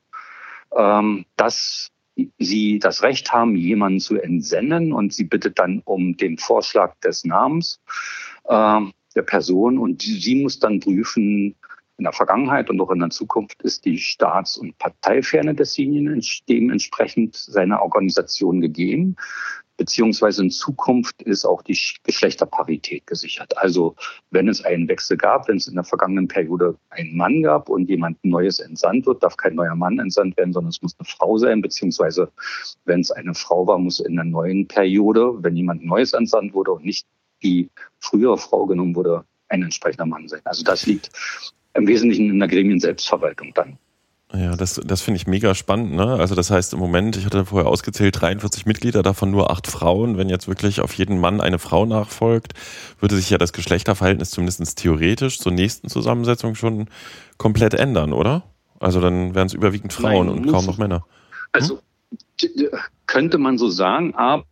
ähm, 0.77 1.25
dass 1.37 1.91
sie 2.39 2.79
das 2.79 3.03
Recht 3.03 3.33
haben, 3.33 3.57
jemanden 3.57 4.01
zu 4.01 4.17
entsenden 4.17 4.93
und 4.93 5.13
sie 5.13 5.25
bittet 5.25 5.59
dann 5.59 5.83
um 5.85 6.17
den 6.17 6.39
Vorschlag 6.39 6.95
des 7.01 7.25
Namens 7.25 7.81
äh, 8.45 8.81
der 9.15 9.23
Person 9.23 9.79
und 9.79 10.03
sie 10.03 10.43
muss 10.43 10.59
dann 10.59 10.81
prüfen, 10.81 11.57
in 11.99 12.05
der 12.05 12.13
Vergangenheit 12.13 12.69
und 12.69 12.81
auch 12.81 12.91
in 12.91 12.99
der 12.99 13.11
Zukunft 13.11 13.63
ist 13.63 13.85
die 13.85 13.99
Staats- 13.99 14.57
und 14.57 14.77
Parteiferne 14.79 15.55
desjenigen 15.55 16.21
dementsprechend 16.49 17.37
seiner 17.37 17.83
Organisation 17.83 18.61
gegeben. 18.61 19.15
Beziehungsweise 19.83 20.45
in 20.45 20.51
Zukunft 20.53 21.23
ist 21.23 21.45
auch 21.45 21.61
die 21.61 21.77
Geschlechterparität 22.05 23.05
gesichert. 23.05 23.59
Also 23.59 23.97
wenn 24.31 24.49
es 24.49 24.65
einen 24.65 24.87
Wechsel 24.87 25.17
gab, 25.17 25.49
wenn 25.49 25.57
es 25.57 25.67
in 25.67 25.75
der 25.75 25.83
vergangenen 25.83 26.29
Periode 26.29 26.77
einen 26.91 27.17
Mann 27.17 27.43
gab 27.43 27.69
und 27.69 27.89
jemand 27.89 28.25
Neues 28.25 28.61
entsandt 28.61 29.07
wird, 29.07 29.25
darf 29.25 29.37
kein 29.37 29.57
neuer 29.57 29.75
Mann 29.75 29.99
entsandt 29.99 30.37
werden, 30.37 30.53
sondern 30.53 30.71
es 30.71 30.81
muss 30.83 30.95
eine 31.01 31.07
Frau 31.09 31.37
sein. 31.37 31.63
Beziehungsweise 31.63 32.31
wenn 32.85 33.01
es 33.01 33.11
eine 33.11 33.35
Frau 33.35 33.67
war, 33.67 33.77
muss 33.77 33.99
in 33.99 34.15
der 34.15 34.25
neuen 34.25 34.69
Periode, 34.69 35.43
wenn 35.43 35.57
jemand 35.57 35.85
Neues 35.85 36.13
entsandt 36.13 36.55
wurde 36.55 36.71
und 36.71 36.85
nicht 36.85 37.05
die 37.43 37.69
frühere 37.99 38.39
Frau 38.39 38.67
genommen 38.67 38.95
wurde, 38.95 39.25
ein 39.49 39.65
entsprechender 39.65 40.07
Mann 40.07 40.29
sein. 40.29 40.43
Also 40.45 40.63
das 40.63 40.87
liegt 40.87 41.11
im 41.75 41.89
Wesentlichen 41.89 42.31
in 42.31 42.39
der 42.39 42.47
Gremien-Selbstverwaltung 42.47 43.53
dann. 43.53 43.79
Ja, 44.35 44.57
das, 44.57 44.81
das 44.83 45.03
finde 45.03 45.17
ich 45.19 45.27
mega 45.27 45.55
spannend. 45.55 45.93
Ne? 45.93 46.07
Also 46.07 46.35
das 46.35 46.51
heißt 46.51 46.73
im 46.73 46.79
Moment, 46.79 47.17
ich 47.17 47.27
hatte 47.27 47.45
vorher 47.45 47.69
ausgezählt, 47.69 48.19
43 48.21 48.65
Mitglieder, 48.65 49.03
davon 49.03 49.31
nur 49.31 49.51
acht 49.51 49.67
Frauen. 49.67 50.17
Wenn 50.17 50.31
jetzt 50.31 50.49
wirklich 50.49 50.81
auf 50.81 50.95
jeden 50.95 51.19
Mann 51.21 51.43
eine 51.43 51.59
Frau 51.59 51.85
nachfolgt, 51.85 52.55
würde 52.99 53.17
sich 53.17 53.29
ja 53.29 53.37
das 53.37 53.53
Geschlechterverhältnis 53.53 54.31
zumindest 54.31 54.79
theoretisch 54.79 55.39
zur 55.39 55.53
nächsten 55.53 55.89
Zusammensetzung 55.89 56.55
schon 56.55 56.89
komplett 57.37 57.75
ändern, 57.75 58.15
oder? 58.15 58.45
Also 58.81 59.01
dann 59.01 59.35
wären 59.35 59.47
es 59.47 59.53
überwiegend 59.53 59.93
Frauen 59.93 60.29
Nein, 60.29 60.39
und 60.39 60.51
kaum 60.51 60.65
noch 60.65 60.79
Männer. 60.79 61.05
Also, 61.53 61.75
hm? 61.75 61.81
Also 62.41 62.79
könnte 63.07 63.37
man 63.37 63.59
so 63.59 63.69
sagen, 63.69 64.15
aber 64.15 64.45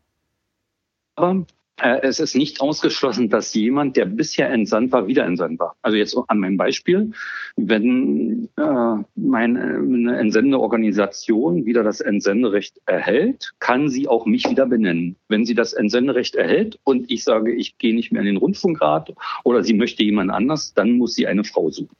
es 1.83 2.21
ist 2.21 2.37
nicht 2.37 2.61
ausgeschlossen, 2.61 3.29
dass 3.29 3.55
jemand, 3.55 3.97
der 3.97 4.05
bisher 4.05 4.51
entsandt 4.51 4.93
war, 4.93 5.07
wieder 5.07 5.25
entsandt 5.25 5.59
war. 5.59 5.77
Also 5.83 5.97
jetzt 5.97 6.16
an 6.29 6.38
meinem 6.38 6.57
Beispiel, 6.57 7.12
wenn 7.57 8.49
äh, 8.57 9.05
meine 9.14 10.19
entsendende 10.19 10.61
Organisation 10.61 11.64
wieder 11.64 11.83
das 11.83 12.01
Entsenderecht 12.01 12.81
erhält, 12.87 13.53
kann 13.59 13.88
sie 13.88 14.09
auch 14.09 14.27
mich 14.27 14.49
wieder 14.49 14.66
benennen. 14.66 15.16
Wenn 15.29 15.45
sie 15.45 15.55
das 15.55 15.73
Entsenderecht 15.73 16.35
erhält 16.35 16.79
und 16.85 17.11
ich 17.11 17.25
sage, 17.25 17.53
ich 17.53 17.79
gehe 17.79 17.95
nicht 17.95 18.12
mehr 18.12 18.21
in 18.21 18.27
den 18.27 18.37
Rundfunkrat 18.37 19.12
oder 19.45 19.62
sie 19.62 19.75
möchte 19.75 20.03
jemand 20.03 20.31
anders, 20.31 20.75
dann 20.75 20.93
muss 20.93 21.14
sie 21.14 21.27
eine 21.27 21.45
Frau 21.45 21.71
suchen. 21.71 21.97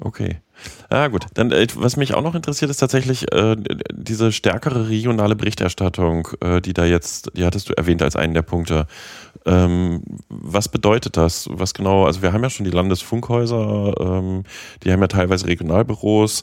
Okay. 0.00 0.40
Ah, 0.88 1.08
gut. 1.08 1.26
Dann, 1.34 1.52
äh, 1.52 1.66
was 1.74 1.96
mich 1.96 2.14
auch 2.14 2.22
noch 2.22 2.34
interessiert, 2.34 2.70
ist 2.70 2.78
tatsächlich 2.78 3.32
äh, 3.32 3.56
diese 3.92 4.32
stärkere 4.32 4.88
regionale 4.88 5.36
Berichterstattung, 5.36 6.28
äh, 6.40 6.60
die 6.60 6.72
da 6.72 6.84
jetzt, 6.84 7.30
die 7.36 7.44
hattest 7.44 7.68
du 7.68 7.76
erwähnt 7.76 8.02
als 8.02 8.16
einen 8.16 8.34
der 8.34 8.42
Punkte. 8.42 8.86
Ähm, 9.46 10.02
was 10.28 10.68
bedeutet 10.68 11.16
das? 11.16 11.48
Was 11.50 11.74
genau? 11.74 12.06
Also 12.06 12.22
wir 12.22 12.32
haben 12.32 12.42
ja 12.42 12.50
schon 12.50 12.64
die 12.64 12.70
Landesfunkhäuser, 12.70 13.94
ähm, 14.00 14.44
die 14.84 14.92
haben 14.92 15.00
ja 15.00 15.08
teilweise 15.08 15.46
Regionalbüros. 15.46 16.42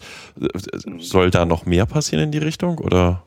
Soll 1.00 1.32
da 1.32 1.46
noch 1.46 1.66
mehr 1.66 1.86
passieren 1.86 2.26
in 2.26 2.32
die 2.32 2.40
Richtung 2.40 2.78
oder? 2.80 3.24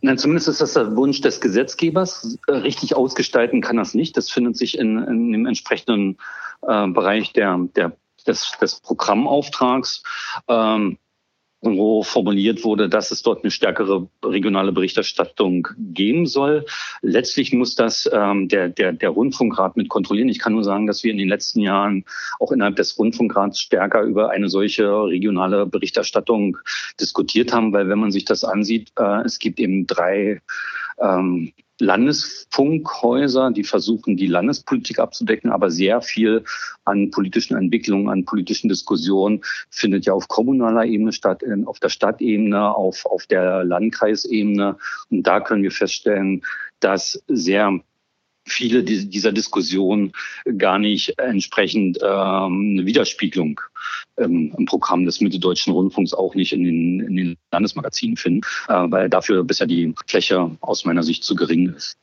Nein, 0.00 0.18
zumindest 0.18 0.48
ist 0.48 0.60
das 0.60 0.74
der 0.74 0.94
Wunsch 0.96 1.20
des 1.20 1.40
Gesetzgebers. 1.40 2.38
Äh, 2.46 2.52
richtig 2.52 2.94
ausgestalten 2.94 3.60
kann 3.60 3.76
das 3.76 3.94
nicht. 3.94 4.16
Das 4.16 4.30
findet 4.30 4.56
sich 4.56 4.78
in, 4.78 4.98
in 4.98 5.32
dem 5.32 5.46
entsprechenden 5.46 6.18
äh, 6.66 6.86
Bereich 6.88 7.32
der, 7.32 7.58
der 7.74 7.96
des, 8.28 8.52
des 8.60 8.80
Programmauftrags. 8.80 10.02
Ähm, 10.48 10.98
wo 11.60 12.02
formuliert 12.02 12.64
wurde, 12.64 12.88
dass 12.88 13.10
es 13.10 13.22
dort 13.22 13.42
eine 13.42 13.50
stärkere 13.50 14.08
regionale 14.24 14.72
Berichterstattung 14.72 15.68
geben 15.76 16.26
soll. 16.26 16.64
Letztlich 17.02 17.52
muss 17.52 17.74
das 17.74 18.08
ähm, 18.12 18.48
der, 18.48 18.68
der, 18.68 18.92
der 18.92 19.10
Rundfunkrat 19.10 19.76
mit 19.76 19.88
kontrollieren. 19.88 20.28
Ich 20.28 20.38
kann 20.38 20.52
nur 20.52 20.62
sagen, 20.62 20.86
dass 20.86 21.02
wir 21.02 21.10
in 21.10 21.18
den 21.18 21.28
letzten 21.28 21.60
Jahren 21.60 22.04
auch 22.38 22.52
innerhalb 22.52 22.76
des 22.76 22.98
Rundfunkrats 22.98 23.58
stärker 23.58 24.02
über 24.02 24.30
eine 24.30 24.48
solche 24.48 24.88
regionale 25.04 25.66
Berichterstattung 25.66 26.58
diskutiert 27.00 27.52
haben, 27.52 27.72
weil 27.72 27.88
wenn 27.88 27.98
man 27.98 28.12
sich 28.12 28.24
das 28.24 28.44
ansieht, 28.44 28.92
äh, 28.96 29.22
es 29.24 29.40
gibt 29.40 29.58
eben 29.58 29.86
drei 29.86 30.40
ähm, 31.00 31.52
Landesfunkhäuser, 31.80 33.50
die 33.52 33.64
versuchen, 33.64 34.16
die 34.16 34.26
Landespolitik 34.26 34.98
abzudecken, 34.98 35.50
aber 35.50 35.70
sehr 35.70 36.02
viel 36.02 36.44
an 36.84 37.10
politischen 37.10 37.56
Entwicklungen, 37.56 38.08
an 38.08 38.24
politischen 38.24 38.68
Diskussionen 38.68 39.42
findet 39.70 40.06
ja 40.06 40.12
auf 40.12 40.28
kommunaler 40.28 40.84
Ebene 40.84 41.12
statt, 41.12 41.42
auf 41.66 41.78
der 41.78 41.88
Stadtebene, 41.88 42.74
auf, 42.74 43.06
auf 43.06 43.26
der 43.26 43.64
Landkreisebene. 43.64 44.76
Und 45.10 45.22
da 45.22 45.40
können 45.40 45.62
wir 45.62 45.70
feststellen, 45.70 46.42
dass 46.80 47.22
sehr 47.28 47.80
viele 48.48 48.82
dieser 48.82 49.32
Diskussionen 49.32 50.12
gar 50.56 50.78
nicht 50.78 51.18
entsprechend 51.18 51.98
ähm, 52.02 52.74
eine 52.74 52.86
Widerspiegelung 52.86 53.60
ähm, 54.16 54.54
im 54.56 54.64
Programm 54.66 55.04
des 55.04 55.20
Mitteldeutschen 55.20 55.72
Rundfunks 55.72 56.14
auch 56.14 56.34
nicht 56.34 56.52
in 56.52 56.64
den, 56.64 57.00
in 57.00 57.16
den 57.16 57.36
Landesmagazinen 57.52 58.16
finden, 58.16 58.40
äh, 58.68 58.84
weil 58.90 59.08
dafür 59.08 59.44
bisher 59.44 59.66
die 59.66 59.94
Fläche 60.06 60.50
aus 60.60 60.84
meiner 60.84 61.02
Sicht 61.02 61.24
zu 61.24 61.34
gering 61.34 61.74
ist. 61.74 61.96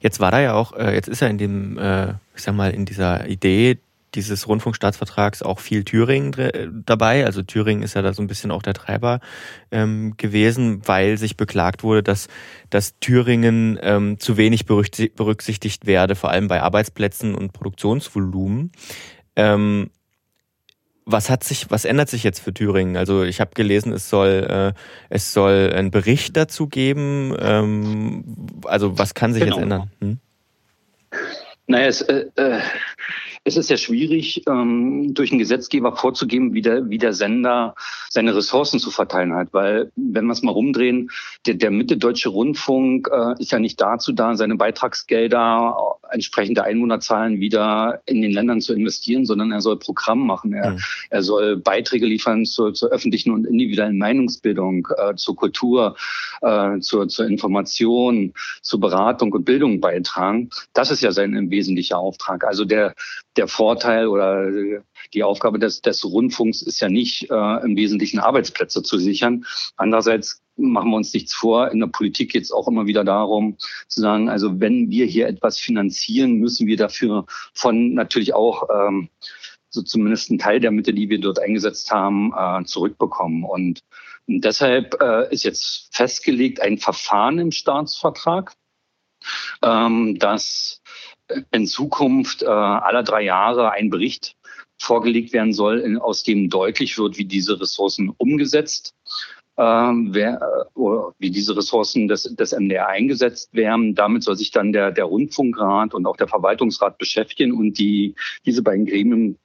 Jetzt 0.00 0.20
war 0.20 0.30
da 0.30 0.40
ja 0.40 0.54
auch, 0.54 0.72
äh, 0.72 0.94
jetzt 0.94 1.08
ist 1.08 1.22
er 1.22 1.28
in 1.28 1.38
dem, 1.38 1.78
äh, 1.78 2.10
ich 2.34 2.42
sag 2.42 2.54
mal, 2.54 2.70
in 2.70 2.86
dieser 2.86 3.28
Idee 3.28 3.78
dieses 4.14 4.48
Rundfunkstaatsvertrags 4.48 5.42
auch 5.42 5.58
viel 5.58 5.84
Thüringen 5.84 6.82
dabei. 6.84 7.24
Also 7.24 7.42
Thüringen 7.42 7.82
ist 7.82 7.94
ja 7.94 8.02
da 8.02 8.12
so 8.12 8.22
ein 8.22 8.26
bisschen 8.26 8.50
auch 8.50 8.62
der 8.62 8.74
Treiber 8.74 9.20
ähm, 9.70 10.14
gewesen, 10.16 10.82
weil 10.86 11.16
sich 11.18 11.36
beklagt 11.36 11.82
wurde, 11.82 12.02
dass, 12.02 12.28
dass 12.70 12.98
Thüringen 12.98 13.78
ähm, 13.82 14.18
zu 14.18 14.36
wenig 14.36 14.66
berücksichtigt 14.66 15.86
werde, 15.86 16.14
vor 16.14 16.30
allem 16.30 16.48
bei 16.48 16.62
Arbeitsplätzen 16.62 17.34
und 17.34 17.52
Produktionsvolumen. 17.52 18.72
Ähm, 19.36 19.90
was 21.12 21.30
hat 21.30 21.44
sich, 21.44 21.70
was 21.70 21.84
ändert 21.84 22.08
sich 22.08 22.22
jetzt 22.22 22.40
für 22.40 22.52
Thüringen? 22.52 22.96
Also 22.96 23.24
ich 23.24 23.40
habe 23.40 23.52
gelesen, 23.54 23.92
es 23.92 24.08
soll, 24.08 24.74
äh, 24.76 24.80
es 25.08 25.32
soll 25.32 25.72
einen 25.74 25.90
Bericht 25.90 26.36
dazu 26.36 26.68
geben. 26.68 27.34
Ähm, 27.38 28.24
also 28.64 28.98
was 28.98 29.14
kann 29.14 29.32
sich 29.32 29.42
genau. 29.42 29.56
jetzt 29.56 29.62
ändern? 29.62 29.90
Hm? 30.00 30.18
Naja, 31.66 31.86
es, 31.86 32.02
äh, 32.02 32.26
äh 32.36 32.60
es 33.44 33.56
ist 33.56 33.70
ja 33.70 33.78
schwierig, 33.78 34.42
ähm, 34.46 35.14
durch 35.14 35.30
einen 35.30 35.38
Gesetzgeber 35.38 35.96
vorzugeben, 35.96 36.52
wie 36.52 36.60
der, 36.60 36.90
wie 36.90 36.98
der 36.98 37.14
Sender 37.14 37.74
seine 38.10 38.36
Ressourcen 38.36 38.78
zu 38.78 38.90
verteilen 38.90 39.34
hat. 39.34 39.48
Weil, 39.52 39.90
wenn 39.96 40.26
wir 40.26 40.32
es 40.32 40.42
mal 40.42 40.52
rumdrehen, 40.52 41.10
der, 41.46 41.54
der 41.54 41.70
Mitte-Deutsche 41.70 42.28
Rundfunk 42.28 43.08
äh, 43.10 43.40
ist 43.40 43.52
ja 43.52 43.58
nicht 43.58 43.80
dazu 43.80 44.12
da, 44.12 44.36
seine 44.36 44.56
Beitragsgelder 44.56 45.74
entsprechend 46.10 46.58
der 46.58 46.64
Einwohnerzahlen 46.64 47.40
wieder 47.40 48.02
in 48.04 48.20
den 48.20 48.32
Ländern 48.32 48.60
zu 48.60 48.74
investieren, 48.74 49.24
sondern 49.24 49.52
er 49.52 49.62
soll 49.62 49.78
Programm 49.78 50.26
machen. 50.26 50.52
Er, 50.52 50.72
mhm. 50.72 50.78
er 51.08 51.22
soll 51.22 51.56
Beiträge 51.56 52.06
liefern 52.06 52.44
zur, 52.44 52.74
zur 52.74 52.90
öffentlichen 52.90 53.30
und 53.30 53.46
individuellen 53.46 53.96
Meinungsbildung, 53.96 54.86
äh, 54.98 55.14
zur 55.14 55.36
Kultur, 55.36 55.96
äh, 56.42 56.78
zur, 56.80 57.08
zur 57.08 57.26
Information, 57.26 58.34
zur 58.60 58.80
Beratung 58.80 59.32
und 59.32 59.44
Bildung 59.44 59.80
beitragen. 59.80 60.50
Das 60.74 60.90
ist 60.90 61.00
ja 61.00 61.12
sein 61.12 61.50
wesentlicher 61.50 61.96
Auftrag. 61.96 62.44
Also 62.44 62.66
der, 62.66 62.94
der 63.36 63.48
Vorteil 63.48 64.08
oder 64.08 64.50
die 65.14 65.22
Aufgabe 65.22 65.58
des, 65.58 65.82
des 65.82 66.04
Rundfunks 66.04 66.62
ist 66.62 66.80
ja 66.80 66.88
nicht 66.88 67.30
äh, 67.30 67.64
im 67.64 67.76
Wesentlichen 67.76 68.18
Arbeitsplätze 68.18 68.82
zu 68.82 68.98
sichern. 68.98 69.44
Andererseits 69.76 70.42
machen 70.56 70.90
wir 70.90 70.96
uns 70.96 71.14
nichts 71.14 71.32
vor. 71.32 71.70
In 71.70 71.80
der 71.80 71.86
Politik 71.86 72.32
geht 72.32 72.42
es 72.42 72.52
auch 72.52 72.68
immer 72.68 72.86
wieder 72.86 73.04
darum 73.04 73.56
zu 73.88 74.00
sagen, 74.00 74.28
also 74.28 74.60
wenn 74.60 74.90
wir 74.90 75.06
hier 75.06 75.28
etwas 75.28 75.58
finanzieren, 75.58 76.34
müssen 76.34 76.66
wir 76.66 76.76
dafür 76.76 77.26
von 77.54 77.94
natürlich 77.94 78.34
auch 78.34 78.68
ähm, 78.70 79.08
so 79.70 79.82
zumindest 79.82 80.30
einen 80.30 80.38
Teil 80.38 80.60
der 80.60 80.72
Mittel, 80.72 80.94
die 80.94 81.08
wir 81.08 81.20
dort 81.20 81.38
eingesetzt 81.38 81.90
haben, 81.90 82.32
äh, 82.36 82.64
zurückbekommen. 82.64 83.44
Und 83.44 83.80
deshalb 84.26 85.00
äh, 85.00 85.32
ist 85.32 85.44
jetzt 85.44 85.94
festgelegt 85.94 86.60
ein 86.60 86.78
Verfahren 86.78 87.38
im 87.38 87.52
Staatsvertrag, 87.52 88.52
ähm, 89.62 90.18
dass 90.18 90.79
in 91.50 91.66
Zukunft 91.66 92.42
äh, 92.42 92.46
alle 92.46 93.04
drei 93.04 93.22
Jahre 93.22 93.72
ein 93.72 93.90
Bericht 93.90 94.36
vorgelegt 94.78 95.32
werden 95.32 95.52
soll, 95.52 95.98
aus 96.00 96.22
dem 96.22 96.48
deutlich 96.48 96.96
wird, 96.98 97.18
wie 97.18 97.26
diese 97.26 97.60
Ressourcen 97.60 98.10
umgesetzt 98.16 98.94
ähm, 99.60 100.14
wer, 100.14 100.40
äh, 100.74 101.12
wie 101.18 101.30
diese 101.30 101.54
Ressourcen 101.54 102.08
des, 102.08 102.22
des 102.22 102.52
MDR 102.52 102.88
eingesetzt 102.88 103.52
werden. 103.52 103.94
Damit 103.94 104.22
soll 104.22 104.36
sich 104.36 104.52
dann 104.52 104.72
der, 104.72 104.90
der 104.90 105.04
Rundfunkrat 105.04 105.92
und 105.92 106.06
auch 106.06 106.16
der 106.16 106.28
Verwaltungsrat 106.28 106.96
beschäftigen 106.96 107.52
und 107.52 107.78
die, 107.78 108.14
diese 108.46 108.62
beiden 108.62 108.86
Gremien 108.86 109.38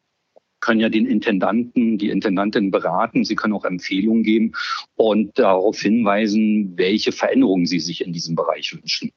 können 0.62 0.80
ja 0.80 0.88
den 0.90 1.06
Intendanten, 1.06 1.98
die 1.98 2.10
Intendantin 2.10 2.72
beraten. 2.72 3.26
Sie 3.26 3.36
können 3.36 3.54
auch 3.54 3.66
Empfehlungen 3.66 4.24
geben 4.24 4.54
und 4.96 5.38
darauf 5.38 5.80
hinweisen, 5.80 6.78
welche 6.78 7.12
Veränderungen 7.12 7.66
sie 7.66 7.80
sich 7.80 8.04
in 8.04 8.14
diesem 8.14 8.36
Bereich 8.36 8.74
wünschen. 8.74 9.12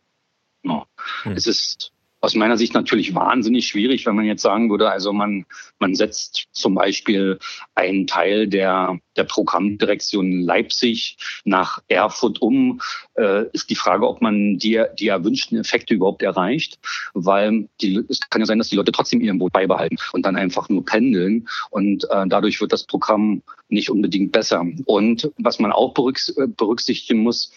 Ja. 0.65 0.85
Hm. 1.23 1.33
Es 1.33 1.47
ist 1.47 1.93
aus 2.21 2.35
meiner 2.35 2.57
Sicht 2.57 2.75
natürlich 2.75 3.15
wahnsinnig 3.15 3.67
schwierig, 3.67 4.05
wenn 4.07 4.17
man 4.17 4.25
jetzt 4.25 4.43
sagen 4.43 4.71
würde, 4.71 4.91
also 4.91 5.13
man, 5.13 5.47
man 5.79 5.95
setzt 5.95 6.49
zum 6.53 6.75
Beispiel 6.75 7.39
einen 7.75 8.07
Teil 8.07 8.49
der, 8.49 8.99
der 9.17 9.25
Programmdirektion 9.25 10.41
Leipzig 10.41 11.17
nach 11.45 11.81
Erfurt 11.87 12.43
um, 12.43 12.81
äh, 13.15 13.45
ist 13.53 13.71
die 13.71 13.77
Frage, 13.77 14.09
ob 14.09 14.21
man 14.21 14.59
die, 14.59 14.83
die 14.99 15.09
erwünschten 15.09 15.59
Effekte 15.59 15.95
überhaupt 15.95 16.23
erreicht, 16.23 16.79
weil 17.15 17.69
die, 17.81 18.03
es 18.09 18.21
kann 18.31 18.43
ja 18.43 18.47
sein, 18.47 18.59
dass 18.59 18.69
die 18.69 18.77
Leute 18.77 18.93
trotzdem 18.93 19.21
ihren 19.21 19.39
Boot 19.39 19.53
beibehalten 19.53 19.97
und 20.13 20.27
dann 20.27 20.37
einfach 20.37 20.69
nur 20.69 20.85
pendeln 20.85 21.49
und 21.71 22.05
äh, 22.11 22.27
dadurch 22.27 22.61
wird 22.61 22.73
das 22.73 22.85
Programm 22.85 23.43
nicht 23.69 23.91
unbedingt 23.91 24.33
besser. 24.33 24.65
Und 24.87 25.31
was 25.39 25.59
man 25.59 25.73
auch 25.73 25.95
berücksichtigen 25.95 27.23
muss, 27.23 27.53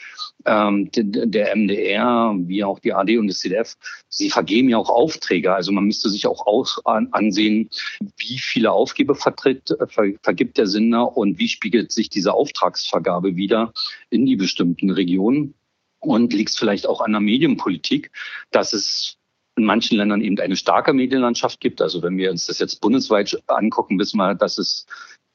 ähm, 0.45 0.89
der 0.93 1.55
MDR, 1.55 2.33
wie 2.37 2.63
auch 2.63 2.79
die 2.79 2.93
AD 2.93 3.17
und 3.17 3.27
das 3.27 3.39
CDF, 3.39 3.75
sie 4.09 4.29
vergeben 4.29 4.69
ja 4.69 4.77
auch 4.77 4.89
Aufträge. 4.89 5.53
Also 5.53 5.71
man 5.71 5.85
müsste 5.85 6.09
sich 6.09 6.27
auch 6.27 6.45
ansehen, 6.85 7.69
wie 8.17 8.37
viele 8.39 8.71
Aufgabe 8.71 9.15
vertritt, 9.15 9.71
äh, 9.71 9.87
ver, 9.87 10.13
vergibt 10.23 10.57
der 10.57 10.67
Sender 10.67 11.15
und 11.15 11.39
wie 11.39 11.47
spiegelt 11.47 11.91
sich 11.91 12.09
diese 12.09 12.33
Auftragsvergabe 12.33 13.35
wieder 13.35 13.73
in 14.09 14.25
die 14.25 14.35
bestimmten 14.35 14.89
Regionen. 14.89 15.53
Und 15.99 16.33
liegt 16.33 16.49
es 16.49 16.57
vielleicht 16.57 16.87
auch 16.87 17.01
an 17.01 17.11
der 17.11 17.21
Medienpolitik, 17.21 18.11
dass 18.49 18.73
es 18.73 19.17
in 19.55 19.65
manchen 19.65 19.97
Ländern 19.97 20.21
eben 20.21 20.39
eine 20.39 20.55
starke 20.55 20.93
Medienlandschaft 20.93 21.59
gibt. 21.59 21.81
Also 21.81 22.01
wenn 22.01 22.17
wir 22.17 22.31
uns 22.31 22.47
das 22.47 22.57
jetzt 22.57 22.81
bundesweit 22.81 23.37
angucken, 23.47 23.99
wissen 23.99 24.17
wir, 24.17 24.33
dass 24.33 24.57
es 24.57 24.87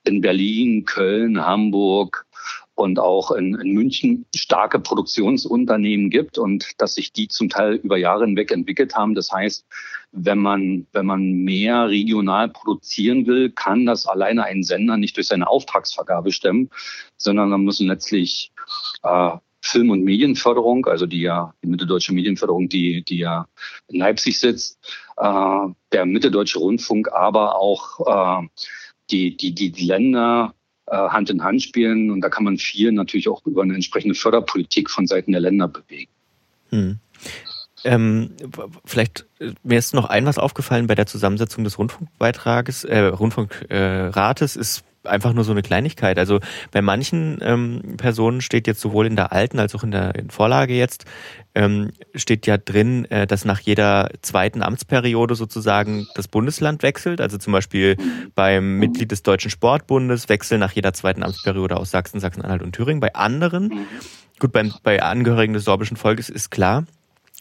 in 0.04 0.20
Berlin, 0.20 0.84
Köln, 0.84 1.44
Hamburg 1.44 2.25
und 2.76 2.98
auch 2.98 3.30
in, 3.32 3.54
in, 3.54 3.72
München 3.72 4.26
starke 4.34 4.78
Produktionsunternehmen 4.78 6.10
gibt 6.10 6.38
und 6.38 6.72
dass 6.78 6.94
sich 6.94 7.12
die 7.12 7.26
zum 7.26 7.48
Teil 7.48 7.74
über 7.74 7.96
Jahre 7.96 8.26
hinweg 8.26 8.52
entwickelt 8.52 8.94
haben. 8.94 9.14
Das 9.14 9.32
heißt, 9.32 9.66
wenn 10.12 10.38
man, 10.38 10.86
wenn 10.92 11.06
man 11.06 11.22
mehr 11.32 11.88
regional 11.88 12.50
produzieren 12.50 13.26
will, 13.26 13.50
kann 13.50 13.86
das 13.86 14.06
alleine 14.06 14.44
ein 14.44 14.62
Sender 14.62 14.98
nicht 14.98 15.16
durch 15.16 15.26
seine 15.26 15.48
Auftragsvergabe 15.48 16.32
stemmen, 16.32 16.70
sondern 17.16 17.50
dann 17.50 17.62
müssen 17.62 17.88
letztlich 17.88 18.52
äh, 19.02 19.30
Film- 19.62 19.90
und 19.90 20.04
Medienförderung, 20.04 20.86
also 20.86 21.06
die 21.06 21.22
ja, 21.22 21.54
die 21.62 21.68
Mitteldeutsche 21.68 22.12
Medienförderung, 22.12 22.68
die, 22.68 23.02
die 23.04 23.18
ja 23.18 23.46
in 23.88 24.00
Leipzig 24.00 24.38
sitzt, 24.38 24.78
äh, 25.16 25.66
der 25.92 26.06
Mitteldeutsche 26.06 26.58
Rundfunk, 26.58 27.10
aber 27.10 27.58
auch 27.58 28.42
äh, 28.42 28.48
die, 29.10 29.36
die, 29.36 29.54
die, 29.54 29.84
Länder 29.84 30.54
Hand 30.90 31.30
in 31.30 31.42
Hand 31.42 31.62
spielen. 31.62 32.10
Und 32.10 32.20
da 32.20 32.28
kann 32.28 32.44
man 32.44 32.58
viel 32.58 32.92
natürlich 32.92 33.28
auch 33.28 33.44
über 33.46 33.62
eine 33.62 33.74
entsprechende 33.74 34.14
Förderpolitik 34.14 34.90
von 34.90 35.06
Seiten 35.06 35.32
der 35.32 35.40
Länder 35.40 35.68
bewegen. 35.68 36.10
Hm. 36.70 36.98
Ähm, 37.84 38.30
vielleicht, 38.84 39.26
äh, 39.38 39.52
mir 39.62 39.78
ist 39.78 39.94
noch 39.94 40.06
ein 40.06 40.26
was 40.26 40.38
aufgefallen 40.38 40.86
bei 40.86 40.94
der 40.94 41.06
Zusammensetzung 41.06 41.62
des 41.62 41.78
Rundfunkbeitrages, 41.78 42.84
äh, 42.84 42.98
Rundfunkrates, 42.98 44.56
ist 44.56 44.82
einfach 45.06 45.32
nur 45.32 45.44
so 45.44 45.52
eine 45.52 45.62
Kleinigkeit. 45.62 46.18
Also 46.18 46.40
bei 46.70 46.82
manchen 46.82 47.38
ähm, 47.42 47.96
Personen 47.96 48.40
steht 48.40 48.66
jetzt 48.66 48.80
sowohl 48.80 49.06
in 49.06 49.16
der 49.16 49.32
alten 49.32 49.58
als 49.58 49.74
auch 49.74 49.84
in 49.84 49.90
der 49.90 50.12
Vorlage 50.28 50.74
jetzt, 50.74 51.04
ähm, 51.54 51.90
steht 52.14 52.46
ja 52.46 52.58
drin, 52.58 53.04
äh, 53.06 53.26
dass 53.26 53.44
nach 53.44 53.60
jeder 53.60 54.10
zweiten 54.22 54.62
Amtsperiode 54.62 55.34
sozusagen 55.34 56.06
das 56.14 56.28
Bundesland 56.28 56.82
wechselt. 56.82 57.20
Also 57.20 57.38
zum 57.38 57.52
Beispiel 57.52 57.96
beim 58.34 58.78
Mitglied 58.78 59.10
des 59.10 59.22
Deutschen 59.22 59.50
Sportbundes 59.50 60.28
wechseln 60.28 60.60
nach 60.60 60.72
jeder 60.72 60.92
zweiten 60.92 61.22
Amtsperiode 61.22 61.76
aus 61.76 61.90
Sachsen, 61.90 62.20
Sachsen-Anhalt 62.20 62.62
und 62.62 62.72
Thüringen. 62.72 63.00
Bei 63.00 63.14
anderen, 63.14 63.86
gut, 64.38 64.52
beim, 64.52 64.74
bei 64.82 65.02
Angehörigen 65.02 65.54
des 65.54 65.64
sorbischen 65.64 65.96
Volkes 65.96 66.28
ist 66.28 66.50
klar, 66.50 66.84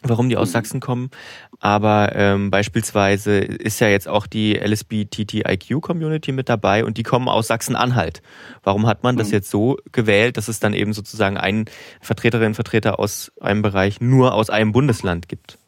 warum 0.02 0.28
die 0.28 0.36
aus 0.36 0.52
Sachsen 0.52 0.80
kommen. 0.80 1.10
Aber 1.58 2.12
ähm, 2.14 2.50
beispielsweise 2.50 3.38
ist 3.38 3.80
ja 3.80 3.88
jetzt 3.88 4.08
auch 4.08 4.26
die 4.26 4.54
LSBTTIQ-Community 4.54 6.32
mit 6.32 6.48
dabei 6.48 6.84
und 6.84 6.98
die 6.98 7.02
kommen 7.02 7.28
aus 7.28 7.46
Sachsen-Anhalt. 7.46 8.22
Warum 8.62 8.86
hat 8.86 9.02
man 9.02 9.16
das 9.16 9.28
mhm. 9.28 9.34
jetzt 9.34 9.50
so 9.50 9.78
gewählt, 9.92 10.36
dass 10.36 10.48
es 10.48 10.60
dann 10.60 10.74
eben 10.74 10.92
sozusagen 10.92 11.36
einen 11.36 11.66
Vertreterinnen 12.00 12.48
und 12.48 12.54
Vertreter 12.54 12.98
aus 12.98 13.32
einem 13.40 13.62
Bereich 13.62 14.00
nur 14.00 14.34
aus 14.34 14.50
einem 14.50 14.72
Bundesland 14.72 15.28
gibt? 15.28 15.58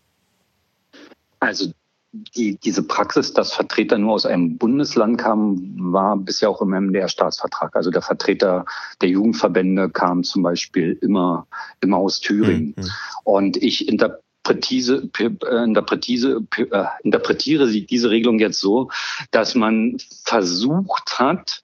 Also 1.41 1.73
die, 2.13 2.57
diese 2.59 2.83
Praxis, 2.83 3.35
dass 3.35 3.53
Vertreter 3.53 3.99
nur 3.99 4.15
aus 4.15 4.27
einem 4.27 4.57
Bundesland 4.57 5.19
kamen, 5.19 5.93
war 5.93 6.17
bisher 6.17 6.49
auch 6.49 6.63
im 6.63 6.71
MDR-Staatsvertrag. 6.71 7.77
Also 7.77 7.91
der 7.91 8.03
Vertreter 8.03 8.65
der 9.01 9.11
Jugendverbände 9.11 9.91
kam 9.91 10.25
zum 10.25 10.43
Beispiel 10.43 10.99
immer, 11.03 11.47
immer 11.81 11.99
aus 11.99 12.21
Thüringen. 12.21 12.75
Mhm. 12.77 12.91
Und 13.25 13.57
ich 13.59 13.89
interpretiere, 13.89 15.09
äh, 15.19 15.65
interpretiere, 15.65 16.43
äh, 16.57 16.85
interpretiere 17.03 17.69
diese 17.69 18.11
Regelung 18.11 18.39
jetzt 18.39 18.61
so, 18.61 18.91
dass 19.31 19.55
man 19.55 19.99
versucht 20.25 21.19
hat, 21.19 21.63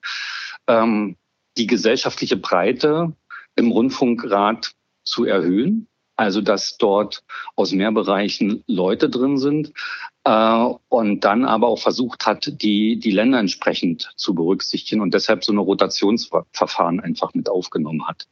ähm, 0.67 1.15
die 1.57 1.67
gesellschaftliche 1.67 2.37
Breite 2.37 3.13
im 3.55 3.71
Rundfunkrat 3.71 4.73
zu 5.03 5.25
erhöhen 5.25 5.87
also 6.15 6.41
dass 6.41 6.77
dort 6.77 7.23
aus 7.55 7.71
mehr 7.71 7.91
Bereichen 7.91 8.63
Leute 8.67 9.09
drin 9.09 9.37
sind 9.37 9.69
äh, 9.69 9.71
und 10.25 11.19
dann 11.23 11.45
aber 11.45 11.67
auch 11.67 11.79
versucht 11.79 12.25
hat, 12.25 12.61
die, 12.61 12.97
die 12.97 13.11
Länder 13.11 13.39
entsprechend 13.39 14.11
zu 14.15 14.33
berücksichtigen 14.33 15.01
und 15.01 15.13
deshalb 15.13 15.43
so 15.43 15.51
eine 15.51 15.61
Rotationsverfahren 15.61 16.99
einfach 16.99 17.35
mit 17.35 17.47
aufgenommen 17.47 18.07
hat. 18.07 18.27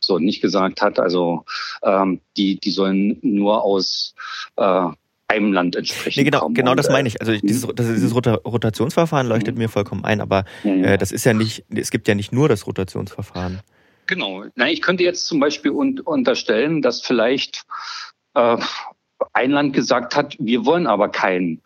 So 0.00 0.18
nicht 0.18 0.42
gesagt 0.42 0.82
hat, 0.82 0.98
also 0.98 1.46
ähm, 1.82 2.20
die, 2.36 2.60
die 2.60 2.70
sollen 2.70 3.18
nur 3.22 3.62
aus 3.62 4.14
äh, 4.56 4.88
einem 5.28 5.52
Land 5.52 5.76
entsprechen. 5.76 6.20
Nee, 6.20 6.24
genau, 6.24 6.40
kommen. 6.40 6.54
genau 6.54 6.74
das 6.74 6.90
meine 6.90 7.08
ich. 7.08 7.20
Also 7.20 7.32
dieses, 7.32 7.66
das, 7.74 7.86
dieses 7.86 8.14
Rotationsverfahren 8.14 9.26
leuchtet 9.26 9.54
mhm. 9.54 9.62
mir 9.62 9.68
vollkommen 9.70 10.04
ein, 10.04 10.20
aber 10.20 10.44
äh, 10.64 10.98
das 10.98 11.12
ist 11.12 11.24
ja 11.24 11.32
nicht, 11.32 11.64
es 11.74 11.90
gibt 11.90 12.08
ja 12.08 12.14
nicht 12.14 12.32
nur 12.32 12.50
das 12.50 12.66
Rotationsverfahren. 12.66 13.60
Genau. 14.06 14.44
Na, 14.54 14.70
ich 14.70 14.82
könnte 14.82 15.04
jetzt 15.04 15.26
zum 15.26 15.40
Beispiel 15.40 15.70
un 15.70 16.00
unterstellen, 16.00 16.82
dass 16.82 17.00
vielleicht 17.00 17.64
äh, 18.34 18.56
ein 19.32 19.50
Land 19.50 19.72
gesagt 19.72 20.14
hat, 20.16 20.36
wir 20.38 20.64
wollen 20.64 20.86
aber 20.86 21.08
keinen 21.08 21.60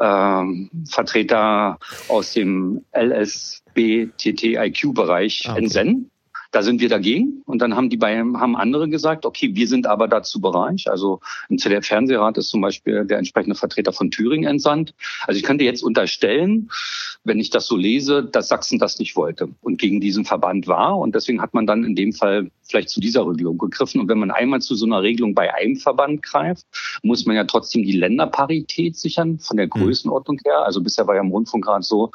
ähm, 0.00 0.70
Vertreter 0.88 1.78
aus 2.08 2.32
dem 2.32 2.84
LSBTTIQ-Bereich 2.92 5.42
ah, 5.46 5.52
okay. 5.52 5.62
entsenden. 5.62 6.10
Da 6.56 6.62
sind 6.62 6.80
wir 6.80 6.88
dagegen. 6.88 7.42
Und 7.44 7.60
dann 7.60 7.76
haben 7.76 7.90
die 7.90 7.98
bei, 7.98 8.16
haben 8.16 8.56
andere 8.56 8.88
gesagt, 8.88 9.26
okay, 9.26 9.54
wir 9.54 9.68
sind 9.68 9.86
aber 9.86 10.08
dazu 10.08 10.40
bereit. 10.40 10.84
Also 10.86 11.20
im 11.50 11.58
ZDF-Fernsehrat 11.58 12.38
ist 12.38 12.48
zum 12.48 12.62
Beispiel 12.62 13.04
der 13.04 13.18
entsprechende 13.18 13.54
Vertreter 13.54 13.92
von 13.92 14.10
Thüringen 14.10 14.48
entsandt. 14.48 14.94
Also 15.26 15.36
ich 15.36 15.44
könnte 15.44 15.64
jetzt 15.64 15.82
unterstellen, 15.82 16.70
wenn 17.24 17.38
ich 17.40 17.50
das 17.50 17.66
so 17.66 17.76
lese, 17.76 18.24
dass 18.24 18.48
Sachsen 18.48 18.78
das 18.78 18.98
nicht 18.98 19.16
wollte 19.16 19.50
und 19.60 19.78
gegen 19.78 20.00
diesen 20.00 20.24
Verband 20.24 20.66
war. 20.66 20.96
Und 20.98 21.14
deswegen 21.14 21.42
hat 21.42 21.52
man 21.52 21.66
dann 21.66 21.84
in 21.84 21.94
dem 21.94 22.14
Fall 22.14 22.50
vielleicht 22.62 22.88
zu 22.88 23.00
dieser 23.00 23.28
Regelung 23.28 23.58
gegriffen. 23.58 24.00
Und 24.00 24.08
wenn 24.08 24.18
man 24.18 24.30
einmal 24.30 24.62
zu 24.62 24.74
so 24.74 24.86
einer 24.86 25.02
Regelung 25.02 25.34
bei 25.34 25.54
einem 25.54 25.76
Verband 25.76 26.22
greift, 26.22 26.64
muss 27.02 27.26
man 27.26 27.36
ja 27.36 27.44
trotzdem 27.44 27.82
die 27.82 27.92
Länderparität 27.92 28.96
sichern 28.96 29.40
von 29.40 29.58
der 29.58 29.66
hm. 29.66 29.82
Größenordnung 29.82 30.40
her. 30.42 30.64
Also 30.64 30.80
bisher 30.80 31.06
war 31.06 31.16
ja 31.16 31.20
im 31.20 31.30
Rundfunkrat 31.30 31.84
so, 31.84 32.12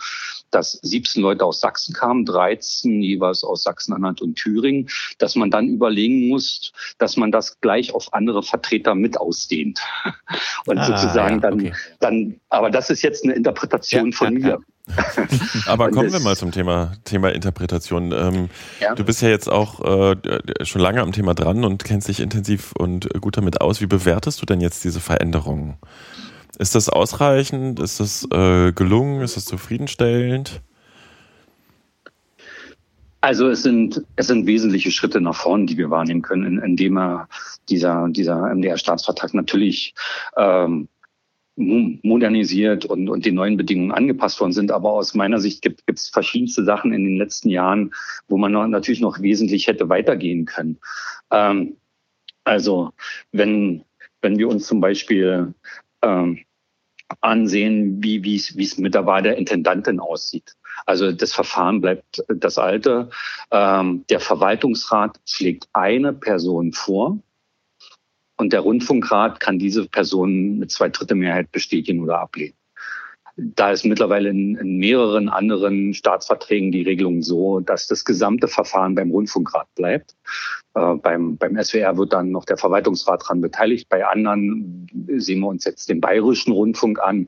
dass 0.50 0.80
17 0.82 1.22
Leute 1.22 1.46
aus 1.46 1.60
Sachsen 1.60 1.94
kamen, 1.94 2.26
13 2.26 3.04
jeweils 3.04 3.44
aus 3.44 3.64
Sachsen-Anhalt 3.64 4.22
und 4.22 4.31
Thüringen, 4.36 4.90
dass 5.18 5.36
man 5.36 5.52
dann 5.52 5.68
überlegen 5.68 6.28
muss, 6.30 6.74
dass 6.98 7.18
man 7.18 7.32
das 7.32 7.60
gleich 7.62 7.94
auf 7.94 8.14
andere 8.14 8.44
Vertreter 8.44 8.96
mit 8.96 9.18
ausdehnt. 9.18 9.82
Und 10.66 10.78
ah, 10.78 10.86
sozusagen 10.86 11.36
ja, 11.36 11.42
dann, 11.42 11.54
okay. 11.54 11.74
dann, 12.00 12.36
aber 12.50 12.70
das 12.70 12.90
ist 12.90 13.02
jetzt 13.02 13.24
eine 13.24 13.34
Interpretation 13.34 14.12
ja, 14.12 14.18
von 14.18 14.38
ja, 14.38 14.48
mir. 14.48 14.60
Aber 15.68 15.90
kommen 15.92 16.12
wir 16.12 16.20
mal 16.20 16.36
zum 16.36 16.52
Thema, 16.52 16.94
Thema 17.06 17.30
Interpretation. 17.30 18.12
Ähm, 18.12 18.50
ja. 18.80 18.96
Du 18.96 19.04
bist 19.04 19.22
ja 19.22 19.30
jetzt 19.30 19.50
auch 19.50 19.80
äh, 19.82 20.16
schon 20.66 20.82
lange 20.82 21.02
am 21.02 21.12
Thema 21.12 21.34
dran 21.34 21.64
und 21.64 21.84
kennst 21.84 22.08
dich 22.08 22.20
intensiv 22.20 22.74
und 22.74 23.08
gut 23.22 23.38
damit 23.38 23.62
aus. 23.62 23.82
Wie 23.82 23.88
bewertest 23.88 24.42
du 24.42 24.46
denn 24.46 24.60
jetzt 24.60 24.84
diese 24.84 25.00
Veränderungen? 25.00 25.78
Ist 26.58 26.76
das 26.76 26.90
ausreichend? 26.90 27.80
Ist 27.80 28.00
das 28.00 28.28
äh, 28.32 28.72
gelungen? 28.72 29.22
Ist 29.22 29.38
das 29.38 29.46
zufriedenstellend? 29.46 30.62
Also 33.22 33.50
es 33.50 33.62
sind, 33.62 34.04
es 34.16 34.28
sind 34.28 34.48
wesentliche 34.48 34.90
Schritte 34.90 35.22
nach 35.22 35.36
vorne, 35.36 35.68
die 35.68 35.78
wir 35.78 35.92
wahrnehmen 35.92 36.24
können, 36.24 36.60
indem 36.60 36.98
er 36.98 37.30
dieser, 37.70 38.08
dieser 38.10 38.54
MDR-Staatsvertrag 38.54 39.36
natürlich 39.36 39.94
ähm, 40.38 40.88
modernisiert 41.56 42.86
und, 42.86 43.10
und 43.10 43.26
den 43.26 43.36
neuen 43.36 43.58
Bedingungen 43.58 43.92
angepasst 43.92 44.40
worden 44.40 44.54
sind. 44.54 44.72
Aber 44.72 44.94
aus 44.94 45.14
meiner 45.14 45.40
Sicht 45.40 45.62
gibt 45.62 45.84
es 45.88 46.10
verschiedenste 46.10 46.64
Sachen 46.64 46.94
in 46.94 47.04
den 47.04 47.18
letzten 47.18 47.50
Jahren, 47.50 47.94
wo 48.28 48.38
man 48.38 48.52
noch, 48.52 48.66
natürlich 48.66 49.02
noch 49.02 49.22
wesentlich 49.22 49.68
hätte 49.68 49.88
weitergehen 49.88 50.46
können. 50.46 50.80
Ähm, 51.30 51.78
also 52.44 52.92
wenn, 53.32 53.84
wenn 54.22 54.40
wir 54.40 54.48
uns 54.48 54.66
zum 54.66 54.82
Beispiel 54.82 55.54
ähm, 56.02 56.40
ansehen, 57.20 58.02
wie 58.02 58.24
wie 58.24 58.38
es 58.38 58.56
wie 58.56 58.64
es 58.64 58.78
mit 58.78 58.94
der 58.94 59.06
Wahl 59.06 59.22
der 59.22 59.38
Intendantin 59.38 60.00
aussieht. 60.00 60.56
Also 60.86 61.12
das 61.12 61.34
Verfahren 61.34 61.82
bleibt 61.82 62.24
das 62.28 62.58
alte. 62.58 63.10
Ähm, 63.52 64.06
der 64.10 64.20
Verwaltungsrat 64.20 65.20
schlägt 65.26 65.68
eine 65.74 66.14
Person 66.14 66.74
vor 66.74 67.20
und 68.38 68.54
der 68.54 68.62
Rundfunkrat 68.62 69.40
kann 69.40 69.60
diese 69.60 69.88
Person 69.88 70.58
mit 70.58 70.72
zwei 70.72 70.90
Drittel 70.90 71.16
Mehrheit 71.16 71.52
bestätigen 71.52 72.02
oder 72.02 72.20
ablehnen. 72.20 72.56
Da 73.38 73.72
ist 73.72 73.86
mittlerweile 73.86 74.30
in, 74.30 74.56
in, 74.58 74.78
mehreren 74.78 75.30
anderen 75.30 75.94
Staatsverträgen 75.94 76.72
die 76.72 76.82
Regelung 76.82 77.22
so, 77.22 77.60
dass 77.60 77.88
das 77.88 78.04
gesamte 78.04 78.48
Verfahren 78.48 78.94
beim 78.94 79.12
Rundfunkrat 79.12 79.68
bleibt. 79.76 80.16
Äh, 80.74 80.96
beim, 80.96 81.38
beim 81.38 81.62
SWR 81.62 81.98
wird 81.98 82.14
dann 82.14 82.32
noch 82.32 82.46
der 82.46 82.58
Verwaltungsrat 82.58 83.24
dran 83.28 83.42
beteiligt. 83.42 83.88
Bei 83.90 84.06
anderen 84.06 84.88
sehen 85.18 85.40
wir 85.40 85.48
uns 85.48 85.64
jetzt 85.64 85.90
den 85.90 86.02
bayerischen 86.02 86.52
Rundfunk 86.52 87.00
an. 87.00 87.28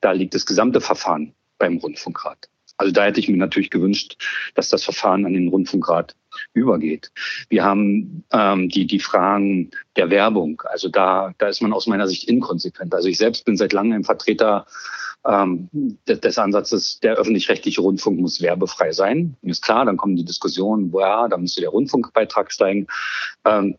Da 0.00 0.12
liegt 0.12 0.34
das 0.34 0.46
gesamte 0.46 0.80
Verfahren 0.80 1.34
beim 1.58 1.76
Rundfunkrat. 1.76 2.48
Also 2.82 2.92
da 2.92 3.04
hätte 3.04 3.20
ich 3.20 3.28
mir 3.28 3.36
natürlich 3.36 3.70
gewünscht, 3.70 4.16
dass 4.54 4.68
das 4.68 4.84
Verfahren 4.84 5.24
an 5.24 5.32
den 5.32 5.48
Rundfunkrat 5.48 6.14
übergeht. 6.52 7.12
Wir 7.48 7.62
haben 7.62 8.24
ähm, 8.32 8.68
die, 8.68 8.86
die 8.86 8.98
Fragen 8.98 9.70
der 9.96 10.10
Werbung. 10.10 10.62
Also 10.66 10.88
da, 10.88 11.32
da 11.38 11.48
ist 11.48 11.62
man 11.62 11.72
aus 11.72 11.86
meiner 11.86 12.08
Sicht 12.08 12.28
inkonsequent. 12.28 12.92
Also 12.94 13.08
ich 13.08 13.18
selbst 13.18 13.44
bin 13.44 13.56
seit 13.56 13.72
langem 13.72 14.02
Vertreter 14.02 14.66
ähm, 15.24 15.68
des, 16.08 16.20
des 16.20 16.38
Ansatzes, 16.38 16.98
der 17.00 17.14
öffentlich-rechtliche 17.14 17.80
Rundfunk 17.80 18.18
muss 18.18 18.42
werbefrei 18.42 18.92
sein. 18.92 19.36
Mir 19.42 19.52
ist 19.52 19.62
klar, 19.62 19.84
dann 19.84 19.96
kommen 19.96 20.16
die 20.16 20.24
Diskussionen, 20.24 20.92
ja, 20.92 21.28
da 21.28 21.36
müsste 21.36 21.60
der 21.60 21.70
Rundfunkbeitrag 21.70 22.50
steigen. 22.50 22.88
Ähm, 23.44 23.76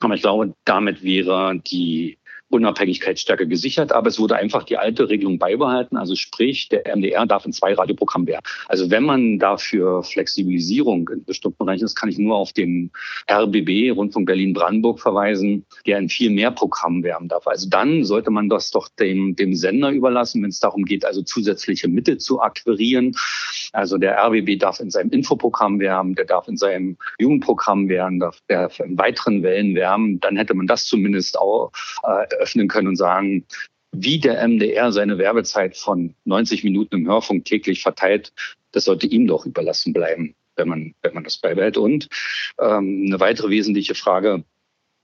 Aber 0.00 0.14
ich 0.14 0.22
glaube, 0.22 0.54
damit 0.64 1.02
wäre 1.02 1.58
die 1.58 2.18
Unabhängigkeit 2.56 3.18
stärker 3.18 3.46
gesichert, 3.46 3.92
aber 3.92 4.08
es 4.08 4.18
wurde 4.18 4.36
einfach 4.36 4.64
die 4.64 4.76
alte 4.76 5.08
Regelung 5.08 5.38
beibehalten. 5.38 5.96
Also 5.96 6.14
sprich, 6.14 6.68
der 6.68 6.96
MDR 6.96 7.26
darf 7.26 7.44
in 7.46 7.52
zwei 7.52 7.74
Radioprogrammen 7.74 8.26
werden. 8.26 8.42
Also 8.68 8.90
wenn 8.90 9.04
man 9.04 9.38
dafür 9.38 10.02
Flexibilisierung 10.02 11.08
in 11.12 11.24
bestimmten 11.24 11.58
Bereichen 11.58 11.84
ist, 11.84 11.94
kann 11.94 12.08
ich 12.08 12.18
nur 12.18 12.36
auf 12.36 12.52
den 12.52 12.90
RBB, 13.30 13.90
Rundfunk 13.94 14.26
Berlin-Brandenburg, 14.26 15.00
verweisen, 15.00 15.64
der 15.86 15.98
in 15.98 16.08
viel 16.08 16.30
mehr 16.30 16.50
Programmen 16.50 17.02
werben 17.02 17.28
darf. 17.28 17.46
Also 17.46 17.68
dann 17.68 18.04
sollte 18.04 18.30
man 18.30 18.48
das 18.48 18.70
doch 18.70 18.88
dem, 18.88 19.36
dem 19.36 19.54
Sender 19.54 19.90
überlassen, 19.90 20.42
wenn 20.42 20.50
es 20.50 20.60
darum 20.60 20.84
geht, 20.84 21.04
also 21.04 21.22
zusätzliche 21.22 21.88
Mittel 21.88 22.18
zu 22.18 22.40
akquirieren. 22.40 23.14
Also 23.72 23.98
der 23.98 24.18
RBB 24.18 24.58
darf 24.58 24.80
in 24.80 24.90
seinem 24.90 25.10
Infoprogramm 25.10 25.78
werben, 25.80 26.14
der 26.14 26.24
darf 26.24 26.48
in 26.48 26.56
seinem 26.56 26.96
Jugendprogramm 27.18 27.88
werben, 27.88 28.20
darf, 28.20 28.42
darf 28.48 28.80
in 28.80 28.98
weiteren 28.98 29.42
Wellen 29.42 29.74
werben. 29.74 30.20
Dann 30.20 30.36
hätte 30.36 30.54
man 30.54 30.66
das 30.66 30.86
zumindest 30.86 31.38
auch 31.38 31.72
äh, 32.02 32.45
öffnen 32.46 32.68
können 32.68 32.88
und 32.88 32.96
sagen, 32.96 33.44
wie 33.92 34.18
der 34.18 34.46
MDR 34.46 34.92
seine 34.92 35.18
Werbezeit 35.18 35.76
von 35.76 36.14
90 36.24 36.64
Minuten 36.64 36.96
im 36.96 37.08
Hörfunk 37.08 37.44
täglich 37.44 37.82
verteilt, 37.82 38.32
das 38.72 38.84
sollte 38.84 39.06
ihm 39.06 39.26
doch 39.26 39.46
überlassen 39.46 39.92
bleiben, 39.92 40.34
wenn 40.56 40.68
man, 40.68 40.94
wenn 41.02 41.14
man 41.14 41.24
das 41.24 41.38
beibehält. 41.38 41.76
Und 41.76 42.08
ähm, 42.60 43.04
eine 43.06 43.20
weitere 43.20 43.50
wesentliche 43.50 43.94
Frage 43.94 44.44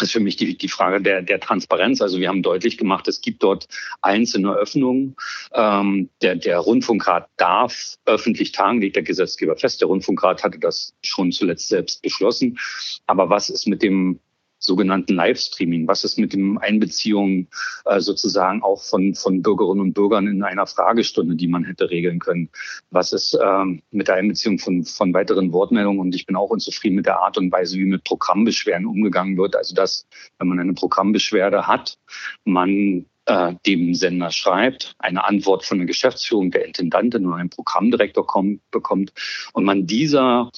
ist 0.01 0.13
für 0.13 0.21
mich 0.21 0.37
die, 0.37 0.57
die 0.57 0.69
Frage 0.69 1.01
der, 1.01 1.23
der 1.23 1.41
Transparenz. 1.41 2.01
Also 2.01 2.19
wir 2.19 2.29
haben 2.29 2.43
deutlich 2.43 2.77
gemacht, 2.77 3.09
es 3.09 3.21
gibt 3.21 3.43
dort 3.43 3.69
einzelne 4.03 4.53
Öffnungen. 4.53 5.17
Ähm, 5.55 6.11
der, 6.21 6.37
der 6.37 6.59
Rundfunkrat 6.59 7.29
darf 7.37 7.97
öffentlich 8.05 8.53
tagen, 8.53 8.81
legt 8.81 8.97
der 8.97 9.05
Gesetzgeber 9.05 9.57
fest. 9.57 9.81
Der 9.81 9.89
Rundfunkrat 9.89 10.43
hatte 10.45 10.59
das 10.59 10.95
schon 11.03 11.33
zuletzt 11.33 11.69
selbst 11.69 12.03
beschlossen. 12.03 12.59
Aber 13.07 13.31
was 13.31 13.49
ist 13.49 13.67
mit 13.67 13.83
dem 13.83 14.19
sogenannten 14.63 15.15
Livestreaming? 15.15 15.87
Was 15.89 16.05
ist 16.05 16.19
mit 16.19 16.33
dem 16.33 16.57
Einbeziehung 16.59 17.49
äh, 17.85 18.01
sozusagen 18.01 18.63
auch 18.63 18.83
von, 18.83 19.15
von 19.15 19.43
Bürgerinnen 19.43 19.81
und 19.81 19.93
Bürgern 19.93 20.27
in 20.27 20.43
einer 20.43 20.67
Fragestunde, 20.67 21.37
die 21.37 21.49
man 21.49 21.65
hätte 21.65 21.91
regeln 21.91 22.21
können? 22.21 22.49
Was 22.91 23.13
ist 23.13 23.39
ähm, 23.43 23.83
mit 23.91 24.09
der 24.09 24.15
Einbeziehung 24.15 24.59
von, 24.59 24.85
von 24.85 25.13
weiteren 25.13 25.53
Wortmeldungen? 25.53 26.01
Und 26.01 26.15
ich 26.15 26.27
bin 26.27 26.37
auch 26.37 26.51
unzufrieden 26.51 26.97
mit 26.97 27.07
der 27.07 27.19
Art 27.19 27.37
und 27.37 27.53
Weise, 27.53 27.77
wie 27.77 27.85
mit 27.85 28.05
Programmbeschwerden 28.05 28.87
umgegangen 28.87 29.37
wird. 29.37 29.57
Also 29.57 29.75
dass, 29.75 30.07
wenn 30.39 30.49
man 30.49 30.61
eine 30.61 30.75
Programmbeschwerde 30.75 31.67
hat, 31.67 31.99
man 32.45 33.07
äh, 33.27 33.55
dem 33.67 33.95
Sender 33.95 34.31
schreibt, 34.31 34.95
eine 34.99 35.25
Antwort 35.25 35.65
von 35.65 35.79
der 35.79 35.87
Geschäftsführung, 35.87 36.51
der 36.51 36.67
Intendantin 36.67 37.27
oder 37.27 37.37
einem 37.37 37.51
Programmdirektor 37.51 38.27
kommt, 38.27 38.69
bekommt 38.71 39.13
und 39.53 39.65
man 39.65 39.87
dieser 39.87 40.51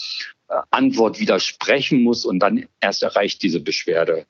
Antwort 0.70 1.20
widersprechen 1.20 2.02
muss 2.02 2.24
und 2.24 2.38
dann 2.38 2.66
erst 2.80 3.02
erreicht 3.02 3.42
diese 3.42 3.60
Beschwerde 3.60 4.26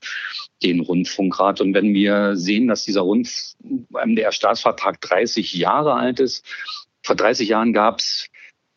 den 0.62 0.81
Rundfunkrat. 0.81 1.61
Und 1.61 1.74
wenn 1.74 1.94
wir 1.94 2.37
sehen, 2.37 2.68
dass 2.68 2.85
dieser 2.85 3.03
Rund 3.03 3.57
MDR-Staatsvertrag 3.90 5.00
30 5.00 5.55
Jahre 5.55 5.94
alt 5.94 6.20
ist, 6.20 6.44
vor 7.03 7.16
30 7.16 7.48
Jahren 7.48 7.72
gab 7.72 7.98
es 7.98 8.29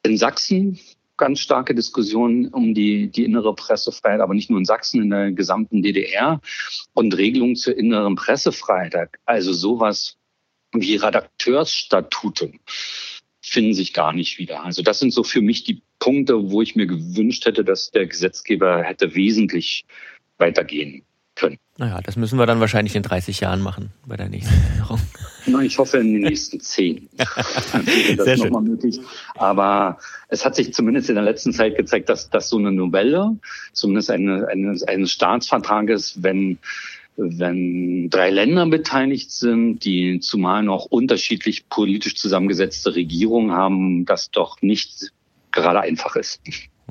in 0.03 0.17
Sachsen 0.17 0.79
ganz 1.17 1.39
starke 1.39 1.73
Diskussionen 1.73 2.47
um 2.49 2.73
die, 2.73 3.09
die 3.09 3.25
innere 3.25 3.55
Pressefreiheit, 3.55 4.21
aber 4.21 4.33
nicht 4.33 4.49
nur 4.49 4.59
in 4.59 4.65
Sachsen, 4.65 5.01
in 5.01 5.09
der 5.09 5.31
gesamten 5.31 5.81
DDR 5.81 6.39
und 6.93 7.17
Regelungen 7.17 7.55
zur 7.55 7.75
inneren 7.75 8.15
Pressefreiheit. 8.15 9.09
Also 9.25 9.51
sowas 9.51 10.17
wie 10.73 10.95
Redakteursstatute 10.95 12.51
finden 13.57 13.73
sich 13.73 13.91
gar 13.91 14.13
nicht 14.13 14.37
wieder. 14.37 14.63
Also 14.63 14.83
das 14.83 14.99
sind 14.99 15.11
so 15.11 15.23
für 15.23 15.41
mich 15.41 15.63
die 15.63 15.81
Punkte, 15.97 16.51
wo 16.51 16.61
ich 16.61 16.75
mir 16.75 16.85
gewünscht 16.85 17.43
hätte, 17.47 17.65
dass 17.65 17.89
der 17.89 18.05
Gesetzgeber 18.05 18.83
hätte 18.83 19.15
wesentlich 19.15 19.83
weitergehen 20.37 21.01
können. 21.33 21.57
Naja, 21.79 21.99
das 22.03 22.17
müssen 22.17 22.37
wir 22.37 22.45
dann 22.45 22.59
wahrscheinlich 22.59 22.95
in 22.95 23.01
30 23.01 23.39
Jahren 23.39 23.61
machen 23.61 23.89
bei 24.05 24.15
der 24.15 24.29
nächsten 24.29 24.53
Änderung. 24.73 24.99
Na, 25.47 25.61
ich 25.61 25.79
hoffe 25.79 25.97
in 25.97 26.13
den 26.13 26.21
nächsten 26.21 26.59
zehn. 26.59 27.09
das 27.17 28.25
Sehr 28.25 28.37
nochmal 28.37 28.61
möglich. 28.61 28.99
Aber 29.33 29.97
es 30.27 30.45
hat 30.45 30.55
sich 30.55 30.71
zumindest 30.71 31.09
in 31.09 31.15
der 31.15 31.23
letzten 31.23 31.51
Zeit 31.51 31.77
gezeigt, 31.77 32.09
dass, 32.09 32.29
dass 32.29 32.49
so 32.49 32.59
eine 32.59 32.71
Novelle, 32.71 33.37
zumindest 33.73 34.11
eine, 34.11 34.47
eine, 34.49 34.77
eines 34.85 35.11
Staatsvertrages, 35.11 36.21
wenn 36.21 36.59
wenn 37.17 38.09
drei 38.09 38.29
Länder 38.29 38.67
beteiligt 38.67 39.31
sind, 39.31 39.83
die 39.83 40.19
zumal 40.19 40.63
noch 40.63 40.85
unterschiedlich 40.85 41.67
politisch 41.67 42.15
zusammengesetzte 42.15 42.95
Regierungen 42.95 43.51
haben, 43.51 44.05
das 44.05 44.29
doch 44.31 44.61
nicht 44.61 45.11
gerade 45.51 45.81
einfach 45.81 46.15
ist. 46.15 46.41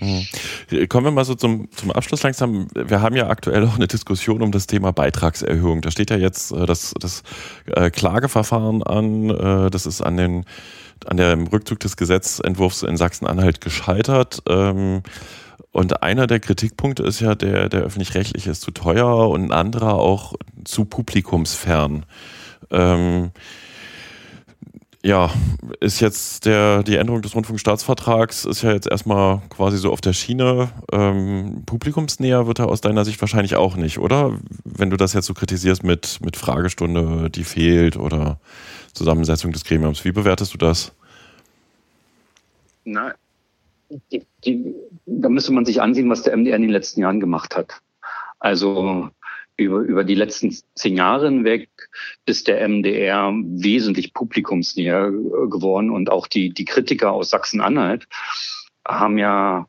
Mhm. 0.00 0.88
Kommen 0.88 1.06
wir 1.06 1.10
mal 1.10 1.24
so 1.24 1.34
zum, 1.34 1.70
zum 1.70 1.90
Abschluss 1.90 2.22
langsam. 2.22 2.68
Wir 2.74 3.00
haben 3.00 3.16
ja 3.16 3.28
aktuell 3.28 3.64
auch 3.64 3.76
eine 3.76 3.86
Diskussion 3.86 4.42
um 4.42 4.52
das 4.52 4.66
Thema 4.66 4.92
Beitragserhöhung. 4.92 5.80
Da 5.80 5.90
steht 5.90 6.10
ja 6.10 6.16
jetzt 6.16 6.52
äh, 6.52 6.66
das, 6.66 6.92
das 7.00 7.22
äh, 7.66 7.90
Klageverfahren 7.90 8.82
an. 8.82 9.30
Äh, 9.30 9.70
das 9.70 9.86
ist 9.86 10.02
an 10.02 10.16
den 10.16 10.44
an 11.04 11.18
dem 11.18 11.46
Rückzug 11.46 11.78
des 11.80 11.98
Gesetzentwurfs 11.98 12.82
in 12.82 12.96
Sachsen-Anhalt 12.96 13.60
gescheitert. 13.60 14.42
Und 15.72 16.02
einer 16.02 16.26
der 16.26 16.40
Kritikpunkte 16.40 17.02
ist 17.02 17.20
ja, 17.20 17.34
der, 17.34 17.68
der 17.68 17.82
öffentlich-rechtliche 17.82 18.50
ist 18.50 18.62
zu 18.62 18.70
teuer 18.70 19.28
und 19.28 19.44
ein 19.44 19.52
anderer 19.52 19.94
auch 19.94 20.34
zu 20.64 20.84
publikumsfern. 20.84 22.06
Ähm, 22.70 23.30
ja, 25.02 25.30
ist 25.78 26.00
jetzt 26.00 26.46
der, 26.46 26.82
die 26.82 26.96
Änderung 26.96 27.22
des 27.22 27.34
Rundfunkstaatsvertrags 27.34 28.44
ist 28.44 28.62
ja 28.62 28.72
jetzt 28.72 28.88
erstmal 28.88 29.40
quasi 29.50 29.78
so 29.78 29.92
auf 29.92 30.00
der 30.00 30.12
Schiene. 30.12 30.70
Ähm, 30.90 31.62
publikumsnäher 31.64 32.48
wird 32.48 32.58
er 32.58 32.68
aus 32.68 32.80
deiner 32.80 33.04
Sicht 33.04 33.20
wahrscheinlich 33.20 33.54
auch 33.54 33.76
nicht, 33.76 33.98
oder? 33.98 34.36
Wenn 34.64 34.90
du 34.90 34.96
das 34.96 35.12
jetzt 35.12 35.26
so 35.26 35.34
kritisierst 35.34 35.84
mit, 35.84 36.18
mit 36.24 36.36
Fragestunde, 36.36 37.30
die 37.30 37.44
fehlt 37.44 37.96
oder 37.96 38.40
Zusammensetzung 38.94 39.52
des 39.52 39.62
Gremiums. 39.62 40.04
Wie 40.04 40.10
bewertest 40.10 40.54
du 40.54 40.58
das? 40.58 40.92
Na, 42.84 43.14
die, 44.12 44.26
die, 44.44 44.74
da 45.06 45.28
müsste 45.28 45.52
man 45.52 45.64
sich 45.64 45.80
ansehen, 45.80 46.10
was 46.10 46.22
der 46.22 46.36
MDR 46.36 46.56
in 46.56 46.62
den 46.62 46.70
letzten 46.70 47.00
Jahren 47.00 47.20
gemacht 47.20 47.56
hat. 47.56 47.80
Also 48.38 49.10
über, 49.56 49.80
über 49.80 50.04
die 50.04 50.14
letzten 50.14 50.54
zehn 50.74 50.96
Jahre 50.96 51.26
hinweg 51.26 51.68
ist 52.26 52.48
der 52.48 52.66
MDR 52.68 53.32
wesentlich 53.32 54.12
publikumsnäher 54.12 55.10
geworden 55.10 55.90
und 55.90 56.10
auch 56.10 56.26
die, 56.26 56.50
die 56.50 56.64
Kritiker 56.64 57.12
aus 57.12 57.30
Sachsen-Anhalt 57.30 58.06
haben 58.86 59.18
ja 59.18 59.66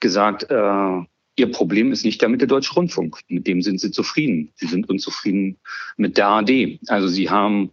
gesagt, 0.00 0.50
äh, 0.50 1.00
ihr 1.36 1.50
Problem 1.50 1.92
ist 1.92 2.04
nicht 2.04 2.22
der 2.22 2.28
Mitteldeutsche 2.28 2.74
Rundfunk. 2.74 3.20
Mit 3.28 3.46
dem 3.46 3.62
sind 3.62 3.80
sie 3.80 3.90
zufrieden. 3.90 4.52
Sie 4.54 4.66
sind 4.66 4.88
unzufrieden 4.88 5.58
mit 5.96 6.16
der 6.16 6.28
AD. 6.28 6.78
Also 6.86 7.08
sie 7.08 7.30
haben 7.30 7.72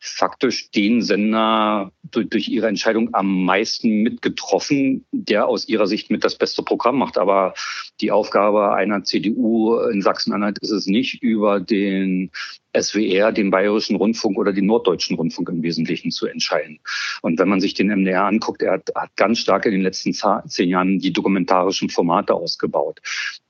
faktisch 0.00 0.70
den 0.70 1.02
Sender 1.02 1.92
durch, 2.02 2.28
durch 2.28 2.48
ihre 2.48 2.68
Entscheidung 2.68 3.14
am 3.14 3.44
meisten 3.44 4.02
mitgetroffen, 4.02 5.04
der 5.12 5.46
aus 5.46 5.68
ihrer 5.68 5.86
Sicht 5.86 6.10
mit 6.10 6.24
das 6.24 6.36
beste 6.36 6.62
Programm 6.62 6.98
macht. 6.98 7.18
Aber 7.18 7.54
die 8.00 8.12
Aufgabe 8.12 8.74
einer 8.74 9.02
CDU 9.04 9.78
in 9.78 10.02
Sachsen-Anhalt 10.02 10.58
ist 10.58 10.70
es 10.70 10.86
nicht, 10.86 11.22
über 11.22 11.60
den 11.60 12.30
SWR, 12.76 13.32
den 13.32 13.50
Bayerischen 13.50 13.96
Rundfunk 13.96 14.38
oder 14.38 14.52
den 14.52 14.66
Norddeutschen 14.66 15.16
Rundfunk 15.16 15.48
im 15.48 15.62
Wesentlichen 15.62 16.10
zu 16.10 16.26
entscheiden. 16.26 16.80
Und 17.22 17.38
wenn 17.38 17.48
man 17.48 17.60
sich 17.60 17.74
den 17.74 17.88
MDR 17.88 18.24
anguckt, 18.24 18.62
er 18.62 18.72
hat, 18.72 18.90
hat 18.94 19.16
ganz 19.16 19.38
stark 19.38 19.66
in 19.66 19.72
den 19.72 19.82
letzten 19.82 20.12
zehn 20.12 20.68
Jahren 20.68 20.98
die 20.98 21.12
dokumentarischen 21.12 21.90
Formate 21.90 22.34
ausgebaut. 22.34 23.00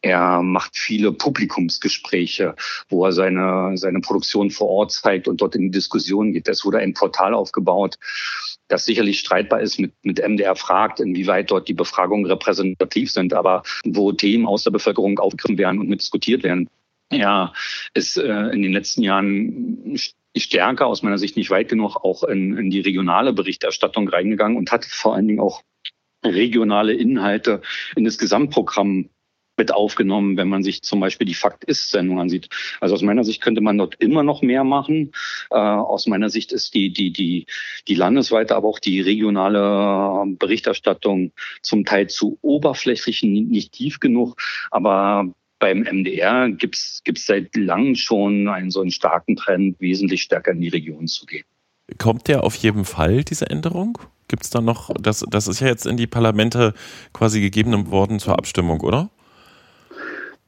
Er 0.01 0.43
macht 0.43 0.77
viele 0.77 1.13
Publikumsgespräche, 1.13 2.55
wo 2.89 3.05
er 3.05 3.13
seine, 3.13 3.77
seine 3.77 4.01
Produktion 4.01 4.51
vor 4.51 4.69
Ort 4.69 4.93
zeigt 4.93 5.27
und 5.27 5.41
dort 5.41 5.57
in 5.57 5.63
die 5.63 5.71
Diskussion 5.71 6.33
geht. 6.33 6.49
Es 6.49 6.65
wurde 6.65 6.79
ein 6.79 6.95
Portal 6.95 7.35
aufgebaut, 7.35 7.97
das 8.69 8.85
sicherlich 8.85 9.19
streitbar 9.19 9.61
ist 9.61 9.81
mit, 9.81 9.93
mit 10.03 10.19
MDR 10.19 10.55
fragt, 10.55 11.01
inwieweit 11.01 11.51
dort 11.51 11.69
die 11.69 11.75
Befragungen 11.75 12.27
repräsentativ 12.27 13.11
sind, 13.11 13.33
aber 13.33 13.63
wo 13.85 14.13
Themen 14.13 14.47
aus 14.47 14.65
der 14.65 14.71
Bevölkerung 14.71 15.19
aufgegriffen 15.19 15.59
werden 15.59 15.81
und 15.81 15.89
mit 15.89 16.01
diskutiert 16.01 16.43
werden. 16.43 16.69
Ja, 17.11 17.55
ist 17.95 18.19
äh, 18.19 18.51
in 18.51 18.63
den 18.63 18.73
letzten 18.73 19.03
Jahren 19.03 19.97
stärker, 20.37 20.87
aus 20.87 21.03
meiner 21.03 21.19
Sicht 21.19 21.37
nicht 21.37 21.51
weit 21.51 21.69
genug, 21.69 21.97
auch 21.97 22.23
in, 22.23 22.57
in 22.57 22.71
die 22.71 22.81
regionale 22.81 23.33
Berichterstattung 23.33 24.09
reingegangen 24.09 24.59
und 24.59 24.71
hat 24.71 24.85
vor 24.85 25.15
allen 25.15 25.27
Dingen 25.27 25.41
auch 25.41 25.63
regionale 26.25 26.93
Inhalte 26.93 27.63
in 27.97 28.05
das 28.05 28.19
Gesamtprogramm 28.19 29.09
mit 29.59 29.73
aufgenommen, 29.73 30.37
wenn 30.37 30.49
man 30.49 30.63
sich 30.63 30.83
zum 30.83 31.01
Beispiel 31.01 31.27
die 31.27 31.35
Fakt-Ist-Sendung 31.35 32.21
ansieht. 32.21 32.49
Also 32.81 32.95
aus 32.95 33.03
meiner 33.03 33.25
Sicht 33.25 33.43
könnte 33.43 33.61
man 33.61 33.77
dort 33.77 33.97
immer 33.97 34.23
noch 34.23 34.41
mehr 34.41 34.63
machen. 34.63 35.13
Äh, 35.51 35.57
aus 35.57 36.07
meiner 36.07 36.31
Sicht 36.31 36.53
ist 36.53 36.75
die, 36.75 36.93
die, 36.93 37.13
die, 37.13 37.47
die 37.89 37.95
landesweite, 37.95 38.55
aber 38.55 38.69
auch 38.69 38.79
die 38.79 39.01
regionale 39.01 40.25
Berichterstattung 40.39 41.33
zum 41.61 41.85
Teil 41.85 42.09
zu 42.09 42.39
oberflächlich, 42.41 43.23
nicht 43.23 43.73
tief 43.73 43.99
genug. 43.99 44.37
Aber 44.71 45.35
beim 45.59 45.81
MDR 45.81 46.51
gibt 46.51 46.77
es 46.77 47.03
seit 47.17 47.57
langem 47.57 47.95
schon 47.95 48.49
einen 48.49 48.71
so 48.71 48.81
einen 48.81 48.91
starken 48.91 49.37
Trend, 49.37 49.81
wesentlich 49.81 50.23
stärker 50.23 50.53
in 50.53 50.61
die 50.61 50.69
Region 50.69 51.07
zu 51.07 51.27
gehen. 51.27 51.45
Kommt 51.99 52.29
der 52.29 52.45
auf 52.45 52.55
jeden 52.55 52.85
Fall, 52.85 53.25
diese 53.25 53.49
Änderung? 53.49 53.99
Gibt 54.29 54.45
es 54.45 54.51
da 54.51 54.61
noch, 54.61 54.91
das, 55.01 55.25
das 55.31 55.49
ist 55.49 55.61
ja 55.61 55.69
jetzt 55.69 55.87
in 55.87 55.97
die 55.97 56.07
Parlamente 56.07 56.75
quasi 57.15 57.41
gegeben 57.41 57.91
worden 57.91 58.19
zur 58.19 58.39
Abstimmung, 58.39 58.81
oder? 58.81 59.09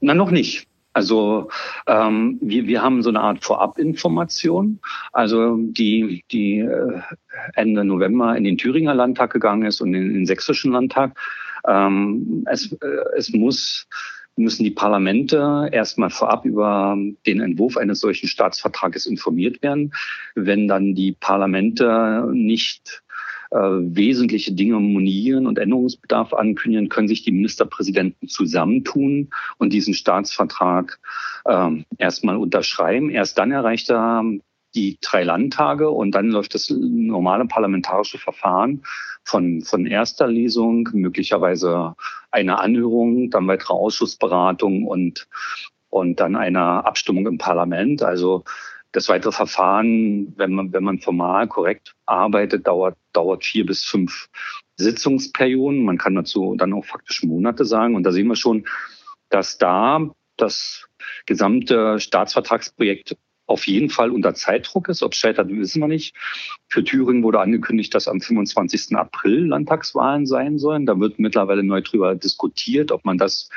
Na, 0.00 0.14
noch 0.14 0.30
nicht. 0.30 0.66
Also 0.92 1.48
ähm, 1.86 2.38
wir, 2.42 2.66
wir 2.66 2.82
haben 2.82 3.02
so 3.02 3.10
eine 3.10 3.20
Art 3.20 3.44
Vorabinformation, 3.44 4.80
also 5.12 5.56
die, 5.56 6.24
die 6.32 6.58
äh, 6.58 7.00
Ende 7.54 7.84
November 7.84 8.36
in 8.36 8.44
den 8.44 8.58
Thüringer 8.58 8.94
Landtag 8.94 9.32
gegangen 9.32 9.64
ist 9.64 9.80
und 9.80 9.94
in 9.94 10.12
den 10.12 10.26
sächsischen 10.26 10.72
Landtag. 10.72 11.16
Ähm, 11.66 12.44
es, 12.50 12.72
äh, 12.72 13.16
es 13.16 13.32
muss 13.32 13.86
müssen 14.36 14.64
die 14.64 14.70
Parlamente 14.70 15.68
erstmal 15.72 16.10
vorab 16.10 16.44
über 16.44 16.96
den 17.26 17.40
Entwurf 17.40 17.76
eines 17.76 18.00
solchen 18.00 18.28
Staatsvertrages 18.28 19.06
informiert 19.06 19.62
werden. 19.62 19.92
Wenn 20.34 20.68
dann 20.68 20.94
die 20.94 21.12
Parlamente 21.12 22.28
nicht 22.32 23.02
äh, 23.50 23.56
wesentliche 23.58 24.52
Dinge 24.52 24.78
monieren 24.78 25.46
und 25.46 25.58
Änderungsbedarf 25.58 26.32
ankündigen, 26.32 26.88
können 26.88 27.08
sich 27.08 27.24
die 27.24 27.32
Ministerpräsidenten 27.32 28.28
zusammentun 28.28 29.30
und 29.58 29.72
diesen 29.72 29.94
Staatsvertrag 29.94 31.00
äh, 31.44 31.70
erstmal 31.98 32.36
unterschreiben. 32.36 33.10
Erst 33.10 33.38
dann 33.38 33.50
erreicht 33.50 33.90
er 33.90 34.24
die 34.74 34.98
drei 35.00 35.24
Landtage 35.24 35.90
und 35.90 36.12
dann 36.12 36.28
läuft 36.28 36.54
das 36.54 36.70
normale 36.70 37.44
parlamentarische 37.46 38.18
Verfahren 38.18 38.82
von, 39.24 39.62
von 39.62 39.86
erster 39.86 40.26
Lesung, 40.26 40.88
möglicherweise 40.92 41.94
eine 42.30 42.58
Anhörung, 42.58 43.30
dann 43.30 43.46
weitere 43.46 43.74
Ausschussberatung 43.74 44.86
und, 44.86 45.28
und 45.88 46.20
dann 46.20 46.36
eine 46.36 46.84
Abstimmung 46.84 47.26
im 47.26 47.38
Parlament. 47.38 48.02
Also 48.02 48.44
das 48.92 49.08
weitere 49.08 49.32
Verfahren, 49.32 50.34
wenn 50.36 50.52
man, 50.52 50.72
wenn 50.72 50.84
man 50.84 50.98
formal 50.98 51.46
korrekt 51.46 51.94
arbeitet, 52.06 52.66
dauert, 52.66 52.96
dauert 53.12 53.44
vier 53.44 53.64
bis 53.64 53.84
fünf 53.84 54.28
Sitzungsperioden. 54.76 55.84
Man 55.84 55.98
kann 55.98 56.14
dazu 56.14 56.54
dann 56.58 56.72
auch 56.72 56.84
faktisch 56.84 57.22
Monate 57.22 57.64
sagen. 57.64 57.94
Und 57.94 58.02
da 58.02 58.12
sehen 58.12 58.26
wir 58.26 58.36
schon, 58.36 58.66
dass 59.28 59.58
da 59.58 60.10
das 60.36 60.88
gesamte 61.26 62.00
Staatsvertragsprojekt 62.00 63.16
auf 63.50 63.66
jeden 63.66 63.90
Fall 63.90 64.10
unter 64.10 64.34
Zeitdruck 64.34 64.88
ist. 64.88 65.02
Ob 65.02 65.12
es 65.12 65.18
scheitert, 65.18 65.48
wissen 65.50 65.80
wir 65.80 65.88
nicht. 65.88 66.14
Für 66.68 66.84
Thüringen 66.84 67.22
wurde 67.22 67.40
angekündigt, 67.40 67.94
dass 67.94 68.08
am 68.08 68.20
25. 68.20 68.96
April 68.96 69.46
Landtagswahlen 69.46 70.24
sein 70.24 70.58
sollen. 70.58 70.86
Da 70.86 70.98
wird 71.00 71.18
mittlerweile 71.18 71.62
neu 71.62 71.82
drüber 71.82 72.14
diskutiert, 72.14 72.92
ob 72.92 73.04
man 73.04 73.18
das 73.18 73.48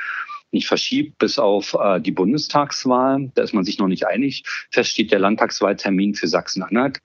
nicht 0.50 0.66
verschiebt 0.66 1.18
bis 1.18 1.38
auf 1.38 1.76
äh, 1.80 2.00
die 2.00 2.12
Bundestagswahl. 2.12 3.30
Da 3.34 3.42
ist 3.42 3.54
man 3.54 3.64
sich 3.64 3.78
noch 3.78 3.88
nicht 3.88 4.06
einig. 4.06 4.44
Fest 4.70 4.90
steht 4.90 5.12
der 5.12 5.18
Landtagswahltermin 5.20 6.14
für 6.14 6.28
Sachsen-Anhalt 6.28 7.00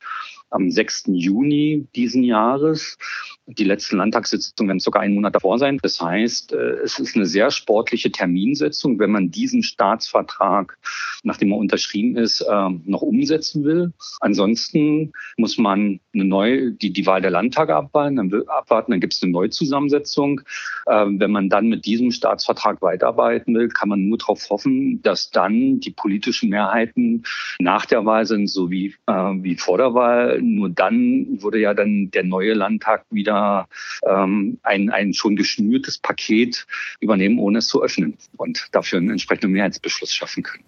am 0.49 0.69
6. 0.69 1.05
Juni 1.07 1.87
diesen 1.95 2.23
Jahres. 2.23 2.97
Die 3.45 3.63
letzten 3.63 3.97
Landtagssitzungen 3.97 4.69
werden 4.69 4.79
sogar 4.79 5.01
einen 5.01 5.15
Monat 5.15 5.33
davor 5.33 5.57
sein. 5.57 5.79
Das 5.81 5.99
heißt, 5.99 6.53
äh, 6.53 6.77
es 6.83 6.99
ist 6.99 7.15
eine 7.15 7.25
sehr 7.25 7.49
sportliche 7.49 8.11
Terminsetzung, 8.11 8.99
wenn 8.99 9.11
man 9.11 9.31
diesen 9.31 9.63
Staatsvertrag, 9.63 10.77
nachdem 11.23 11.51
er 11.51 11.57
unterschrieben 11.57 12.15
ist, 12.15 12.45
ähm, 12.49 12.81
noch 12.85 13.01
umsetzen 13.01 13.63
will. 13.63 13.91
Ansonsten 14.19 15.13
muss 15.37 15.57
man 15.57 15.99
eine 16.13 16.25
neue, 16.25 16.71
die, 16.71 16.93
die 16.93 17.05
Wahl 17.07 17.21
der 17.21 17.31
Landtage 17.31 17.75
abwarten, 17.75 18.17
dann, 18.17 18.43
abwarten, 18.47 18.91
dann 18.91 18.99
gibt 18.99 19.13
es 19.13 19.23
eine 19.23 19.31
Neuzusammensetzung. 19.31 20.41
Ähm, 20.87 21.19
wenn 21.19 21.31
man 21.31 21.49
dann 21.49 21.67
mit 21.67 21.85
diesem 21.85 22.11
Staatsvertrag 22.11 22.81
weiterarbeiten 22.81 23.55
will, 23.55 23.69
kann 23.69 23.89
man 23.89 24.07
nur 24.07 24.17
darauf 24.19 24.49
hoffen, 24.49 25.01
dass 25.01 25.31
dann 25.31 25.79
die 25.79 25.91
politischen 25.91 26.49
Mehrheiten 26.49 27.23
nach 27.59 27.85
der 27.85 28.05
Wahl 28.05 28.25
sind, 28.25 28.47
so 28.47 28.69
wie, 28.69 28.95
äh, 29.07 29.13
wie 29.13 29.55
vor 29.55 29.77
der 29.77 29.93
Wahl. 29.93 30.38
Nur 30.41 30.69
dann 30.69 31.41
würde 31.41 31.59
ja 31.59 31.73
dann 31.73 32.11
der 32.11 32.23
neue 32.23 32.53
Landtag 32.53 33.05
wieder 33.09 33.67
ähm, 34.07 34.59
ein, 34.63 34.89
ein 34.89 35.13
schon 35.13 35.35
geschnürtes 35.35 35.97
Paket 35.97 36.65
übernehmen, 36.99 37.39
ohne 37.39 37.59
es 37.59 37.67
zu 37.67 37.81
öffnen 37.83 38.17
und 38.37 38.67
dafür 38.71 38.99
einen 38.99 39.11
entsprechenden 39.11 39.51
Mehrheitsbeschluss 39.51 40.13
schaffen 40.13 40.43
können. 40.43 40.63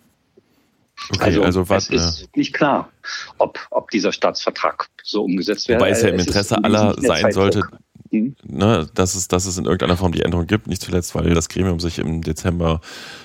Okay, 1.09 1.23
also, 1.23 1.43
also 1.43 1.69
was, 1.69 1.89
es 1.89 2.21
ist 2.21 2.37
nicht 2.37 2.53
klar, 2.53 2.91
ob, 3.37 3.59
ob 3.71 3.89
dieser 3.89 4.11
Staatsvertrag 4.11 4.87
so 5.03 5.23
umgesetzt 5.23 5.67
wird. 5.67 5.79
Wobei 5.79 5.89
es 5.89 6.03
ja 6.03 6.09
im 6.09 6.19
Interesse 6.19 6.63
aller 6.63 6.95
sein 6.99 7.31
sollte, 7.31 7.63
Mhm. 8.11 8.35
Ne, 8.43 8.87
dass, 8.93 9.15
es, 9.15 9.29
dass 9.29 9.45
es 9.45 9.57
in 9.57 9.63
irgendeiner 9.63 9.95
Form 9.95 10.11
die 10.11 10.21
Änderung 10.21 10.45
gibt, 10.45 10.67
nicht 10.67 10.81
zuletzt, 10.81 11.15
weil 11.15 11.33
das 11.33 11.47
Gremium 11.47 11.79
sich 11.79 11.97
im 11.97 12.21
Dezember 12.21 12.81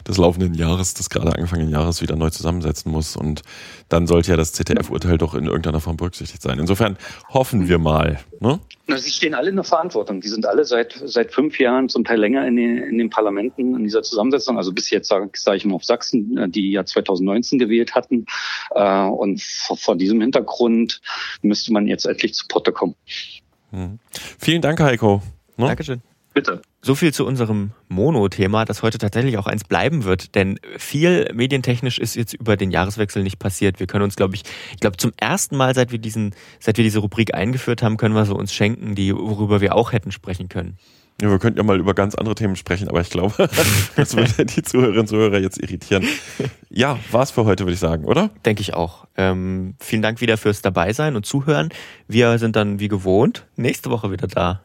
des 0.06 0.16
laufenden 0.16 0.54
Jahres, 0.54 0.94
des 0.94 1.10
gerade 1.10 1.34
angefangenen 1.34 1.72
Jahres, 1.72 2.02
wieder 2.02 2.14
neu 2.14 2.30
zusammensetzen 2.30 2.92
muss. 2.92 3.16
Und 3.16 3.42
dann 3.88 4.06
sollte 4.06 4.30
ja 4.30 4.36
das 4.36 4.52
ZDF-Urteil 4.52 5.18
doch 5.18 5.34
in 5.34 5.46
irgendeiner 5.46 5.80
Form 5.80 5.96
berücksichtigt 5.96 6.40
sein. 6.40 6.60
Insofern 6.60 6.96
hoffen 7.28 7.68
wir 7.68 7.78
mal. 7.78 8.20
Ne? 8.38 8.60
Na, 8.86 8.96
sie 8.96 9.10
stehen 9.10 9.34
alle 9.34 9.50
in 9.50 9.56
der 9.56 9.64
Verantwortung. 9.64 10.20
Die 10.20 10.28
sind 10.28 10.46
alle 10.46 10.64
seit 10.64 11.02
seit 11.04 11.32
fünf 11.32 11.58
Jahren, 11.58 11.88
zum 11.88 12.04
Teil 12.04 12.20
länger 12.20 12.46
in 12.46 12.54
den, 12.54 12.78
in 12.78 12.98
den 12.98 13.10
Parlamenten 13.10 13.74
in 13.74 13.82
dieser 13.82 14.04
Zusammensetzung. 14.04 14.56
Also 14.56 14.72
bis 14.72 14.90
jetzt 14.90 15.08
sage 15.08 15.28
sag 15.34 15.56
ich 15.56 15.64
mal 15.64 15.74
auf 15.74 15.84
Sachsen, 15.84 16.38
äh, 16.38 16.48
die 16.48 16.70
ja 16.70 16.84
2019 16.84 17.58
gewählt 17.58 17.96
hatten. 17.96 18.26
Äh, 18.70 19.02
und 19.06 19.42
vor, 19.42 19.76
vor 19.76 19.96
diesem 19.96 20.20
Hintergrund 20.20 21.00
müsste 21.42 21.72
man 21.72 21.88
jetzt 21.88 22.06
endlich 22.06 22.34
zu 22.34 22.46
Potte 22.46 22.70
kommen. 22.70 22.94
Mhm. 23.70 23.98
Vielen 24.38 24.62
Dank, 24.62 24.80
Heiko. 24.80 25.22
Ne? 25.56 25.66
Dankeschön. 25.66 26.02
Bitte. 26.36 26.60
So 26.82 26.94
viel 26.94 27.14
zu 27.14 27.24
unserem 27.24 27.70
Mono-Thema, 27.88 28.66
das 28.66 28.82
heute 28.82 28.98
tatsächlich 28.98 29.38
auch 29.38 29.46
eins 29.46 29.64
bleiben 29.64 30.04
wird, 30.04 30.34
denn 30.34 30.60
viel 30.76 31.30
medientechnisch 31.32 31.98
ist 31.98 32.14
jetzt 32.14 32.34
über 32.34 32.58
den 32.58 32.70
Jahreswechsel 32.70 33.22
nicht 33.22 33.38
passiert. 33.38 33.80
Wir 33.80 33.86
können 33.86 34.04
uns, 34.04 34.16
glaube 34.16 34.34
ich, 34.34 34.42
ich 34.72 34.80
glaube 34.80 34.98
zum 34.98 35.12
ersten 35.16 35.56
Mal, 35.56 35.74
seit 35.74 35.92
wir 35.92 35.98
diesen, 35.98 36.34
seit 36.60 36.76
wir 36.76 36.84
diese 36.84 36.98
Rubrik 36.98 37.34
eingeführt 37.34 37.82
haben, 37.82 37.96
können 37.96 38.14
wir 38.14 38.26
so 38.26 38.36
uns 38.36 38.52
schenken, 38.52 38.94
die 38.94 39.14
worüber 39.16 39.62
wir 39.62 39.74
auch 39.74 39.92
hätten 39.92 40.12
sprechen 40.12 40.50
können. 40.50 40.76
Ja, 41.20 41.30
wir 41.30 41.38
könnten 41.38 41.58
ja 41.58 41.64
mal 41.64 41.78
über 41.78 41.94
ganz 41.94 42.14
andere 42.14 42.34
Themen 42.34 42.56
sprechen, 42.56 42.88
aber 42.88 43.00
ich 43.00 43.08
glaube, 43.08 43.48
das 43.96 44.16
würde 44.16 44.44
die 44.44 44.62
Zuhörerinnen 44.62 45.00
und 45.00 45.06
Zuhörer 45.06 45.38
jetzt 45.38 45.58
irritieren. 45.62 46.04
Ja, 46.68 46.98
war's 47.10 47.30
für 47.30 47.44
heute, 47.46 47.64
würde 47.64 47.72
ich 47.72 47.80
sagen, 47.80 48.04
oder? 48.04 48.30
Denke 48.44 48.60
ich 48.60 48.74
auch. 48.74 49.06
Ähm, 49.16 49.76
vielen 49.80 50.02
Dank 50.02 50.20
wieder 50.20 50.36
fürs 50.36 50.60
Dabeisein 50.60 51.16
und 51.16 51.24
Zuhören. 51.24 51.70
Wir 52.06 52.38
sind 52.38 52.54
dann 52.54 52.80
wie 52.80 52.88
gewohnt 52.88 53.46
nächste 53.56 53.90
Woche 53.90 54.10
wieder 54.10 54.26
da. 54.26 54.60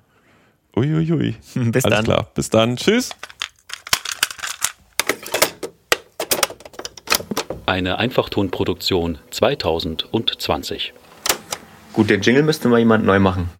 Uiuiui. 0.76 1.12
Ui, 1.12 1.36
ui. 1.56 1.72
Bis 1.72 1.86
Alles 1.86 1.98
dann. 1.98 2.06
klar. 2.06 2.28
Bis 2.34 2.50
dann. 2.50 2.76
Tschüss. 2.76 3.12
Eine 7.66 7.98
Einfachtonproduktion 8.00 9.20
2020. 9.30 10.94
Gut, 11.94 12.10
den 12.10 12.22
Jingle 12.22 12.44
müsste 12.44 12.68
mal 12.68 12.80
jemand 12.80 13.06
neu 13.06 13.20
machen. 13.20 13.50